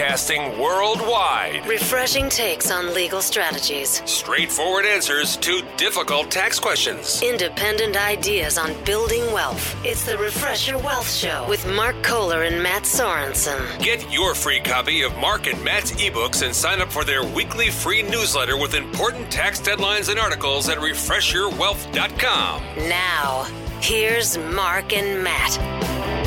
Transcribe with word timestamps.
Broadcasting 0.00 0.58
worldwide. 0.58 1.66
Refreshing 1.66 2.30
takes 2.30 2.70
on 2.70 2.94
legal 2.94 3.20
strategies. 3.20 4.00
Straightforward 4.06 4.86
answers 4.86 5.36
to 5.36 5.60
difficult 5.76 6.30
tax 6.30 6.58
questions. 6.58 7.20
Independent 7.20 7.98
ideas 7.98 8.56
on 8.56 8.72
building 8.84 9.30
wealth. 9.30 9.76
It's 9.84 10.06
the 10.06 10.16
Refresh 10.16 10.66
Your 10.66 10.78
Wealth 10.78 11.12
Show 11.12 11.44
with 11.50 11.66
Mark 11.66 12.02
Kohler 12.02 12.44
and 12.44 12.62
Matt 12.62 12.84
Sorensen. 12.84 13.60
Get 13.82 14.10
your 14.10 14.34
free 14.34 14.60
copy 14.60 15.02
of 15.02 15.14
Mark 15.18 15.46
and 15.46 15.62
Matt's 15.62 15.92
ebooks 15.92 16.40
and 16.42 16.56
sign 16.56 16.80
up 16.80 16.90
for 16.90 17.04
their 17.04 17.22
weekly 17.22 17.68
free 17.68 18.02
newsletter 18.02 18.56
with 18.56 18.72
important 18.72 19.30
tax 19.30 19.60
deadlines 19.60 20.08
and 20.08 20.18
articles 20.18 20.70
at 20.70 20.78
refreshyourwealth.com. 20.78 22.62
Now, 22.88 23.46
here's 23.82 24.38
Mark 24.38 24.94
and 24.94 25.22
Matt. 25.22 26.19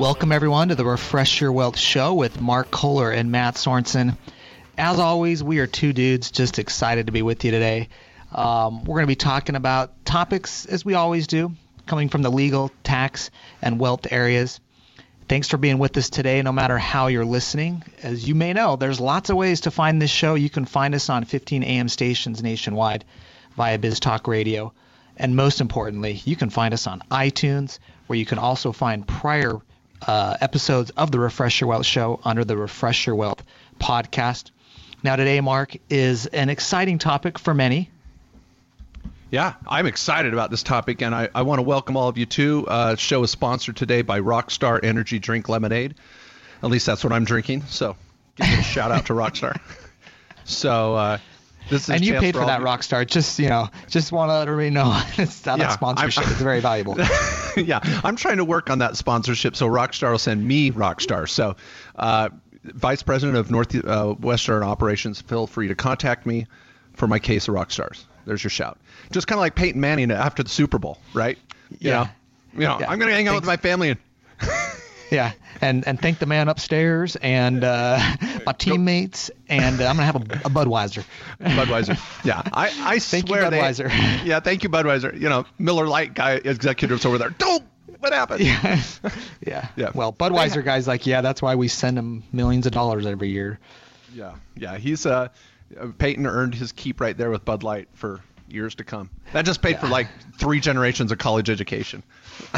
Welcome, 0.00 0.32
everyone, 0.32 0.68
to 0.68 0.74
the 0.74 0.84
Refresh 0.86 1.42
Your 1.42 1.52
Wealth 1.52 1.76
Show 1.76 2.14
with 2.14 2.40
Mark 2.40 2.70
Kohler 2.70 3.10
and 3.10 3.30
Matt 3.30 3.56
Sorensen. 3.56 4.16
As 4.78 4.98
always, 4.98 5.42
we 5.42 5.58
are 5.58 5.66
two 5.66 5.92
dudes 5.92 6.30
just 6.30 6.58
excited 6.58 7.04
to 7.04 7.12
be 7.12 7.20
with 7.20 7.44
you 7.44 7.50
today. 7.50 7.90
Um, 8.32 8.82
we're 8.84 8.94
going 8.94 9.02
to 9.02 9.08
be 9.08 9.14
talking 9.14 9.56
about 9.56 10.06
topics, 10.06 10.64
as 10.64 10.86
we 10.86 10.94
always 10.94 11.26
do, 11.26 11.52
coming 11.84 12.08
from 12.08 12.22
the 12.22 12.30
legal, 12.30 12.72
tax, 12.82 13.30
and 13.60 13.78
wealth 13.78 14.10
areas. 14.10 14.58
Thanks 15.28 15.48
for 15.48 15.58
being 15.58 15.76
with 15.76 15.94
us 15.98 16.08
today, 16.08 16.40
no 16.40 16.50
matter 16.50 16.78
how 16.78 17.08
you're 17.08 17.26
listening. 17.26 17.84
As 18.02 18.26
you 18.26 18.34
may 18.34 18.54
know, 18.54 18.76
there's 18.76 19.00
lots 19.00 19.28
of 19.28 19.36
ways 19.36 19.60
to 19.62 19.70
find 19.70 20.00
this 20.00 20.10
show. 20.10 20.34
You 20.34 20.48
can 20.48 20.64
find 20.64 20.94
us 20.94 21.10
on 21.10 21.26
15 21.26 21.62
AM 21.62 21.90
stations 21.90 22.42
nationwide 22.42 23.04
via 23.54 23.76
Biz 23.76 24.00
Talk 24.00 24.28
Radio. 24.28 24.72
And 25.18 25.36
most 25.36 25.60
importantly, 25.60 26.22
you 26.24 26.36
can 26.36 26.48
find 26.48 26.72
us 26.72 26.86
on 26.86 27.02
iTunes, 27.10 27.78
where 28.06 28.18
you 28.18 28.24
can 28.24 28.38
also 28.38 28.72
find 28.72 29.06
prior 29.06 29.60
uh, 30.06 30.36
episodes 30.40 30.90
of 30.90 31.10
the 31.10 31.18
Refresh 31.18 31.60
Your 31.60 31.68
Wealth 31.68 31.86
show 31.86 32.20
under 32.24 32.44
the 32.44 32.56
Refresh 32.56 33.06
Your 33.06 33.16
Wealth 33.16 33.42
podcast. 33.78 34.50
Now, 35.02 35.16
today, 35.16 35.40
Mark, 35.40 35.76
is 35.88 36.26
an 36.26 36.50
exciting 36.50 36.98
topic 36.98 37.38
for 37.38 37.54
many. 37.54 37.90
Yeah, 39.30 39.54
I'm 39.68 39.86
excited 39.86 40.32
about 40.32 40.50
this 40.50 40.62
topic, 40.64 41.02
and 41.02 41.14
I, 41.14 41.28
I 41.34 41.42
want 41.42 41.58
to 41.60 41.62
welcome 41.62 41.96
all 41.96 42.08
of 42.08 42.18
you 42.18 42.26
too. 42.26 42.66
Uh, 42.66 42.96
show 42.96 43.22
is 43.22 43.30
sponsored 43.30 43.76
today 43.76 44.02
by 44.02 44.20
Rockstar 44.20 44.82
Energy 44.82 45.18
Drink 45.20 45.48
Lemonade. 45.48 45.94
At 46.62 46.68
least 46.70 46.84
that's 46.86 47.04
what 47.04 47.12
I'm 47.12 47.24
drinking. 47.24 47.62
So, 47.66 47.96
give 48.36 48.46
a 48.48 48.62
shout 48.62 48.90
out 48.90 49.06
to 49.06 49.12
Rockstar. 49.12 49.58
So, 50.44 50.94
uh, 50.96 51.18
this 51.68 51.82
is 51.84 51.90
and 51.90 52.04
you 52.04 52.18
paid 52.18 52.34
for 52.34 52.40
all 52.40 52.46
that 52.48 52.62
Rockstar. 52.62 53.06
Just 53.06 53.38
you 53.38 53.48
know, 53.48 53.68
just 53.88 54.10
want 54.10 54.30
to 54.30 54.34
let 54.38 54.48
everybody 54.48 54.70
know 54.70 55.00
it's 55.18 55.46
not 55.46 55.60
Yeah, 55.60 55.68
a 55.68 55.72
sponsorship. 55.72 56.24
I'm- 56.24 56.32
it's 56.32 56.42
very 56.42 56.58
valuable. 56.60 56.96
yeah, 57.56 57.80
I'm 58.04 58.16
trying 58.16 58.38
to 58.38 58.44
work 58.44 58.70
on 58.70 58.78
that 58.80 58.96
sponsorship, 58.96 59.56
so 59.56 59.68
Rockstar 59.68 60.10
will 60.10 60.18
send 60.18 60.46
me 60.46 60.70
Rockstar. 60.70 61.28
So, 61.28 61.56
uh, 61.96 62.28
Vice 62.64 63.02
President 63.02 63.38
of 63.38 63.50
North 63.50 63.74
uh, 63.84 64.12
Western 64.14 64.62
Operations, 64.62 65.20
feel 65.20 65.46
free 65.46 65.68
to 65.68 65.74
contact 65.74 66.26
me 66.26 66.46
for 66.92 67.06
my 67.06 67.18
case 67.18 67.48
of 67.48 67.54
Rockstars. 67.54 68.04
There's 68.26 68.44
your 68.44 68.50
shout. 68.50 68.78
Just 69.10 69.26
kind 69.26 69.38
of 69.38 69.40
like 69.40 69.54
Peyton 69.54 69.80
Manning 69.80 70.10
after 70.10 70.42
the 70.42 70.50
Super 70.50 70.78
Bowl, 70.78 70.98
right? 71.14 71.38
You 71.70 71.90
Yeah. 71.90 71.92
know, 71.94 72.08
you 72.54 72.60
know, 72.66 72.76
Yeah. 72.80 72.90
I'm 72.90 72.98
gonna 72.98 73.12
hang 73.12 73.28
out 73.28 73.34
with 73.36 73.46
my 73.46 73.56
family 73.56 73.90
and 73.90 74.00
Yeah, 75.10 75.32
and 75.60 75.86
and 75.86 76.00
thank 76.00 76.18
the 76.20 76.26
man 76.26 76.48
upstairs 76.48 77.16
and 77.16 77.64
uh, 77.64 77.98
my 78.46 78.52
teammates, 78.52 79.30
and 79.48 79.80
uh, 79.80 79.86
I'm 79.86 79.96
gonna 79.96 80.04
have 80.06 80.16
a, 80.16 80.18
a 80.46 80.50
Budweiser. 80.50 81.04
Budweiser. 81.40 81.98
Yeah, 82.24 82.42
I, 82.52 82.66
I 82.66 82.98
Thank 83.00 83.28
you, 83.28 83.34
swear 83.36 83.50
they- 83.50 83.58
Budweiser. 83.58 83.88
yeah, 84.24 84.40
thank 84.40 84.62
you, 84.62 84.68
Budweiser. 84.68 85.12
You 85.18 85.28
know, 85.28 85.46
Miller 85.58 85.86
Lite 85.86 86.14
guy 86.14 86.32
executives 86.34 87.04
over 87.04 87.18
there. 87.18 87.30
Don't. 87.30 87.64
What 87.98 88.12
happened? 88.14 88.40
yeah, 88.40 88.80
yeah. 89.46 89.68
Yeah. 89.76 89.90
Well, 89.94 90.12
Budweiser 90.12 90.64
guys 90.64 90.88
like, 90.88 91.06
yeah, 91.06 91.20
that's 91.20 91.42
why 91.42 91.56
we 91.56 91.68
send 91.68 91.96
them 91.98 92.22
millions 92.32 92.64
of 92.66 92.72
dollars 92.72 93.04
every 93.04 93.28
year. 93.28 93.58
Yeah, 94.14 94.36
yeah. 94.56 94.78
He's 94.78 95.04
uh, 95.04 95.28
Peyton 95.98 96.26
earned 96.26 96.54
his 96.54 96.72
keep 96.72 97.00
right 97.00 97.16
there 97.16 97.30
with 97.30 97.44
Bud 97.44 97.62
Light 97.62 97.88
for 97.92 98.20
years 98.52 98.74
to 98.76 98.84
come. 98.84 99.10
That 99.32 99.44
just 99.44 99.62
paid 99.62 99.78
for 99.78 99.88
like 99.88 100.08
three 100.38 100.60
generations 100.60 101.12
of 101.12 101.18
college 101.18 101.50
education. 101.50 102.02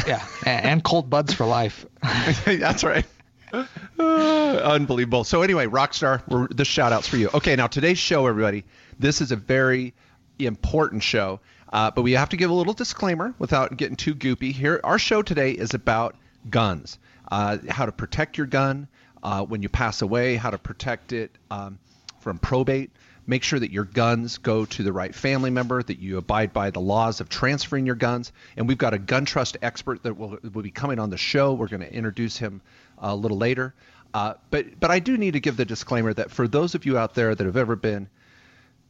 Yeah, 0.07 0.25
and, 0.45 0.83
cold 0.83 1.09
buds 1.09 1.33
for 1.33 1.45
life. 1.45 1.85
That's 2.45 2.83
right. 2.83 3.05
Unbelievable. 3.99 5.23
So 5.23 5.41
anyway, 5.41 5.67
Rockstar, 5.67 6.21
we're, 6.27 6.47
this 6.47 6.67
shout 6.67 6.91
out's 6.91 7.07
for 7.07 7.17
you. 7.17 7.29
Okay, 7.33 7.55
now 7.55 7.67
today's 7.67 7.99
show, 7.99 8.25
everybody, 8.27 8.63
this 8.99 9.21
is 9.21 9.31
a 9.31 9.35
very 9.35 9.93
important 10.39 11.03
show, 11.03 11.39
uh, 11.71 11.91
but 11.91 12.01
we 12.01 12.13
have 12.13 12.29
to 12.29 12.37
give 12.37 12.49
a 12.49 12.53
little 12.53 12.73
disclaimer 12.73 13.33
without 13.37 13.77
getting 13.77 13.95
too 13.95 14.15
goopy. 14.15 14.51
Here, 14.51 14.79
our 14.83 14.97
show 14.97 15.21
today 15.21 15.51
is 15.51 15.73
about 15.73 16.15
guns, 16.49 16.97
uh, 17.31 17.57
how 17.69 17.85
to 17.85 17.91
protect 17.91 18.37
your 18.37 18.47
gun 18.47 18.87
uh, 19.21 19.43
when 19.43 19.61
you 19.61 19.69
pass 19.69 20.01
away, 20.01 20.35
how 20.35 20.49
to 20.49 20.57
protect 20.57 21.13
it 21.13 21.31
um, 21.51 21.79
from 22.19 22.39
probate. 22.39 22.91
Make 23.25 23.43
sure 23.43 23.59
that 23.59 23.71
your 23.71 23.85
guns 23.85 24.37
go 24.37 24.65
to 24.65 24.83
the 24.83 24.91
right 24.91 25.15
family 25.15 25.49
member, 25.49 25.81
that 25.81 25.99
you 25.99 26.17
abide 26.17 26.51
by 26.51 26.71
the 26.71 26.81
laws 26.81 27.21
of 27.21 27.29
transferring 27.29 27.85
your 27.85 27.95
guns. 27.95 28.31
And 28.57 28.67
we've 28.67 28.77
got 28.77 28.93
a 28.93 28.99
gun 28.99 29.25
trust 29.25 29.57
expert 29.61 30.03
that 30.03 30.17
will, 30.17 30.37
will 30.41 30.61
be 30.61 30.71
coming 30.71 30.99
on 30.99 31.09
the 31.09 31.17
show. 31.17 31.53
We're 31.53 31.67
going 31.67 31.81
to 31.81 31.93
introduce 31.93 32.37
him 32.37 32.61
a 32.97 33.15
little 33.15 33.37
later. 33.37 33.73
Uh, 34.13 34.35
but 34.51 34.79
but 34.79 34.91
I 34.91 34.99
do 34.99 35.17
need 35.17 35.31
to 35.31 35.39
give 35.39 35.57
the 35.57 35.65
disclaimer 35.65 36.13
that 36.13 36.31
for 36.31 36.47
those 36.47 36.75
of 36.75 36.85
you 36.85 36.97
out 36.97 37.15
there 37.15 37.33
that 37.33 37.45
have 37.45 37.57
ever 37.57 37.75
been, 37.75 38.07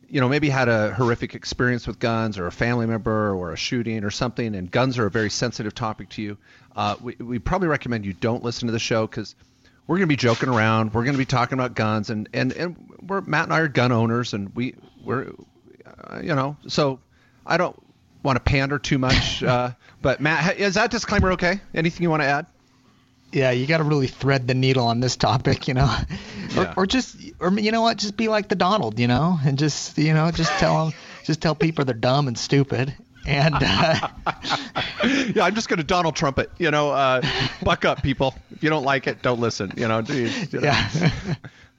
you 0.10 0.20
know, 0.20 0.28
maybe 0.28 0.50
had 0.50 0.68
a 0.68 0.94
horrific 0.94 1.34
experience 1.34 1.88
with 1.88 1.98
guns 1.98 2.38
or 2.38 2.46
a 2.46 2.52
family 2.52 2.86
member 2.86 3.34
or 3.34 3.54
a 3.54 3.58
shooting 3.58 4.04
or 4.04 4.12
something, 4.12 4.54
and 4.54 4.70
guns 4.70 5.00
are 5.00 5.06
a 5.06 5.12
very 5.12 5.30
sensitive 5.30 5.74
topic 5.74 6.10
to 6.10 6.22
you, 6.22 6.38
uh, 6.76 6.96
we, 7.02 7.16
we 7.16 7.40
probably 7.40 7.68
recommend 7.68 8.06
you 8.06 8.14
don't 8.14 8.44
listen 8.44 8.68
to 8.68 8.72
the 8.72 8.80
show 8.80 9.08
because 9.08 9.36
we're 9.88 9.98
going 9.98 10.08
to 10.08 10.12
be 10.12 10.16
joking 10.16 10.50
around. 10.50 10.94
We're 10.94 11.04
going 11.04 11.16
to 11.16 11.20
be 11.20 11.26
talking 11.26 11.58
about 11.58 11.76
guns, 11.76 12.10
and 12.10 12.30
and 12.34 12.52
and 12.54 12.90
we're 13.02 13.22
Matt 13.22 13.46
and 13.46 13.54
I 13.54 13.60
are 13.60 13.68
gun 13.68 13.92
owners, 13.92 14.34
and 14.34 14.56
we 14.56 14.76
we're 15.04 15.34
uh, 15.86 16.20
you 16.22 16.36
know, 16.36 16.58
so 16.68 17.00
I 17.46 17.58
don't 17.58 17.78
want 18.24 18.38
to 18.38 18.40
pander 18.42 18.80
too 18.80 18.98
much. 18.98 19.44
Uh, 19.54 19.72
but 20.02 20.20
Matt, 20.20 20.58
is 20.58 20.76
that 20.76 20.90
disclaimer 20.92 21.34
okay? 21.34 21.60
Anything 21.74 22.04
you 22.04 22.10
want 22.10 22.22
to 22.24 22.28
add? 22.28 22.46
Yeah, 23.32 23.52
you 23.52 23.66
got 23.68 23.80
to 23.80 23.84
really 23.84 24.08
thread 24.08 24.48
the 24.48 24.54
needle 24.54 24.86
on 24.86 25.00
this 25.00 25.16
topic, 25.16 25.68
you 25.68 25.74
know, 25.74 25.94
Yeah. 26.50 26.74
or, 26.78 26.84
or 26.84 26.86
just, 26.86 27.16
or 27.40 27.52
you 27.52 27.72
know 27.72 27.82
what, 27.82 27.98
just 27.98 28.16
be 28.16 28.28
like 28.28 28.48
the 28.48 28.56
Donald, 28.56 29.00
you 29.00 29.08
know, 29.08 29.40
and 29.46 29.58
just, 29.58 29.98
you 29.98 30.14
know, 30.14 30.30
just 30.32 30.52
tell 30.60 30.86
them, 30.86 30.94
just 31.24 31.42
tell 31.42 31.56
people 31.56 31.84
they're 31.86 31.96
dumb 31.96 32.28
and 32.28 32.38
stupid, 32.38 32.94
and 33.26 33.56
uh, 33.56 33.62
yeah, 35.36 35.44
I'm 35.44 35.56
just 35.56 35.70
going 35.70 35.78
to 35.78 35.84
Donald 35.84 36.16
Trump 36.16 36.40
it. 36.40 36.52
You 36.58 36.72
know, 36.72 36.92
uh, 36.92 37.22
buck 37.64 37.86
up, 37.86 38.04
people. 38.04 38.36
If 38.52 38.64
you 38.64 38.70
don't 38.70 38.84
like 38.84 39.08
it, 39.08 39.22
don't 39.22 39.40
listen. 39.40 39.72
You 39.78 39.88
know, 39.88 40.02
geez, 40.02 40.52
you 40.54 40.60
know. 40.62 40.68
yeah. 40.68 40.90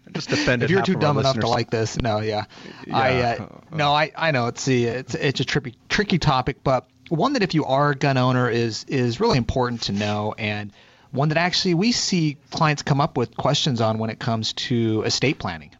I 0.07 0.11
just 0.13 0.31
offended. 0.33 0.67
if 0.67 0.71
you're 0.71 0.83
too 0.83 0.97
dumb 0.97 1.19
enough 1.19 1.39
to 1.39 1.49
like 1.49 1.71
this, 1.71 1.99
no, 2.01 2.21
yeah, 2.21 2.45
I, 2.93 3.11
Yeah. 3.19 3.37
uh, 3.41 3.49
no, 3.75 3.93
I, 3.93 4.13
I 4.17 4.31
know 4.33 4.49
it's 4.49 4.65
the, 4.67 4.85
it's, 4.85 5.15
it's 5.15 5.41
a 5.41 5.45
tricky, 5.45 5.75
tricky 5.89 6.19
topic, 6.19 6.59
but 6.63 6.87
one 7.09 7.33
that 7.33 7.43
if 7.43 7.55
you 7.55 7.65
are 7.65 7.91
a 7.91 7.95
gun 7.95 8.19
owner 8.19 8.51
is, 8.51 8.85
is 8.85 9.19
really 9.19 9.39
important 9.39 9.83
to 9.85 9.93
know, 9.93 10.35
and 10.37 10.73
one 11.11 11.31
that 11.31 11.39
actually 11.39 11.75
we 11.75 11.93
see 11.93 12.37
clients 12.51 12.83
come 12.83 13.01
up 13.01 13.17
with 13.17 13.35
questions 13.37 13.81
on 13.81 13.99
when 13.99 14.11
it 14.11 14.19
comes 14.19 14.53
to 14.55 15.03
estate 15.05 15.39
planning. 15.39 15.71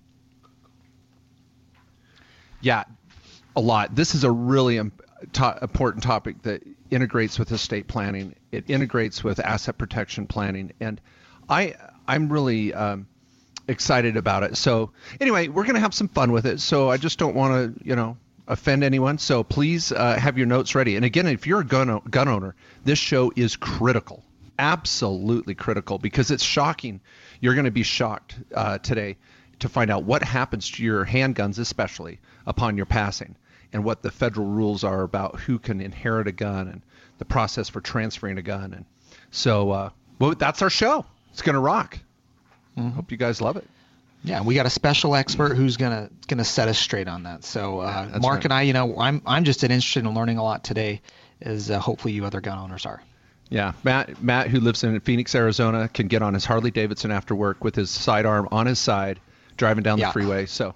Yeah, 2.61 2.85
a 3.55 3.61
lot. 3.61 3.95
This 3.95 4.15
is 4.15 4.25
a 4.25 4.31
really 4.31 4.79
im- 4.79 4.93
to- 5.33 5.59
important 5.63 6.03
topic 6.03 6.43
that 6.43 6.63
integrates 6.91 7.39
with 7.39 7.51
estate 7.53 7.89
planning. 7.89 8.35
It 8.53 8.65
integrates 8.69 9.25
with 9.25 9.41
asset 9.41 9.79
protection 9.79 10.27
planning, 10.27 10.73
and 10.81 11.01
I 11.49 11.75
I'm 12.07 12.29
really 12.33 12.75
um, 12.75 13.07
excited 13.69 14.17
about 14.17 14.43
it. 14.43 14.57
So 14.57 14.93
anyway, 15.21 15.49
we're 15.49 15.65
gonna 15.65 15.81
have 15.81 15.95
some 15.95 16.09
fun 16.09 16.33
with 16.33 16.47
it. 16.47 16.61
So 16.61 16.91
I 16.91 16.97
just 16.97 17.19
don't 17.19 17.35
want 17.35 17.79
to 17.79 17.85
you 17.87 17.97
know 17.97 18.17
offend 18.47 18.85
anyone. 18.85 19.19
So 19.19 19.43
please 19.43 19.93
uh, 19.93 20.17
have 20.19 20.37
your 20.37 20.47
notes 20.47 20.75
ready. 20.75 20.97
And 20.97 21.05
again, 21.05 21.27
if 21.27 21.47
you're 21.47 21.61
a 21.61 21.67
gun 21.67 21.91
o- 21.91 22.01
gun 22.11 22.29
owner, 22.29 22.55
this 22.85 22.99
show 22.99 23.33
is 23.35 23.57
critical, 23.57 24.23
absolutely 24.59 25.55
critical, 25.55 25.99
because 25.99 26.31
it's 26.31 26.45
shocking. 26.45 27.01
You're 27.41 27.55
going 27.55 27.65
to 27.65 27.71
be 27.71 27.83
shocked 27.83 28.37
uh, 28.55 28.79
today 28.79 29.17
to 29.61 29.69
find 29.69 29.91
out 29.91 30.05
what 30.05 30.23
happens 30.23 30.71
to 30.73 30.83
your 30.83 31.07
handguns, 31.07 31.59
especially 31.59 32.21
upon 32.47 32.77
your 32.77 32.87
passing, 32.87 33.37
and 33.75 33.85
what 33.85 34.01
the 34.01 34.11
federal 34.11 34.47
rules 34.47 34.85
are 34.85 35.03
about 35.03 35.41
who 35.41 35.59
can 35.59 35.81
inherit 35.83 36.27
a 36.29 36.33
gun 36.33 36.69
and 36.69 36.81
the 37.19 37.25
process 37.27 37.69
for 37.69 37.83
transferring 37.83 38.39
a 38.39 38.43
gun. 38.43 38.73
And 38.73 38.85
so, 39.31 39.71
uh, 39.73 39.91
well, 40.19 40.35
that's 40.35 40.63
our 40.63 40.71
show. 40.71 41.05
It's 41.33 41.43
going 41.43 41.55
to 41.55 41.61
rock. 41.61 41.99
Hope 42.79 43.11
you 43.11 43.17
guys 43.19 43.41
love 43.43 43.57
it. 43.57 43.65
Yeah, 44.23 44.41
we 44.43 44.55
got 44.55 44.65
a 44.65 44.71
special 44.71 45.15
expert 45.15 45.55
who's 45.55 45.77
gonna 45.77 46.09
gonna 46.29 46.45
set 46.47 46.67
us 46.69 46.79
straight 46.79 47.09
on 47.09 47.25
that. 47.25 47.45
So 47.45 47.81
uh, 47.81 48.07
that's 48.09 48.23
Mark 48.23 48.37
right. 48.37 48.45
and 48.45 48.53
I, 48.55 48.63
you 48.63 48.73
know, 48.73 48.99
I'm 48.99 49.21
I'm 49.27 49.45
just 49.45 49.63
interested 49.63 50.03
in 50.03 50.15
learning 50.15 50.39
a 50.39 50.43
lot 50.43 50.65
today, 50.65 51.03
as 51.43 51.71
uh, 51.71 51.79
hopefully 51.79 52.15
you 52.15 52.25
other 52.25 52.41
gun 52.41 52.59
owners 52.59 52.87
are. 52.87 53.03
Yeah, 53.51 53.73
Matt, 53.85 54.23
Matt, 54.23 54.49
who 54.49 54.61
lives 54.61 54.83
in 54.83 54.99
Phoenix, 55.01 55.35
Arizona, 55.35 55.89
can 55.89 56.09
get 56.09 56.23
on 56.23 56.33
his 56.33 56.47
Harley 56.47 56.71
Davidson 56.71 57.11
after 57.11 57.35
work 57.35 57.63
with 57.63 57.75
his 57.75 57.91
sidearm 57.91 58.49
on 58.51 58.65
his 58.65 58.79
side, 58.79 59.21
driving 59.59 59.83
down 59.85 59.99
Yeah. 59.99 60.07
the 60.07 60.13
freeway. 60.15 60.47
So 60.47 60.75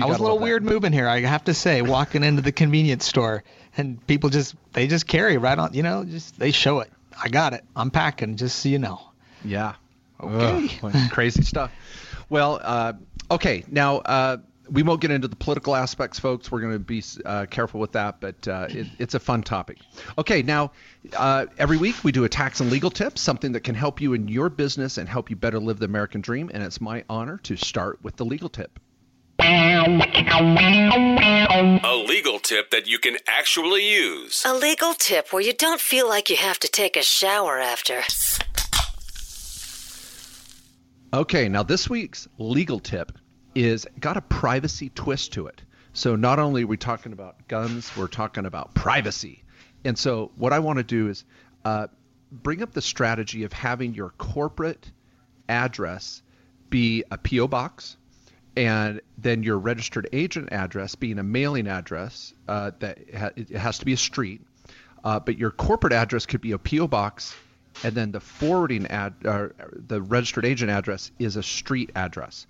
I 0.00 0.06
was 0.06 0.18
a 0.18 0.22
little 0.22 0.38
weird 0.38 0.64
moving 0.64 0.92
here. 0.92 1.08
I 1.08 1.20
have 1.20 1.44
to 1.44 1.54
say, 1.54 1.82
walking 1.82 2.24
into 2.24 2.42
the 2.42 2.52
convenience 2.52 3.04
store 3.04 3.44
and 3.76 4.04
people 4.06 4.30
just 4.30 4.54
they 4.72 4.86
just 4.86 5.06
carry 5.06 5.36
right 5.38 5.58
on. 5.58 5.74
You 5.74 5.82
know, 5.82 6.04
just 6.04 6.38
they 6.38 6.50
show 6.50 6.80
it. 6.80 6.90
I 7.20 7.28
got 7.28 7.52
it. 7.52 7.64
I'm 7.74 7.90
packing. 7.90 8.36
Just 8.36 8.58
so 8.60 8.68
you 8.68 8.78
know. 8.78 9.00
Yeah. 9.44 9.74
Okay. 10.20 10.78
Ugh, 10.82 10.94
crazy 11.10 11.42
stuff. 11.42 11.72
Well, 12.28 12.60
uh, 12.62 12.94
okay. 13.30 13.64
Now, 13.68 13.98
uh, 13.98 14.38
we 14.70 14.82
won't 14.82 15.00
get 15.00 15.10
into 15.10 15.28
the 15.28 15.36
political 15.36 15.74
aspects, 15.74 16.18
folks. 16.18 16.50
We're 16.50 16.60
going 16.60 16.74
to 16.74 16.78
be 16.78 17.02
uh, 17.24 17.46
careful 17.46 17.80
with 17.80 17.92
that, 17.92 18.20
but 18.20 18.46
uh, 18.46 18.66
it, 18.68 18.86
it's 18.98 19.14
a 19.14 19.20
fun 19.20 19.42
topic. 19.42 19.78
Okay, 20.18 20.42
now, 20.42 20.72
uh, 21.16 21.46
every 21.56 21.78
week 21.78 22.04
we 22.04 22.12
do 22.12 22.24
a 22.24 22.28
tax 22.28 22.60
and 22.60 22.70
legal 22.70 22.90
tip, 22.90 23.18
something 23.18 23.52
that 23.52 23.60
can 23.60 23.74
help 23.74 24.00
you 24.00 24.12
in 24.12 24.28
your 24.28 24.50
business 24.50 24.98
and 24.98 25.08
help 25.08 25.30
you 25.30 25.36
better 25.36 25.58
live 25.58 25.78
the 25.78 25.86
American 25.86 26.20
dream. 26.20 26.50
And 26.52 26.62
it's 26.62 26.80
my 26.80 27.04
honor 27.08 27.38
to 27.44 27.56
start 27.56 27.98
with 28.02 28.16
the 28.16 28.24
legal 28.24 28.48
tip. 28.48 28.78
A 31.90 32.04
legal 32.06 32.38
tip 32.38 32.70
that 32.70 32.86
you 32.86 32.98
can 32.98 33.16
actually 33.26 33.90
use. 33.90 34.42
A 34.44 34.54
legal 34.54 34.94
tip 34.94 35.32
where 35.32 35.42
you 35.42 35.52
don't 35.52 35.80
feel 35.80 36.08
like 36.08 36.28
you 36.30 36.36
have 36.36 36.58
to 36.60 36.68
take 36.68 36.96
a 36.96 37.02
shower 37.02 37.58
after. 37.58 38.02
Okay, 41.12 41.48
now 41.48 41.62
this 41.62 41.88
week's 41.88 42.28
legal 42.38 42.80
tip 42.80 43.12
is 43.54 43.86
got 43.98 44.16
a 44.16 44.20
privacy 44.20 44.90
twist 44.94 45.32
to 45.32 45.46
it. 45.46 45.62
So 45.92 46.16
not 46.16 46.38
only 46.38 46.64
are 46.64 46.66
we 46.66 46.76
talking 46.76 47.12
about 47.12 47.48
guns, 47.48 47.90
we're 47.96 48.08
talking 48.08 48.44
about 48.44 48.74
privacy. 48.74 49.44
And 49.84 49.96
so 49.96 50.30
what 50.36 50.52
I 50.52 50.58
want 50.58 50.78
to 50.78 50.84
do 50.84 51.08
is 51.08 51.24
uh, 51.64 51.86
bring 52.30 52.62
up 52.62 52.72
the 52.72 52.82
strategy 52.82 53.44
of 53.44 53.52
having 53.52 53.94
your 53.94 54.10
corporate 54.10 54.90
address 55.48 56.22
be 56.70 57.04
a 57.10 57.18
PO 57.18 57.48
box, 57.48 57.96
and 58.58 59.00
then 59.16 59.44
your 59.44 59.56
registered 59.56 60.08
agent 60.12 60.48
address 60.50 60.96
being 60.96 61.20
a 61.20 61.22
mailing 61.22 61.68
address 61.68 62.34
uh, 62.48 62.72
that 62.80 62.98
ha- 63.16 63.30
it 63.36 63.50
has 63.50 63.78
to 63.78 63.84
be 63.84 63.92
a 63.92 63.96
street, 63.96 64.40
uh, 65.04 65.20
but 65.20 65.38
your 65.38 65.52
corporate 65.52 65.92
address 65.92 66.26
could 66.26 66.40
be 66.40 66.50
a 66.50 66.58
PO 66.58 66.88
box, 66.88 67.36
and 67.84 67.94
then 67.94 68.10
the 68.10 68.18
forwarding 68.18 68.88
ad, 68.88 69.14
the 69.20 70.02
registered 70.02 70.44
agent 70.44 70.72
address 70.72 71.12
is 71.20 71.36
a 71.36 71.42
street 71.42 71.92
address. 71.94 72.48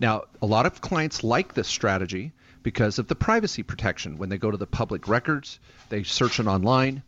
Now, 0.00 0.22
a 0.40 0.46
lot 0.46 0.64
of 0.64 0.80
clients 0.80 1.22
like 1.22 1.52
this 1.52 1.68
strategy 1.68 2.32
because 2.62 2.98
of 2.98 3.08
the 3.08 3.14
privacy 3.14 3.62
protection. 3.62 4.16
When 4.16 4.30
they 4.30 4.38
go 4.38 4.50
to 4.50 4.56
the 4.56 4.66
public 4.66 5.06
records, 5.06 5.60
they 5.90 6.02
search 6.02 6.40
it 6.40 6.46
online. 6.46 7.02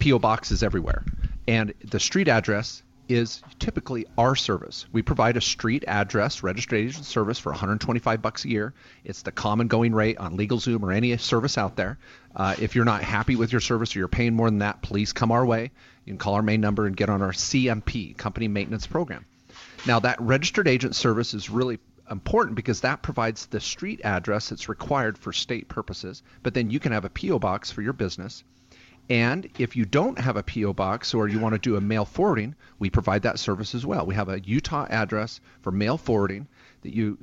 PO 0.00 0.18
box 0.18 0.50
is 0.50 0.62
everywhere, 0.62 1.02
and 1.48 1.72
the 1.82 1.98
street 1.98 2.28
address 2.28 2.82
is 3.08 3.42
typically 3.58 4.06
our 4.18 4.34
service. 4.34 4.86
We 4.92 5.02
provide 5.02 5.36
a 5.36 5.40
street 5.40 5.84
address 5.86 6.42
registration 6.42 7.02
service 7.02 7.38
for 7.38 7.50
125 7.50 8.22
bucks 8.22 8.44
a 8.44 8.48
year. 8.48 8.74
It's 9.04 9.22
the 9.22 9.32
common 9.32 9.68
going 9.68 9.94
rate 9.94 10.18
on 10.18 10.36
LegalZoom 10.36 10.82
or 10.82 10.92
any 10.92 11.16
service 11.16 11.58
out 11.58 11.76
there. 11.76 11.98
Uh, 12.34 12.54
if 12.60 12.74
you're 12.74 12.84
not 12.84 13.02
happy 13.02 13.36
with 13.36 13.52
your 13.52 13.60
service 13.60 13.94
or 13.94 14.00
you're 14.00 14.08
paying 14.08 14.34
more 14.34 14.50
than 14.50 14.58
that, 14.58 14.82
please 14.82 15.12
come 15.12 15.32
our 15.32 15.44
way. 15.44 15.70
You 16.04 16.12
can 16.12 16.18
call 16.18 16.34
our 16.34 16.42
main 16.42 16.60
number 16.60 16.86
and 16.86 16.96
get 16.96 17.10
on 17.10 17.22
our 17.22 17.32
CMP, 17.32 18.16
Company 18.16 18.48
Maintenance 18.48 18.86
Program. 18.86 19.24
Now, 19.86 20.00
that 20.00 20.20
registered 20.20 20.68
agent 20.68 20.94
service 20.94 21.34
is 21.34 21.48
really 21.48 21.78
important 22.10 22.56
because 22.56 22.82
that 22.82 23.02
provides 23.02 23.46
the 23.46 23.60
street 23.60 24.00
address 24.04 24.48
that's 24.48 24.68
required 24.68 25.18
for 25.18 25.32
state 25.32 25.68
purposes, 25.68 26.22
but 26.42 26.54
then 26.54 26.70
you 26.70 26.80
can 26.80 26.92
have 26.92 27.04
a 27.04 27.10
PO 27.10 27.38
box 27.38 27.70
for 27.70 27.82
your 27.82 27.92
business. 27.92 28.44
And 29.08 29.48
if 29.58 29.76
you 29.76 29.84
don't 29.84 30.18
have 30.18 30.36
a 30.36 30.42
PO 30.42 30.72
box 30.72 31.14
or 31.14 31.28
you 31.28 31.38
want 31.38 31.54
to 31.54 31.60
do 31.60 31.76
a 31.76 31.80
mail 31.80 32.04
forwarding, 32.04 32.56
we 32.78 32.90
provide 32.90 33.22
that 33.22 33.38
service 33.38 33.74
as 33.74 33.86
well. 33.86 34.04
We 34.04 34.16
have 34.16 34.28
a 34.28 34.40
Utah 34.40 34.86
address 34.90 35.40
for 35.62 35.70
mail 35.70 35.96
forwarding 35.96 36.48
that 36.82 36.94
you 36.94 37.16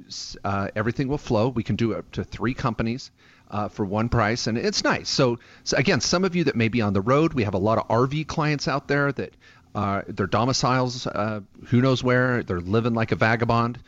uh, 0.44 0.70
everything 0.76 1.08
will 1.08 1.18
flow. 1.18 1.50
We 1.50 1.64
can 1.64 1.76
do 1.76 1.94
up 1.94 2.10
to 2.12 2.24
three 2.24 2.54
companies 2.54 3.12
uh, 3.52 3.68
for 3.68 3.86
one 3.86 4.10
price, 4.10 4.48
and 4.48 4.58
it's 4.58 4.84
nice. 4.84 5.10
So, 5.10 5.40
so 5.64 5.78
again, 5.78 6.00
some 6.02 6.24
of 6.24 6.36
you 6.36 6.46
that 6.46 6.56
may 6.56 6.70
be 6.70 6.82
on 6.82 6.94
the 6.94 7.02
road, 7.02 7.34
we 7.34 7.44
have 7.44 7.54
a 7.54 7.60
lot 7.60 7.78
of 7.78 7.88
RV 7.88 8.28
clients 8.28 8.68
out 8.68 8.88
there 8.88 9.12
that 9.12 9.34
uh, 9.76 10.04
their 10.08 10.28
domiciles, 10.28 11.06
uh, 11.08 11.42
who 11.66 11.82
knows 11.82 12.04
where, 12.04 12.44
they're 12.44 12.62
living 12.62 12.94
like 12.94 13.12
a 13.12 13.16
vagabond. 13.16 13.80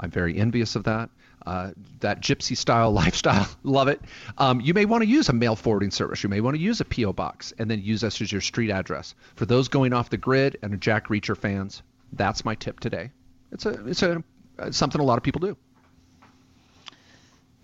I'm 0.00 0.10
very 0.10 0.36
envious 0.38 0.74
of 0.76 0.84
that. 0.84 1.10
Uh, 1.44 1.72
that 2.00 2.20
gypsy 2.20 2.56
style 2.56 2.92
lifestyle, 3.02 3.48
love 3.62 3.88
it. 3.88 4.00
Um, 4.38 4.60
you 4.60 4.74
may 4.74 4.84
want 4.84 5.02
to 5.02 5.08
use 5.08 5.28
a 5.28 5.32
mail 5.32 5.56
forwarding 5.56 5.90
service. 5.90 6.22
You 6.22 6.28
may 6.28 6.40
want 6.40 6.56
to 6.56 6.62
use 6.62 6.80
a 6.80 6.84
PO 6.84 7.12
box 7.12 7.52
and 7.58 7.70
then 7.70 7.82
use 7.82 8.04
us 8.04 8.20
as 8.20 8.30
your 8.30 8.40
street 8.40 8.70
address. 8.70 9.14
For 9.34 9.46
those 9.46 9.68
going 9.68 9.92
off 9.92 10.10
the 10.10 10.16
grid 10.16 10.58
and 10.62 10.80
Jack 10.80 11.08
Reacher 11.08 11.36
fans, 11.36 11.82
that's 12.12 12.44
my 12.44 12.54
tip 12.54 12.80
today. 12.80 13.10
It's 13.50 13.66
a 13.66 13.86
it's 13.86 14.02
a 14.02 14.22
it's 14.58 14.76
something 14.76 15.00
a 15.00 15.04
lot 15.04 15.18
of 15.18 15.24
people 15.24 15.40
do. 15.40 15.56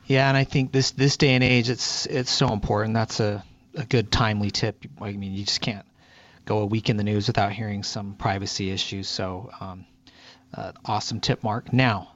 Yeah, 0.07 0.29
and 0.29 0.37
I 0.37 0.45
think 0.45 0.73
this 0.73 0.93
this 0.93 1.19
day 1.19 1.35
and 1.35 1.45
age, 1.45 1.69
it's 1.69 2.07
it's 2.07 2.31
so 2.31 2.53
important. 2.53 2.95
That's 2.95 3.21
a, 3.21 3.45
a 3.75 3.85
good 3.85 4.11
timely 4.11 4.51
tip. 4.51 4.85
I 5.01 5.13
mean, 5.13 5.35
you 5.35 5.45
just 5.45 5.61
can't 5.61 5.85
go 6.47 6.61
a 6.61 6.67
week 6.67 6.89
in 6.89 6.97
the 6.97 7.05
news 7.05 7.27
without 7.27 7.53
hearing 7.53 7.83
some 7.83 8.15
privacy 8.15 8.71
issues. 8.71 9.07
So, 9.07 9.51
um, 9.61 9.85
uh, 10.55 10.73
awesome 10.87 11.21
tip, 11.21 11.45
Mark. 11.45 11.75
Now, 11.75 12.13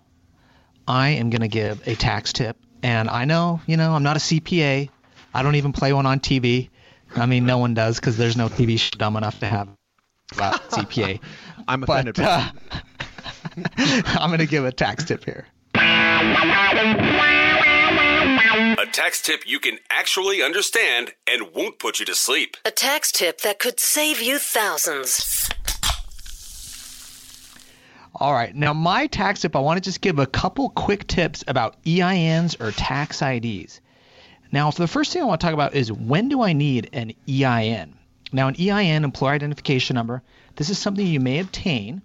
I 0.93 1.11
am 1.13 1.31
going 1.31 1.41
to 1.41 1.49
give 1.49 1.89
a 1.89 1.95
tax 1.95 2.35
tip. 2.35 2.59
And 2.83 3.09
I 3.09 3.25
know, 3.25 3.63
you 3.67 3.79
know, 3.79 3.95
I'm 3.95 4.03
not 4.03 4.17
a 4.17 4.21
CPA. 4.21 4.91
I 5.33 5.43
don't 5.43 5.55
even 5.55 5.73
play 5.73 5.95
one 5.95 6.05
on 6.05 6.21
TV. 6.21 6.69
I 7.17 7.25
mean, 7.25 7.47
no 7.47 7.57
one 7.57 7.73
does 7.73 7.99
because 7.99 8.19
there's 8.19 8.37
no 8.37 8.51
TV 8.51 8.79
show 8.79 8.91
dumb 8.99 9.17
enough 9.17 9.41
to 9.41 9.47
have 9.47 9.69
about 10.33 10.61
CPA. 10.71 11.19
I'm 11.67 11.83
offended. 11.83 12.17
But, 12.17 12.25
uh, 12.25 12.51
I'm 13.79 14.29
going 14.29 14.41
to 14.41 14.47
give 14.47 14.67
a 14.67 14.73
tax 14.73 15.05
tip 15.05 15.25
here. 15.25 15.47
A 15.75 15.79
tax 18.93 19.23
tip 19.23 19.45
you 19.47 19.61
can 19.61 19.79
actually 19.89 20.43
understand 20.43 21.15
and 21.27 21.55
won't 21.55 21.79
put 21.79 22.01
you 22.01 22.07
to 22.07 22.15
sleep. 22.15 22.59
A 22.67 22.71
tax 22.71 23.11
tip 23.11 23.41
that 23.41 23.59
could 23.59 23.81
save 23.81 24.21
you 24.21 24.39
thousands. 24.39 25.49
All 28.15 28.35
right. 28.35 28.55
Now, 28.55 28.75
my 28.75 29.07
tax 29.07 29.41
tip, 29.41 29.57
I 29.57 29.61
want 29.61 29.79
to 29.79 29.81
just 29.81 30.03
give 30.03 30.19
a 30.19 30.27
couple 30.27 30.69
quick 30.71 31.07
tips 31.07 31.45
about 31.47 31.83
EINs 31.85 32.61
or 32.61 32.71
tax 32.71 33.23
IDs. 33.23 33.81
Now, 34.51 34.71
the 34.71 34.87
first 34.87 35.13
thing 35.13 35.23
I 35.23 35.25
want 35.25 35.41
to 35.41 35.47
talk 35.47 35.55
about 35.55 35.75
is 35.75 35.91
when 35.91 36.29
do 36.29 36.43
I 36.43 36.53
need 36.53 36.91
an 36.93 37.15
EIN? 37.27 37.95
Now, 38.31 38.49
an 38.49 38.57
EIN, 38.61 39.05
employer 39.05 39.33
identification 39.33 39.95
number, 39.95 40.23
this 40.57 40.69
is 40.69 40.79
something 40.79 41.07
you 41.07 41.21
may 41.21 41.39
obtain 41.39 42.03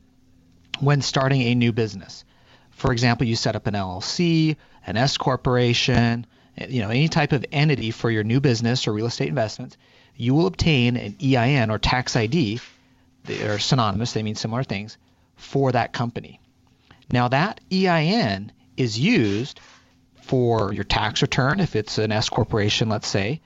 when 0.80 1.02
starting 1.02 1.42
a 1.42 1.56
new 1.56 1.74
business. 1.74 2.24
For 2.72 2.94
example, 2.94 3.28
you 3.28 3.36
set 3.36 3.58
up 3.58 3.68
an 3.68 3.74
LLC, 3.74 4.56
an 4.86 4.96
S 4.96 5.18
corporation, 5.18 6.26
you 6.70 6.82
know, 6.82 6.90
any 6.90 7.10
type 7.10 7.34
of 7.34 7.46
entity 7.52 7.92
for 7.92 8.10
your 8.10 8.24
new 8.24 8.40
business 8.40 8.88
or 8.88 8.94
real 8.94 9.08
estate 9.08 9.28
investments, 9.28 9.76
you 10.16 10.34
will 10.34 10.48
obtain 10.48 10.96
an 10.96 11.18
EIN 11.22 11.70
or 11.70 11.80
tax 11.80 12.16
ID. 12.16 12.62
They 13.26 13.46
are 13.46 13.60
synonymous, 13.60 14.14
they 14.14 14.24
mean 14.24 14.36
similar 14.36 14.64
things 14.64 14.98
for 15.38 15.72
that 15.72 15.94
company. 15.94 16.42
Now, 17.12 17.30
that 17.30 17.62
EIN 17.72 18.52
is 18.76 19.00
used 19.00 19.62
for 20.24 20.74
your 20.74 20.84
tax 20.84 21.22
return 21.22 21.62
if 21.62 21.76
it's 21.76 21.98
an 21.98 22.12
S 22.12 22.28
corporation, 22.28 22.90
let's 22.90 23.08
say, 23.08 23.42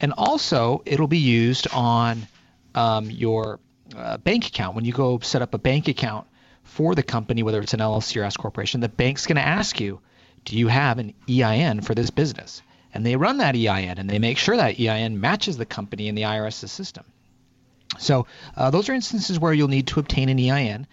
and 0.00 0.12
also 0.12 0.82
it'll 0.84 1.06
be 1.06 1.18
used 1.18 1.66
on 1.72 2.26
um, 2.74 3.10
your 3.10 3.58
uh, 3.96 4.18
bank 4.18 4.46
account. 4.46 4.76
When 4.76 4.84
you 4.84 4.92
go 4.92 5.18
set 5.20 5.40
up 5.40 5.54
a 5.54 5.58
bank 5.58 5.88
account 5.88 6.26
for 6.64 6.94
the 6.94 7.02
company, 7.02 7.42
whether 7.42 7.60
it's 7.60 7.72
an 7.72 7.80
LLC 7.80 8.20
or 8.20 8.24
S 8.24 8.36
corporation, 8.36 8.80
the 8.80 8.88
bank's 8.88 9.26
going 9.26 9.36
to 9.36 9.46
ask 9.46 9.80
you, 9.80 10.00
do 10.44 10.56
you 10.56 10.68
have 10.68 10.98
an 10.98 11.14
EIN 11.28 11.80
for 11.80 11.94
this 11.94 12.10
business? 12.10 12.62
And 12.92 13.04
they 13.04 13.16
run 13.16 13.38
that 13.38 13.56
EIN 13.56 13.98
and 13.98 14.08
they 14.08 14.18
make 14.18 14.38
sure 14.38 14.56
that 14.56 14.78
EIN 14.78 15.20
matches 15.20 15.56
the 15.56 15.66
company 15.66 16.08
in 16.08 16.14
the 16.14 16.22
IRS's 16.22 16.72
system. 16.72 17.04
So 17.98 18.26
uh, 18.56 18.70
those 18.70 18.88
are 18.88 18.94
instances 18.94 19.38
where 19.38 19.52
you'll 19.52 19.68
need 19.68 19.88
to 19.88 20.00
obtain 20.00 20.28
an 20.28 20.38
EIN. 20.38 20.86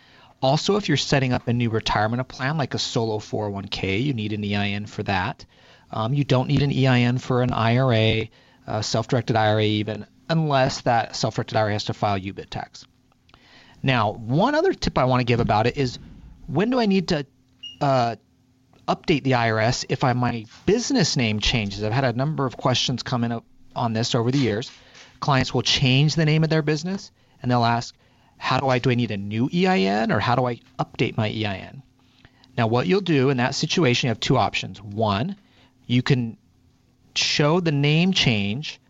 Also, 0.44 0.76
if 0.76 0.90
you're 0.90 0.98
setting 0.98 1.32
up 1.32 1.48
a 1.48 1.54
new 1.54 1.70
retirement 1.70 2.28
plan 2.28 2.58
like 2.58 2.74
a 2.74 2.80
solo 2.80 3.18
401k, 3.20 4.04
you 4.04 4.14
need 4.14 4.34
an 4.34 4.44
EIN 4.44 4.86
for 4.86 5.02
that. 5.04 5.46
Um, 5.90 6.14
you 6.14 6.26
don't 6.26 6.50
need 6.50 6.62
an 6.62 6.72
EIN 6.72 7.18
for 7.18 7.42
an 7.44 7.54
IRA, 7.54 8.28
a 8.68 8.84
self-directed 8.84 9.38
IRA 9.38 9.64
even, 9.64 10.06
unless 10.28 10.82
that 10.82 11.16
self-directed 11.16 11.56
IRA 11.56 11.72
has 11.72 11.86
to 11.86 11.94
file 11.94 12.20
UBIT 12.20 12.50
tax. 12.50 12.86
Now, 13.82 14.12
one 14.12 14.54
other 14.54 14.74
tip 14.74 14.98
I 14.98 15.06
want 15.06 15.22
to 15.22 15.26
give 15.26 15.40
about 15.40 15.66
it 15.66 15.78
is 15.78 15.98
when 16.48 16.70
do 16.70 16.80
I 16.80 16.88
need 16.88 17.08
to 17.10 17.26
uh, 17.80 18.18
update 18.86 19.24
the 19.24 19.32
IRS 19.32 19.86
if 19.88 20.04
I, 20.04 20.12
my 20.12 20.46
business 20.66 21.16
name 21.16 21.40
changes? 21.40 21.86
I've 21.86 21.94
had 21.94 22.04
a 22.04 22.12
number 22.12 22.46
of 22.46 22.58
questions 22.58 23.02
come 23.02 23.24
in 23.24 23.42
on 23.78 23.94
this 23.94 24.14
over 24.14 24.30
the 24.30 24.40
years. 24.40 24.70
Clients 25.22 25.54
will 25.54 25.62
change 25.62 26.16
the 26.16 26.26
name 26.26 26.44
of 26.44 26.50
their 26.50 26.62
business 26.62 27.12
and 27.42 27.50
they'll 27.50 27.64
ask, 27.64 27.96
how 28.44 28.60
do 28.60 28.68
I 28.68 28.78
do 28.80 28.92
I 28.92 28.96
need 28.96 29.12
a 29.12 29.16
new 29.16 29.50
EIN 29.54 30.12
or 30.12 30.20
how 30.20 30.36
do 30.36 30.46
I 30.46 30.60
update 30.78 31.16
my 31.16 31.30
EIN? 31.30 31.82
Now, 32.58 32.68
what 32.68 32.88
you'll 32.88 33.00
do 33.00 33.30
in 33.30 33.38
that 33.38 33.56
situation, 33.56 34.08
you 34.08 34.10
have 34.10 34.20
two 34.20 34.38
options. 34.38 34.82
One, 34.82 35.38
you 35.88 36.02
can 36.02 36.36
show 37.16 37.62
the 37.62 37.72
name 37.72 38.12
change 38.12 38.82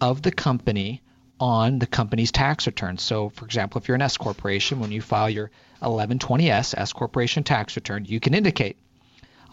of 0.00 0.22
the 0.22 0.30
company 0.30 1.02
on 1.40 1.80
the 1.80 1.88
company's 1.88 2.30
tax 2.30 2.68
return. 2.68 2.98
So, 2.98 3.30
for 3.30 3.44
example, 3.44 3.80
if 3.80 3.88
you're 3.88 3.96
an 3.96 4.02
S 4.02 4.16
corporation, 4.16 4.78
when 4.78 4.92
you 4.92 5.02
file 5.02 5.28
your 5.28 5.50
1120S 5.82 6.78
S 6.78 6.92
corporation 6.92 7.42
tax 7.42 7.74
return, 7.74 8.04
you 8.04 8.20
can 8.20 8.32
indicate 8.32 8.76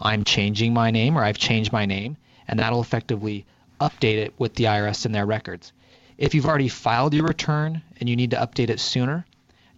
I'm 0.00 0.22
changing 0.22 0.72
my 0.72 0.92
name 0.92 1.18
or 1.18 1.24
I've 1.24 1.36
changed 1.36 1.72
my 1.72 1.84
name, 1.84 2.16
and 2.46 2.60
that'll 2.60 2.80
effectively 2.80 3.44
update 3.80 4.18
it 4.18 4.34
with 4.38 4.54
the 4.54 4.64
IRS 4.64 5.04
in 5.04 5.10
their 5.10 5.26
records. 5.26 5.72
If 6.16 6.36
you've 6.36 6.46
already 6.46 6.68
filed 6.68 7.12
your 7.12 7.26
return 7.26 7.82
and 7.98 8.08
you 8.08 8.14
need 8.14 8.30
to 8.30 8.36
update 8.36 8.70
it 8.70 8.78
sooner, 8.78 9.26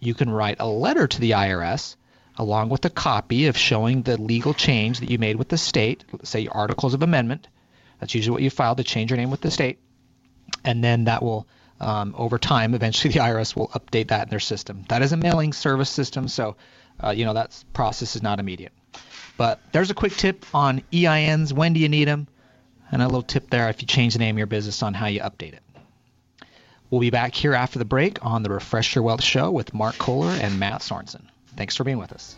you 0.00 0.14
can 0.14 0.30
write 0.30 0.56
a 0.58 0.66
letter 0.66 1.06
to 1.06 1.20
the 1.20 1.32
IRS 1.32 1.96
along 2.36 2.70
with 2.70 2.84
a 2.86 2.90
copy 2.90 3.46
of 3.46 3.56
showing 3.56 4.02
the 4.02 4.20
legal 4.20 4.54
change 4.54 5.00
that 5.00 5.10
you 5.10 5.18
made 5.18 5.36
with 5.36 5.48
the 5.48 5.58
state, 5.58 6.04
say 6.22 6.40
your 6.40 6.54
articles 6.54 6.94
of 6.94 7.02
amendment. 7.02 7.46
That's 7.98 8.14
usually 8.14 8.32
what 8.32 8.42
you 8.42 8.48
filed 8.48 8.78
to 8.78 8.84
change 8.84 9.10
your 9.10 9.18
name 9.18 9.30
with 9.30 9.42
the 9.42 9.50
state. 9.50 9.78
And 10.64 10.82
then 10.82 11.04
that 11.04 11.22
will, 11.22 11.46
um, 11.80 12.14
over 12.16 12.38
time, 12.38 12.74
eventually 12.74 13.12
the 13.12 13.20
IRS 13.20 13.54
will 13.54 13.68
update 13.68 14.08
that 14.08 14.22
in 14.22 14.30
their 14.30 14.40
system. 14.40 14.84
That 14.88 15.02
is 15.02 15.12
a 15.12 15.18
mailing 15.18 15.52
service 15.52 15.90
system, 15.90 16.28
so 16.28 16.56
uh, 17.02 17.10
you 17.10 17.24
know 17.24 17.34
that 17.34 17.62
process 17.72 18.16
is 18.16 18.22
not 18.22 18.40
immediate. 18.40 18.72
But 19.36 19.60
there's 19.72 19.90
a 19.90 19.94
quick 19.94 20.14
tip 20.14 20.44
on 20.54 20.82
EINs. 20.92 21.52
When 21.52 21.72
do 21.74 21.80
you 21.80 21.88
need 21.88 22.08
them? 22.08 22.26
And 22.90 23.02
a 23.02 23.06
little 23.06 23.22
tip 23.22 23.50
there 23.50 23.68
if 23.68 23.82
you 23.82 23.86
change 23.86 24.14
the 24.14 24.18
name 24.18 24.34
of 24.34 24.38
your 24.38 24.46
business 24.46 24.82
on 24.82 24.94
how 24.94 25.06
you 25.06 25.20
update 25.20 25.52
it. 25.52 25.62
We'll 26.90 27.00
be 27.00 27.10
back 27.10 27.34
here 27.34 27.54
after 27.54 27.78
the 27.78 27.84
break 27.84 28.24
on 28.24 28.42
the 28.42 28.50
Refresh 28.50 28.96
Your 28.96 29.04
Wealth 29.04 29.22
Show 29.22 29.50
with 29.52 29.72
Mark 29.72 29.96
Kohler 29.98 30.30
and 30.30 30.58
Matt 30.58 30.80
Sorensen. 30.80 31.22
Thanks 31.56 31.76
for 31.76 31.84
being 31.84 31.98
with 31.98 32.12
us. 32.12 32.36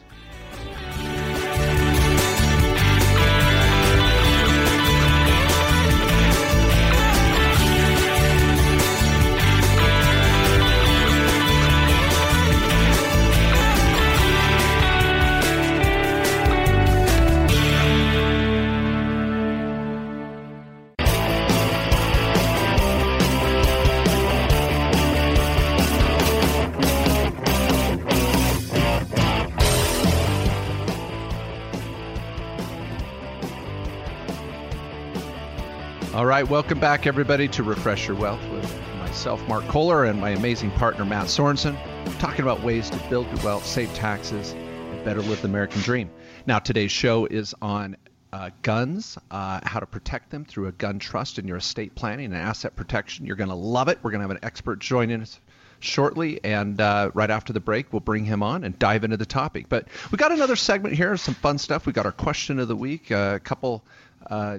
Right, 36.43 36.51
welcome 36.51 36.81
back, 36.81 37.07
everybody, 37.07 37.47
to 37.47 37.63
Refresh 37.63 38.09
Your 38.09 38.17
Wealth 38.17 38.43
with 38.51 38.65
myself, 38.99 39.47
Mark 39.47 39.65
Kohler, 39.69 40.07
and 40.07 40.21
my 40.21 40.31
amazing 40.31 40.73
partner, 40.73 41.05
Matt 41.05 41.27
Sorensen, 41.27 41.79
talking 42.19 42.41
about 42.41 42.65
ways 42.65 42.91
to 42.91 42.97
build 43.09 43.29
your 43.29 43.45
wealth, 43.45 43.65
save 43.65 43.95
taxes, 43.95 44.51
and 44.51 45.05
better 45.05 45.23
live 45.23 45.41
the 45.41 45.47
American 45.47 45.83
dream. 45.83 46.11
Now, 46.45 46.59
today's 46.59 46.91
show 46.91 47.27
is 47.27 47.55
on 47.63 47.97
uh, 48.33 48.51
guns, 48.63 49.17
uh, 49.31 49.61
how 49.63 49.79
to 49.79 49.87
protect 49.87 50.31
them 50.31 50.45
through 50.45 50.67
a 50.67 50.73
gun 50.73 50.99
trust 50.99 51.39
in 51.39 51.47
your 51.47 51.59
estate 51.59 51.95
planning 51.95 52.27
and 52.27 52.35
asset 52.35 52.75
protection. 52.75 53.25
You're 53.25 53.37
going 53.37 53.51
to 53.51 53.55
love 53.55 53.87
it. 53.87 54.01
We're 54.03 54.11
going 54.11 54.23
to 54.23 54.27
have 54.27 54.37
an 54.37 54.43
expert 54.43 54.81
joining 54.81 55.23
us 55.23 55.39
shortly, 55.79 56.41
and 56.43 56.81
uh, 56.81 57.13
right 57.15 57.31
after 57.31 57.53
the 57.53 57.61
break, 57.61 57.93
we'll 57.93 58.01
bring 58.01 58.25
him 58.25 58.43
on 58.43 58.65
and 58.65 58.77
dive 58.81 59.05
into 59.05 59.17
the 59.17 59.27
topic. 59.27 59.69
But 59.69 59.87
we 60.11 60.19
got 60.19 60.33
another 60.33 60.57
segment 60.57 60.97
here, 60.97 61.17
some 61.17 61.35
fun 61.35 61.59
stuff. 61.59 61.87
We 61.87 61.93
got 61.93 62.05
our 62.05 62.11
question 62.11 62.59
of 62.59 62.67
the 62.67 62.77
week, 62.77 63.13
a 63.13 63.41
couple 63.45 63.85
uh, 64.29 64.59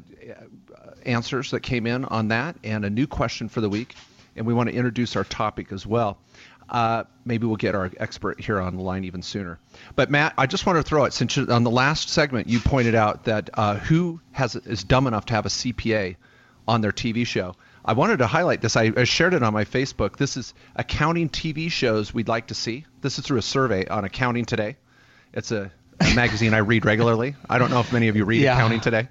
answers 1.05 1.51
that 1.51 1.61
came 1.61 1.87
in 1.87 2.05
on 2.05 2.29
that, 2.29 2.55
and 2.63 2.85
a 2.85 2.89
new 2.89 3.07
question 3.07 3.49
for 3.49 3.61
the 3.61 3.69
week. 3.69 3.95
And 4.35 4.45
we 4.47 4.53
want 4.53 4.69
to 4.69 4.75
introduce 4.75 5.15
our 5.15 5.23
topic 5.23 5.71
as 5.71 5.85
well. 5.85 6.17
Uh, 6.69 7.03
maybe 7.25 7.45
we'll 7.45 7.55
get 7.55 7.75
our 7.75 7.91
expert 7.97 8.39
here 8.39 8.59
on 8.59 8.75
the 8.75 8.81
line 8.81 9.03
even 9.03 9.21
sooner. 9.21 9.59
But 9.95 10.09
Matt, 10.09 10.33
I 10.37 10.47
just 10.47 10.65
want 10.65 10.77
to 10.77 10.83
throw 10.83 11.05
it 11.05 11.13
since 11.13 11.37
you, 11.37 11.45
on 11.51 11.63
the 11.63 11.69
last 11.69 12.09
segment 12.09 12.47
you 12.47 12.59
pointed 12.59 12.95
out 12.95 13.25
that 13.25 13.49
uh, 13.53 13.75
who 13.75 14.21
has 14.31 14.55
is 14.55 14.83
dumb 14.83 15.05
enough 15.05 15.25
to 15.27 15.33
have 15.33 15.45
a 15.45 15.49
CPA 15.49 16.15
on 16.67 16.81
their 16.81 16.91
TV 16.91 17.27
show. 17.27 17.55
I 17.85 17.93
wanted 17.93 18.17
to 18.19 18.27
highlight 18.27 18.61
this. 18.61 18.77
I, 18.77 18.91
I 18.95 19.03
shared 19.03 19.33
it 19.33 19.43
on 19.43 19.53
my 19.53 19.65
Facebook. 19.65 20.15
This 20.15 20.37
is 20.37 20.53
accounting 20.75 21.29
TV 21.29 21.69
shows 21.69 22.13
we'd 22.13 22.29
like 22.29 22.47
to 22.47 22.55
see. 22.55 22.85
This 23.01 23.19
is 23.19 23.25
through 23.25 23.39
a 23.39 23.43
survey 23.43 23.85
on 23.87 24.05
Accounting 24.05 24.45
Today. 24.45 24.77
It's 25.33 25.51
a, 25.51 25.69
magazine 26.15 26.53
I 26.53 26.59
read 26.59 26.85
regularly. 26.85 27.35
I 27.49 27.59
don't 27.59 27.69
know 27.71 27.79
if 27.79 27.91
many 27.93 28.07
of 28.07 28.15
you 28.15 28.25
read 28.25 28.41
Yeah. 28.41 28.55
Accounting 28.55 28.79
Today. 28.81 29.09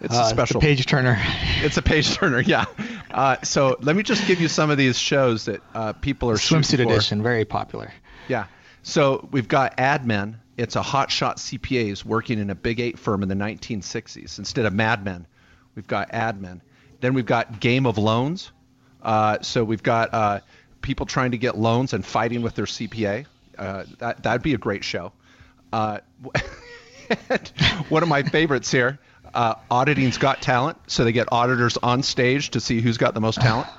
It's 0.00 0.14
Uh, 0.14 0.22
a 0.26 0.28
special 0.30 0.60
page 0.60 0.84
turner. 0.86 1.18
it's 1.62 1.76
a 1.76 1.82
page 1.82 2.14
turner, 2.14 2.40
yeah. 2.40 2.64
Uh, 3.10 3.36
so 3.42 3.76
let 3.80 3.96
me 3.96 4.02
just 4.02 4.26
give 4.26 4.40
you 4.40 4.48
some 4.48 4.70
of 4.70 4.78
these 4.78 4.98
shows 4.98 5.44
that 5.46 5.60
uh, 5.74 5.92
people 5.94 6.30
are 6.30 6.36
Swimsuit 6.36 6.78
edition, 6.80 7.22
very 7.22 7.44
popular. 7.44 7.92
Yeah. 8.28 8.46
So 8.82 9.28
we've 9.30 9.48
got 9.48 9.76
AdMen. 9.76 10.36
It's 10.56 10.76
a 10.76 10.80
hotshot 10.80 11.36
CPAs 11.36 12.04
working 12.04 12.38
in 12.38 12.50
a 12.50 12.54
big 12.54 12.80
eight 12.80 12.98
firm 12.98 13.22
in 13.22 13.28
the 13.28 13.34
1960s 13.34 14.38
instead 14.38 14.66
of 14.66 14.72
Mad 14.72 15.04
Men. 15.04 15.26
We've 15.74 15.86
got 15.86 16.10
AdMen. 16.12 16.60
Then 17.00 17.14
we've 17.14 17.26
got 17.26 17.60
Game 17.60 17.86
of 17.86 17.98
Loans. 17.98 18.52
Uh, 19.02 19.38
so 19.40 19.64
we've 19.64 19.82
got 19.82 20.12
uh, 20.12 20.40
people 20.82 21.06
trying 21.06 21.30
to 21.30 21.38
get 21.38 21.56
loans 21.58 21.92
and 21.92 22.04
fighting 22.04 22.42
with 22.42 22.54
their 22.54 22.66
CPA. 22.66 23.26
Uh, 23.58 23.84
that 23.98 24.22
that'd 24.22 24.42
be 24.42 24.54
a 24.54 24.58
great 24.58 24.84
show. 24.84 25.12
Uh, 25.72 25.98
one 27.88 28.02
of 28.02 28.08
my 28.08 28.22
favorites 28.22 28.70
here. 28.70 28.98
Uh, 29.34 29.54
Auditing's 29.70 30.18
Got 30.18 30.42
Talent, 30.42 30.78
so 30.86 31.04
they 31.04 31.12
get 31.12 31.28
auditors 31.32 31.76
on 31.76 32.02
stage 32.02 32.50
to 32.50 32.60
see 32.60 32.80
who's 32.80 32.98
got 32.98 33.14
the 33.14 33.20
most 33.20 33.40
talent. 33.40 33.68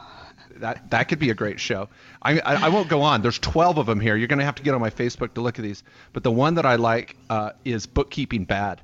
That 0.58 0.92
that 0.92 1.08
could 1.08 1.18
be 1.18 1.32
a 1.32 1.34
great 1.34 1.60
show. 1.60 1.90
I, 2.22 2.40
I, 2.40 2.66
I 2.66 2.70
won't 2.70 2.88
go 2.88 3.02
on. 3.02 3.24
There's 3.24 3.40
12 3.40 3.80
of 3.80 3.88
them 3.88 4.00
here. 4.00 4.16
You're 4.16 4.28
going 4.28 4.38
to 4.38 4.46
have 4.46 4.56
to 4.56 4.64
get 4.64 4.76
on 4.76 4.82
my 4.82 4.92
Facebook 4.92 5.34
to 5.34 5.42
look 5.42 5.58
at 5.58 5.64
these. 5.64 5.82
But 6.14 6.22
the 6.22 6.32
one 6.32 6.56
that 6.56 6.68
I 6.68 6.76
like 6.76 7.16
uh, 7.32 7.54
is 7.66 7.88
Bookkeeping 7.88 8.46
Bad. 8.46 8.80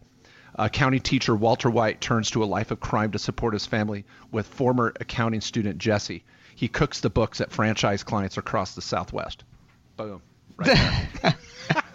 Uh, 0.56 0.70
county 0.70 1.00
teacher 1.00 1.36
Walter 1.36 1.70
White 1.70 2.02
turns 2.02 2.32
to 2.32 2.44
a 2.44 2.46
life 2.46 2.72
of 2.72 2.80
crime 2.80 3.12
to 3.12 3.20
support 3.20 3.54
his 3.54 3.68
family 3.68 4.06
with 4.32 4.48
former 4.48 4.92
accounting 5.00 5.42
student 5.42 5.78
Jesse. 5.78 6.24
He 6.56 6.68
cooks 6.68 7.02
the 7.02 7.12
books 7.12 7.42
at 7.42 7.52
franchise 7.52 8.04
clients 8.04 8.38
across 8.38 8.74
the 8.74 8.82
Southwest. 8.82 9.44
Boom. 9.98 10.24
Right 10.56 10.76
there. 11.22 11.36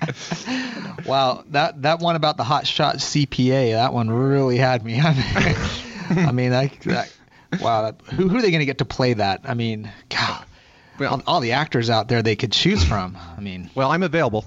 Wow, 1.06 1.44
that 1.50 1.82
that 1.82 2.00
one 2.00 2.14
about 2.14 2.36
the 2.36 2.44
hot 2.44 2.66
shot 2.66 2.96
CPA, 2.96 3.72
that 3.72 3.92
one 3.94 4.10
really 4.10 4.58
had 4.58 4.84
me. 4.84 5.00
I 5.02 5.14
mean, 5.14 6.26
I 6.28 6.32
mean 6.32 6.50
that, 6.50 6.78
that 6.80 7.12
wow, 7.60 7.82
that, 7.82 8.02
who 8.02 8.28
who 8.28 8.36
are 8.36 8.42
they 8.42 8.50
going 8.50 8.60
to 8.60 8.66
get 8.66 8.78
to 8.78 8.84
play 8.84 9.14
that? 9.14 9.40
I 9.44 9.54
mean, 9.54 9.90
God, 10.10 10.44
Well- 10.98 11.14
all, 11.14 11.22
all 11.26 11.40
the 11.40 11.52
actors 11.52 11.88
out 11.88 12.08
there 12.08 12.22
they 12.22 12.36
could 12.36 12.52
choose 12.52 12.84
from. 12.84 13.16
I 13.36 13.40
mean, 13.40 13.70
well, 13.74 13.90
I'm 13.90 14.02
available. 14.02 14.44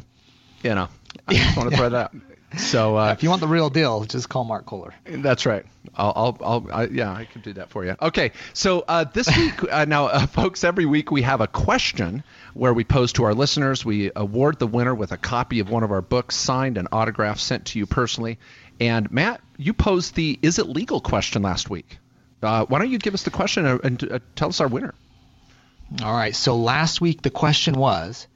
You 0.61 0.75
know, 0.75 0.89
I 1.27 1.33
just 1.33 1.57
want 1.57 1.71
to 1.71 1.77
throw 1.77 1.89
that 1.89 2.13
out. 2.13 2.15
So 2.57 2.97
uh, 2.97 3.11
if 3.11 3.23
you 3.23 3.29
want 3.29 3.41
the 3.41 3.47
real 3.47 3.69
deal, 3.69 4.03
just 4.03 4.29
call 4.29 4.43
Mark 4.43 4.65
Kohler. 4.65 4.93
That's 5.05 5.45
right. 5.45 5.65
I'll, 5.95 6.13
I'll, 6.15 6.37
I'll 6.43 6.67
I, 6.71 6.85
yeah, 6.85 7.11
I 7.11 7.25
can 7.25 7.41
do 7.41 7.53
that 7.53 7.69
for 7.69 7.83
you. 7.83 7.95
Okay, 8.01 8.31
so 8.53 8.83
uh, 8.87 9.05
this 9.05 9.27
week, 9.37 9.53
uh, 9.71 9.85
now, 9.85 10.05
uh, 10.05 10.27
folks, 10.27 10.63
every 10.63 10.85
week 10.85 11.11
we 11.11 11.23
have 11.23 11.41
a 11.41 11.47
question 11.47 12.23
where 12.53 12.73
we 12.73 12.83
pose 12.83 13.13
to 13.13 13.23
our 13.23 13.33
listeners. 13.33 13.83
We 13.83 14.11
award 14.15 14.59
the 14.59 14.67
winner 14.67 14.93
with 14.93 15.11
a 15.11 15.17
copy 15.17 15.59
of 15.59 15.69
one 15.69 15.83
of 15.83 15.91
our 15.91 16.01
books, 16.01 16.35
signed 16.35 16.77
and 16.77 16.87
autographed, 16.91 17.41
sent 17.41 17.65
to 17.67 17.79
you 17.79 17.85
personally. 17.85 18.37
And 18.79 19.11
Matt, 19.11 19.41
you 19.57 19.73
posed 19.73 20.15
the 20.15 20.37
"Is 20.41 20.59
it 20.59 20.67
legal?" 20.67 21.01
question 21.01 21.41
last 21.41 21.69
week. 21.69 21.97
Uh, 22.41 22.65
why 22.65 22.79
don't 22.79 22.91
you 22.91 22.99
give 22.99 23.13
us 23.13 23.23
the 23.23 23.31
question 23.31 23.65
and, 23.65 23.83
and 23.83 24.11
uh, 24.11 24.19
tell 24.35 24.49
us 24.49 24.59
our 24.59 24.67
winner? 24.67 24.93
All 26.03 26.13
right. 26.13 26.35
So 26.35 26.57
last 26.57 27.01
week 27.01 27.21
the 27.21 27.29
question 27.29 27.75
was, 27.75 28.27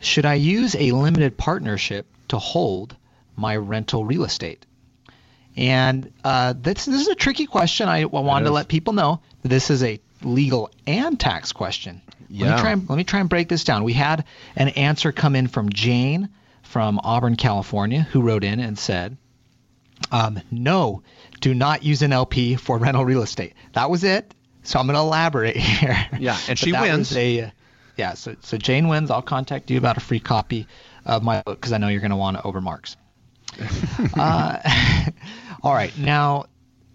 should 0.00 0.24
I 0.24 0.34
use 0.34 0.74
a 0.74 0.92
limited 0.92 1.36
partnership 1.36 2.06
to 2.28 2.38
hold 2.38 2.96
my 3.36 3.56
rental 3.56 4.04
real 4.04 4.24
estate? 4.24 4.64
And 5.56 6.12
uh, 6.24 6.54
this, 6.56 6.84
this 6.84 7.00
is 7.02 7.08
a 7.08 7.14
tricky 7.14 7.46
question. 7.46 7.88
I, 7.88 8.04
wanted 8.06 8.46
to 8.46 8.50
let 8.50 8.68
people 8.68 8.92
know 8.92 9.20
that 9.42 9.48
this 9.48 9.70
is 9.70 9.82
a 9.84 10.00
legal 10.22 10.70
and 10.86 11.18
tax 11.18 11.52
question. 11.52 12.00
Let 12.22 12.30
Yeah. 12.30 12.54
me 12.56 12.60
try 12.60 12.70
and 12.72 12.88
let 12.88 12.96
me 12.96 13.04
try 13.04 13.20
and 13.20 13.28
break 13.28 13.48
this 13.48 13.62
down. 13.64 13.84
We 13.84 13.92
had 13.92 14.24
an 14.56 14.68
answer 14.70 15.12
come 15.12 15.36
in 15.36 15.46
from 15.46 15.68
Jane 15.70 16.30
from 16.62 16.98
Auburn, 17.04 17.36
California, 17.36 18.00
who 18.10 18.22
wrote 18.22 18.42
in 18.42 18.58
and 18.58 18.76
said, 18.76 19.16
um, 20.10 20.40
"No, 20.50 21.02
do 21.40 21.54
not 21.54 21.84
use 21.84 22.02
an 22.02 22.12
LP 22.12 22.56
for 22.56 22.78
rental 22.78 23.04
real 23.04 23.22
estate." 23.22 23.52
That 23.74 23.90
was 23.90 24.02
it. 24.02 24.34
So 24.64 24.80
I'm 24.80 24.86
going 24.86 24.94
to 24.96 25.00
elaborate 25.00 25.56
here. 25.58 26.08
Yeah, 26.18 26.36
and 26.48 26.58
she 26.58 26.72
wins. 26.72 27.14
a, 27.16 27.52
yeah, 27.96 28.14
so 28.14 28.34
so 28.40 28.56
Jane 28.56 28.88
wins. 28.88 29.10
I'll 29.12 29.22
contact 29.22 29.70
you 29.70 29.78
about 29.78 29.96
a 29.98 30.00
free 30.00 30.20
copy 30.20 30.66
of 31.04 31.22
my 31.22 31.42
book 31.42 31.60
because 31.60 31.72
I 31.72 31.78
know 31.78 31.86
you're 31.88 32.00
going 32.00 32.10
to 32.10 32.16
want 32.16 32.38
to 32.38 32.42
over 32.42 32.60
Mark's. 32.60 32.96
Uh, 34.16 34.58
all 35.62 35.72
right, 35.72 35.96
now 35.98 36.46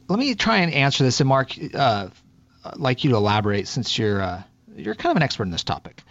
let 0.07 0.19
me 0.19 0.35
try 0.35 0.57
and 0.57 0.73
answer 0.73 1.03
this, 1.03 1.19
and 1.19 1.29
Mark, 1.29 1.53
uh, 1.73 2.09
I'd 2.65 2.77
like 2.77 3.03
you 3.03 3.11
to 3.11 3.15
elaborate 3.15 3.67
since 3.67 3.97
you're 3.97 4.21
uh, 4.21 4.43
you're 4.75 4.95
kind 4.95 5.11
of 5.11 5.17
an 5.17 5.23
expert 5.23 5.43
in 5.43 5.51
this 5.51 5.63
topic. 5.63 6.01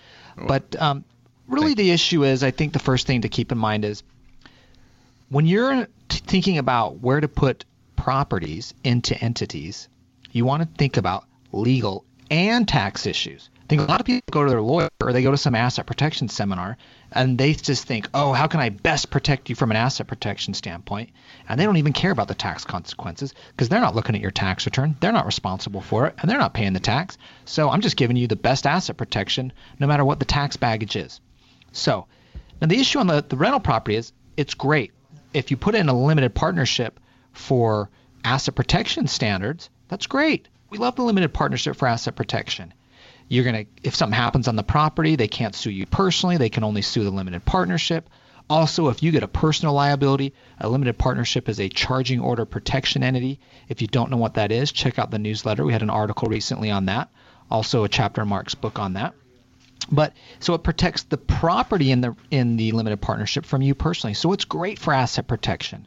But 0.46 0.80
um, 0.80 1.04
really, 1.48 1.74
the 1.74 1.90
issue 1.90 2.24
is, 2.24 2.44
I 2.44 2.50
think 2.52 2.72
the 2.72 2.78
first 2.78 3.06
thing 3.06 3.22
to 3.22 3.28
keep 3.28 3.50
in 3.50 3.58
mind 3.58 3.84
is 3.84 4.02
when 5.28 5.46
you're 5.46 5.86
t- 6.08 6.20
thinking 6.26 6.58
about 6.58 7.00
where 7.00 7.20
to 7.20 7.28
put 7.28 7.64
properties 7.96 8.72
into 8.84 9.16
entities, 9.18 9.88
you 10.30 10.44
want 10.44 10.62
to 10.62 10.68
think 10.78 10.96
about 10.96 11.24
legal 11.52 12.04
and 12.30 12.68
tax 12.68 13.06
issues. 13.06 13.50
Think 13.68 13.82
a 13.82 13.84
lot 13.84 14.00
of 14.00 14.06
people 14.06 14.22
go 14.30 14.44
to 14.44 14.50
their 14.50 14.62
lawyer 14.62 14.88
or 15.02 15.12
they 15.12 15.22
go 15.22 15.30
to 15.30 15.36
some 15.36 15.54
asset 15.54 15.86
protection 15.86 16.28
seminar 16.28 16.78
and 17.12 17.36
they 17.36 17.52
just 17.52 17.84
think, 17.84 18.08
oh, 18.14 18.32
how 18.32 18.46
can 18.46 18.60
I 18.60 18.70
best 18.70 19.10
protect 19.10 19.50
you 19.50 19.54
from 19.54 19.70
an 19.70 19.76
asset 19.76 20.06
protection 20.06 20.54
standpoint? 20.54 21.10
And 21.48 21.60
they 21.60 21.64
don't 21.64 21.76
even 21.76 21.92
care 21.92 22.10
about 22.10 22.28
the 22.28 22.34
tax 22.34 22.64
consequences 22.64 23.34
because 23.50 23.68
they're 23.68 23.80
not 23.80 23.94
looking 23.94 24.14
at 24.14 24.22
your 24.22 24.30
tax 24.30 24.64
return. 24.64 24.96
They're 25.00 25.12
not 25.12 25.26
responsible 25.26 25.82
for 25.82 26.06
it 26.06 26.14
and 26.18 26.30
they're 26.30 26.38
not 26.38 26.54
paying 26.54 26.72
the 26.72 26.80
tax. 26.80 27.18
So 27.44 27.68
I'm 27.68 27.82
just 27.82 27.96
giving 27.96 28.16
you 28.16 28.26
the 28.26 28.36
best 28.36 28.66
asset 28.66 28.96
protection 28.96 29.52
no 29.78 29.86
matter 29.86 30.04
what 30.04 30.18
the 30.18 30.24
tax 30.24 30.56
baggage 30.56 30.96
is. 30.96 31.20
So 31.72 32.06
now 32.60 32.68
the 32.68 32.80
issue 32.80 32.98
on 32.98 33.06
the, 33.06 33.24
the 33.28 33.36
rental 33.36 33.60
property 33.60 33.96
is 33.96 34.12
it's 34.36 34.54
great. 34.54 34.92
If 35.34 35.50
you 35.50 35.58
put 35.58 35.74
in 35.74 35.90
a 35.90 35.98
limited 35.98 36.34
partnership 36.34 36.98
for 37.32 37.90
asset 38.24 38.54
protection 38.54 39.06
standards, 39.08 39.68
that's 39.88 40.06
great. 40.06 40.48
We 40.70 40.78
love 40.78 40.96
the 40.96 41.02
limited 41.02 41.34
partnership 41.34 41.76
for 41.76 41.86
asset 41.86 42.16
protection. 42.16 42.72
You're 43.28 43.44
going 43.44 43.66
to, 43.66 43.70
if 43.82 43.94
something 43.94 44.16
happens 44.16 44.48
on 44.48 44.56
the 44.56 44.62
property, 44.62 45.16
they 45.16 45.28
can't 45.28 45.54
sue 45.54 45.70
you 45.70 45.86
personally. 45.86 46.36
They 46.36 46.48
can 46.48 46.64
only 46.64 46.82
sue 46.82 47.04
the 47.04 47.10
limited 47.10 47.44
partnership. 47.44 48.08
Also, 48.50 48.88
if 48.88 49.02
you 49.02 49.10
get 49.10 49.22
a 49.22 49.28
personal 49.28 49.74
liability, 49.74 50.32
a 50.58 50.68
limited 50.68 50.96
partnership 50.96 51.48
is 51.48 51.60
a 51.60 51.68
charging 51.68 52.20
order 52.20 52.46
protection 52.46 53.02
entity. 53.02 53.40
If 53.68 53.82
you 53.82 53.88
don't 53.88 54.10
know 54.10 54.16
what 54.16 54.34
that 54.34 54.50
is, 54.50 54.72
check 54.72 54.98
out 54.98 55.10
the 55.10 55.18
newsletter. 55.18 55.64
We 55.64 55.72
had 55.72 55.82
an 55.82 55.90
article 55.90 56.28
recently 56.28 56.70
on 56.70 56.86
that. 56.86 57.10
Also, 57.50 57.84
a 57.84 57.88
chapter 57.88 58.22
in 58.22 58.28
Mark's 58.28 58.54
book 58.54 58.78
on 58.78 58.94
that. 58.94 59.14
But 59.90 60.14
so 60.40 60.54
it 60.54 60.62
protects 60.62 61.02
the 61.04 61.18
property 61.18 61.90
in 61.90 62.00
the 62.00 62.16
in 62.30 62.56
the 62.56 62.72
limited 62.72 63.00
partnership 63.00 63.46
from 63.46 63.62
you 63.62 63.74
personally. 63.74 64.14
So 64.14 64.32
it's 64.32 64.44
great 64.44 64.78
for 64.78 64.92
asset 64.92 65.26
protection, 65.26 65.86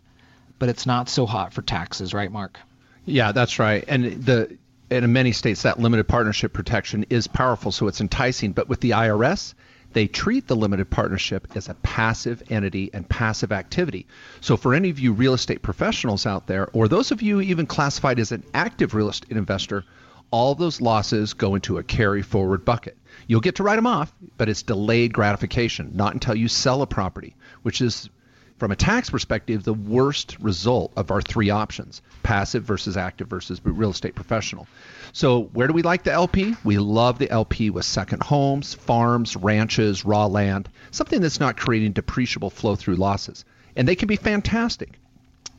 but 0.60 0.70
it's 0.70 0.86
not 0.86 1.10
so 1.10 1.26
hot 1.26 1.54
for 1.54 1.62
taxes, 1.62 2.14
right, 2.14 2.32
Mark? 2.32 2.60
Yeah, 3.06 3.32
that's 3.32 3.60
right. 3.60 3.84
And 3.88 4.24
the 4.24 4.58
and 4.92 5.06
in 5.06 5.14
many 5.14 5.32
states 5.32 5.62
that 5.62 5.80
limited 5.80 6.08
partnership 6.08 6.52
protection 6.52 7.06
is 7.10 7.26
powerful, 7.26 7.72
so 7.72 7.88
it's 7.88 8.02
enticing. 8.02 8.52
But 8.52 8.68
with 8.68 8.82
the 8.82 8.92
IRS, 8.92 9.54
they 9.94 10.08
treat 10.08 10.48
the 10.48 10.56
limited 10.56 10.90
partnership 10.90 11.48
as 11.56 11.70
a 11.70 11.74
passive 11.76 12.44
entity 12.50 12.90
and 12.94 13.08
passive 13.08 13.54
activity. 13.54 14.06
So 14.42 14.58
for 14.58 14.74
any 14.74 14.90
of 14.90 15.00
you 15.00 15.14
real 15.14 15.34
estate 15.34 15.62
professionals 15.62 16.26
out 16.26 16.46
there, 16.48 16.70
or 16.74 16.90
those 16.90 17.12
of 17.12 17.22
you 17.22 17.40
even 17.40 17.66
classified 17.66 18.20
as 18.20 18.34
an 18.34 18.44
active 18.54 18.94
real 18.94 19.10
estate 19.10 19.32
investor, 19.32 19.86
all 20.30 20.56
those 20.56 20.82
losses 20.82 21.34
go 21.34 21.56
into 21.56 21.78
a 21.78 21.84
carry 21.84 22.22
forward 22.22 22.66
bucket. 22.66 22.98
You'll 23.28 23.42
get 23.42 23.56
to 23.56 23.64
write 23.64 23.76
them 23.78 23.88
off, 23.88 24.14
but 24.38 24.50
it's 24.50 24.64
delayed 24.64 25.14
gratification, 25.14 25.92
not 25.94 26.14
until 26.14 26.36
you 26.36 26.48
sell 26.48 26.82
a 26.82 26.88
property, 26.88 27.36
which 27.64 27.82
is 27.82 28.10
from 28.62 28.72
a 28.72 28.76
tax 28.76 29.10
perspective, 29.10 29.64
the 29.64 29.74
worst 29.74 30.38
result 30.40 30.92
of 30.96 31.10
our 31.10 31.20
three 31.20 31.50
options 31.50 32.04
passive 32.22 32.64
versus 32.64 32.96
active 32.96 33.28
versus 33.28 33.60
real 33.64 33.90
estate 33.90 34.14
professional. 34.14 34.68
So, 35.14 35.46
where 35.54 35.66
do 35.66 35.74
we 35.74 35.82
like 35.82 36.04
the 36.04 36.12
LP? 36.12 36.56
We 36.64 36.78
love 36.78 37.18
the 37.18 37.32
LP 37.32 37.72
with 37.72 37.86
second 37.86 38.22
homes, 38.22 38.76
farms, 38.76 39.36
ranches, 39.36 40.06
raw 40.06 40.28
land, 40.28 40.70
something 40.92 41.22
that's 41.22 41.40
not 41.40 41.58
creating 41.58 41.94
depreciable 41.94 42.52
flow 42.52 42.76
through 42.76 42.98
losses. 42.98 43.46
And 43.76 43.88
they 43.88 43.96
can 43.96 44.06
be 44.06 44.16
fantastic. 44.16 45.00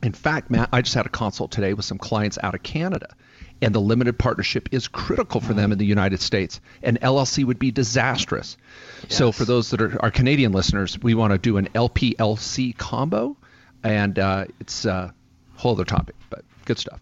In 0.05 0.13
fact, 0.13 0.49
Matt, 0.49 0.69
I 0.73 0.81
just 0.81 0.95
had 0.95 1.07
a 1.07 1.09
consult 1.09 1.51
today 1.51 1.75
with 1.75 1.85
some 1.85 1.99
clients 1.99 2.39
out 2.41 2.55
of 2.55 2.63
Canada 2.63 3.17
and 3.63 3.73
the 3.73 3.81
limited 3.81 4.19
partnership 4.19 4.69
is 4.73 4.89
critical 4.89 5.41
for 5.41 5.55
them 5.55 5.71
in 5.71 5.79
the 5.79 5.87
United 5.87 6.21
States. 6.21 6.61
An 6.83 6.99
LLC 7.01 7.45
would 7.45 7.61
be 7.61 7.71
disastrous. 7.71 8.57
Yes. 9.05 9.17
So 9.17 9.31
for 9.31 9.45
those 9.45 9.71
that 9.71 9.81
are 9.81 10.03
our 10.03 10.11
Canadian 10.11 10.53
listeners, 10.53 10.99
we 11.01 11.15
want 11.15 11.33
to 11.33 11.39
do 11.39 11.57
an 11.57 11.69
LPLC 11.69 12.77
combo, 12.77 13.37
and 13.85 14.19
uh, 14.19 14.47
it's 14.59 14.85
a 14.85 15.15
whole 15.55 15.73
other 15.73 15.85
topic, 15.85 16.17
but 16.29 16.45
good 16.65 16.79
stuff. 16.79 17.01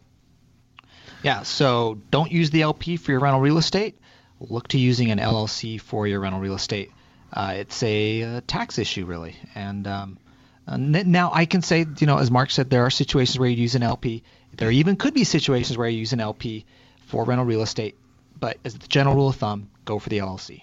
Yeah. 1.23 1.43
So 1.43 1.99
don't 2.11 2.31
use 2.31 2.51
the 2.51 2.63
LP 2.63 2.99
for 2.99 3.11
your 3.11 3.21
rental 3.21 3.41
real 3.41 3.59
estate. 3.59 3.99
Look 4.39 4.69
to 4.69 4.79
using 4.79 5.11
an 5.11 5.19
LLC 5.19 5.81
for 5.81 6.07
your 6.07 6.21
rental 6.21 6.41
real 6.41 6.55
estate. 6.55 6.93
Uh, 7.33 7.55
it's 7.57 7.83
a, 7.83 8.21
a, 8.23 8.41
tax 8.43 8.79
issue 8.79 9.07
really, 9.07 9.37
and 9.55 9.87
um, 9.87 10.19
now 10.67 11.31
I 11.33 11.45
can 11.45 11.63
say, 11.63 11.87
you 11.99 12.07
know, 12.07 12.19
as 12.19 12.31
Mark 12.31 12.51
said, 12.51 12.71
there 12.71 12.85
are 12.87 12.91
situations 12.91 13.39
where 13.39 13.49
you 13.49 13.57
use 13.57 13.77
an 13.77 13.85
LP. 13.85 14.25
There 14.57 14.71
even 14.71 14.97
could 14.97 15.15
be 15.15 15.25
situations 15.25 15.79
where 15.79 15.89
you 15.89 15.99
use 15.99 16.13
an 16.13 16.21
LP 16.21 16.65
for 17.07 17.25
rental 17.25 17.47
real 17.47 17.63
estate, 17.63 17.97
but 18.39 18.59
as 18.65 18.75
the 18.75 18.89
general 18.89 19.17
rule 19.17 19.29
of 19.29 19.37
thumb, 19.37 19.71
go 19.85 19.99
for 19.99 20.09
the 20.09 20.19
LLC. 20.19 20.63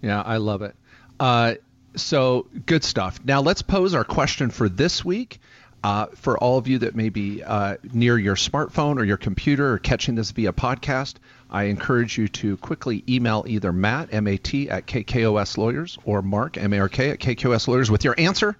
Yeah, 0.00 0.20
I 0.20 0.38
love 0.38 0.62
it. 0.62 0.74
Uh, 1.18 1.54
so 1.96 2.46
good 2.66 2.84
stuff. 2.84 3.20
Now 3.24 3.40
let's 3.40 3.62
pose 3.62 3.94
our 3.94 4.04
question 4.04 4.50
for 4.50 4.68
this 4.68 5.04
week. 5.04 5.40
Uh, 5.84 6.06
for 6.14 6.38
all 6.38 6.58
of 6.58 6.68
you 6.68 6.78
that 6.78 6.94
may 6.94 7.08
be 7.08 7.42
uh, 7.42 7.76
near 7.92 8.16
your 8.16 8.36
smartphone 8.36 8.98
or 8.98 9.04
your 9.04 9.16
computer 9.16 9.72
or 9.72 9.78
catching 9.78 10.14
this 10.14 10.30
via 10.30 10.52
podcast, 10.52 11.14
I 11.50 11.64
encourage 11.64 12.16
you 12.16 12.28
to 12.28 12.56
quickly 12.58 13.02
email 13.08 13.44
either 13.48 13.72
Matt, 13.72 14.10
M-A-T, 14.12 14.70
at 14.70 14.86
KKOS 14.86 15.58
Lawyers 15.58 15.98
or 16.04 16.22
Mark, 16.22 16.56
M-A-R-K, 16.56 17.10
at 17.10 17.18
KKOS 17.18 17.66
Lawyers 17.66 17.90
with 17.90 18.04
your 18.04 18.14
answer 18.16 18.56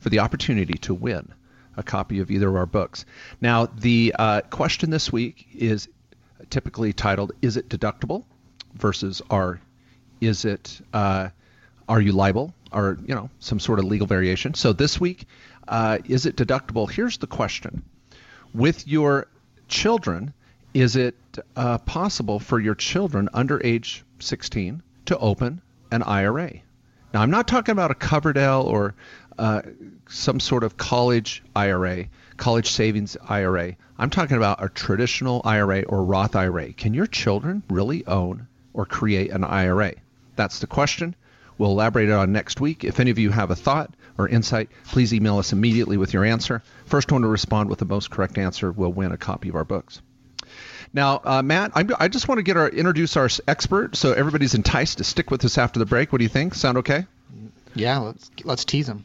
for 0.00 0.08
the 0.08 0.18
opportunity 0.18 0.74
to 0.78 0.92
win 0.92 1.32
a 1.76 1.82
copy 1.82 2.20
of 2.20 2.30
either 2.30 2.48
of 2.48 2.56
our 2.56 2.66
books. 2.66 3.04
Now, 3.40 3.66
the 3.66 4.14
uh, 4.18 4.40
question 4.42 4.90
this 4.90 5.12
week 5.12 5.46
is 5.54 5.88
typically 6.50 6.92
titled 6.92 7.32
"Is 7.42 7.56
it 7.56 7.68
deductible?" 7.68 8.24
versus 8.74 9.22
"Are 9.30 9.60
is 10.20 10.44
it 10.44 10.80
uh, 10.92 11.28
are 11.88 12.00
you 12.00 12.12
liable?" 12.12 12.54
or 12.72 12.98
you 13.06 13.14
know 13.14 13.30
some 13.38 13.60
sort 13.60 13.78
of 13.78 13.84
legal 13.84 14.06
variation. 14.06 14.54
So 14.54 14.72
this 14.72 15.00
week, 15.00 15.26
uh, 15.68 15.98
is 16.04 16.26
it 16.26 16.36
deductible? 16.36 16.90
Here's 16.90 17.18
the 17.18 17.26
question: 17.26 17.82
With 18.54 18.86
your 18.86 19.28
children, 19.68 20.32
is 20.74 20.96
it 20.96 21.16
uh, 21.56 21.78
possible 21.78 22.38
for 22.38 22.60
your 22.60 22.74
children 22.74 23.28
under 23.32 23.64
age 23.64 24.04
16 24.18 24.82
to 25.06 25.18
open 25.18 25.62
an 25.90 26.02
IRA? 26.02 26.52
Now, 27.14 27.22
I'm 27.22 27.30
not 27.30 27.48
talking 27.48 27.72
about 27.72 27.90
a 27.90 27.94
Coverdell 27.94 28.64
or 28.64 28.94
uh, 29.38 29.62
some 30.08 30.40
sort 30.40 30.64
of 30.64 30.76
college 30.76 31.42
IRA, 31.54 32.06
college 32.36 32.70
savings 32.70 33.16
IRA. 33.28 33.76
I'm 33.98 34.10
talking 34.10 34.36
about 34.36 34.62
a 34.62 34.68
traditional 34.68 35.40
IRA 35.44 35.82
or 35.82 36.04
Roth 36.04 36.36
IRA. 36.36 36.72
Can 36.72 36.94
your 36.94 37.06
children 37.06 37.62
really 37.68 38.06
own 38.06 38.46
or 38.74 38.86
create 38.86 39.30
an 39.30 39.44
IRA? 39.44 39.94
That's 40.36 40.60
the 40.60 40.66
question. 40.66 41.14
We'll 41.58 41.70
elaborate 41.70 42.10
on 42.10 42.32
next 42.32 42.60
week. 42.60 42.84
If 42.84 43.00
any 43.00 43.10
of 43.10 43.18
you 43.18 43.30
have 43.30 43.50
a 43.50 43.56
thought 43.56 43.94
or 44.18 44.28
insight, 44.28 44.68
please 44.88 45.14
email 45.14 45.38
us 45.38 45.52
immediately 45.52 45.96
with 45.96 46.12
your 46.12 46.24
answer. 46.24 46.62
First 46.84 47.10
one 47.10 47.22
to 47.22 47.28
respond 47.28 47.70
with 47.70 47.78
the 47.78 47.86
most 47.86 48.10
correct 48.10 48.36
answer 48.36 48.70
will 48.70 48.92
win 48.92 49.12
a 49.12 49.16
copy 49.16 49.48
of 49.48 49.56
our 49.56 49.64
books. 49.64 50.02
Now, 50.92 51.20
uh, 51.24 51.42
Matt, 51.42 51.72
I'm, 51.74 51.90
i 51.98 52.08
just 52.08 52.28
want 52.28 52.38
to 52.38 52.42
get 52.42 52.56
our 52.56 52.68
introduce 52.68 53.16
our 53.16 53.28
expert 53.48 53.96
so 53.96 54.12
everybody's 54.12 54.54
enticed 54.54 54.98
to 54.98 55.04
stick 55.04 55.30
with 55.30 55.44
us 55.44 55.58
after 55.58 55.78
the 55.78 55.86
break. 55.86 56.12
What 56.12 56.18
do 56.18 56.24
you 56.24 56.28
think? 56.28 56.54
Sound 56.54 56.78
okay? 56.78 57.06
Yeah, 57.74 57.98
let's 57.98 58.30
let's 58.44 58.64
tease 58.64 58.86
them. 58.86 59.04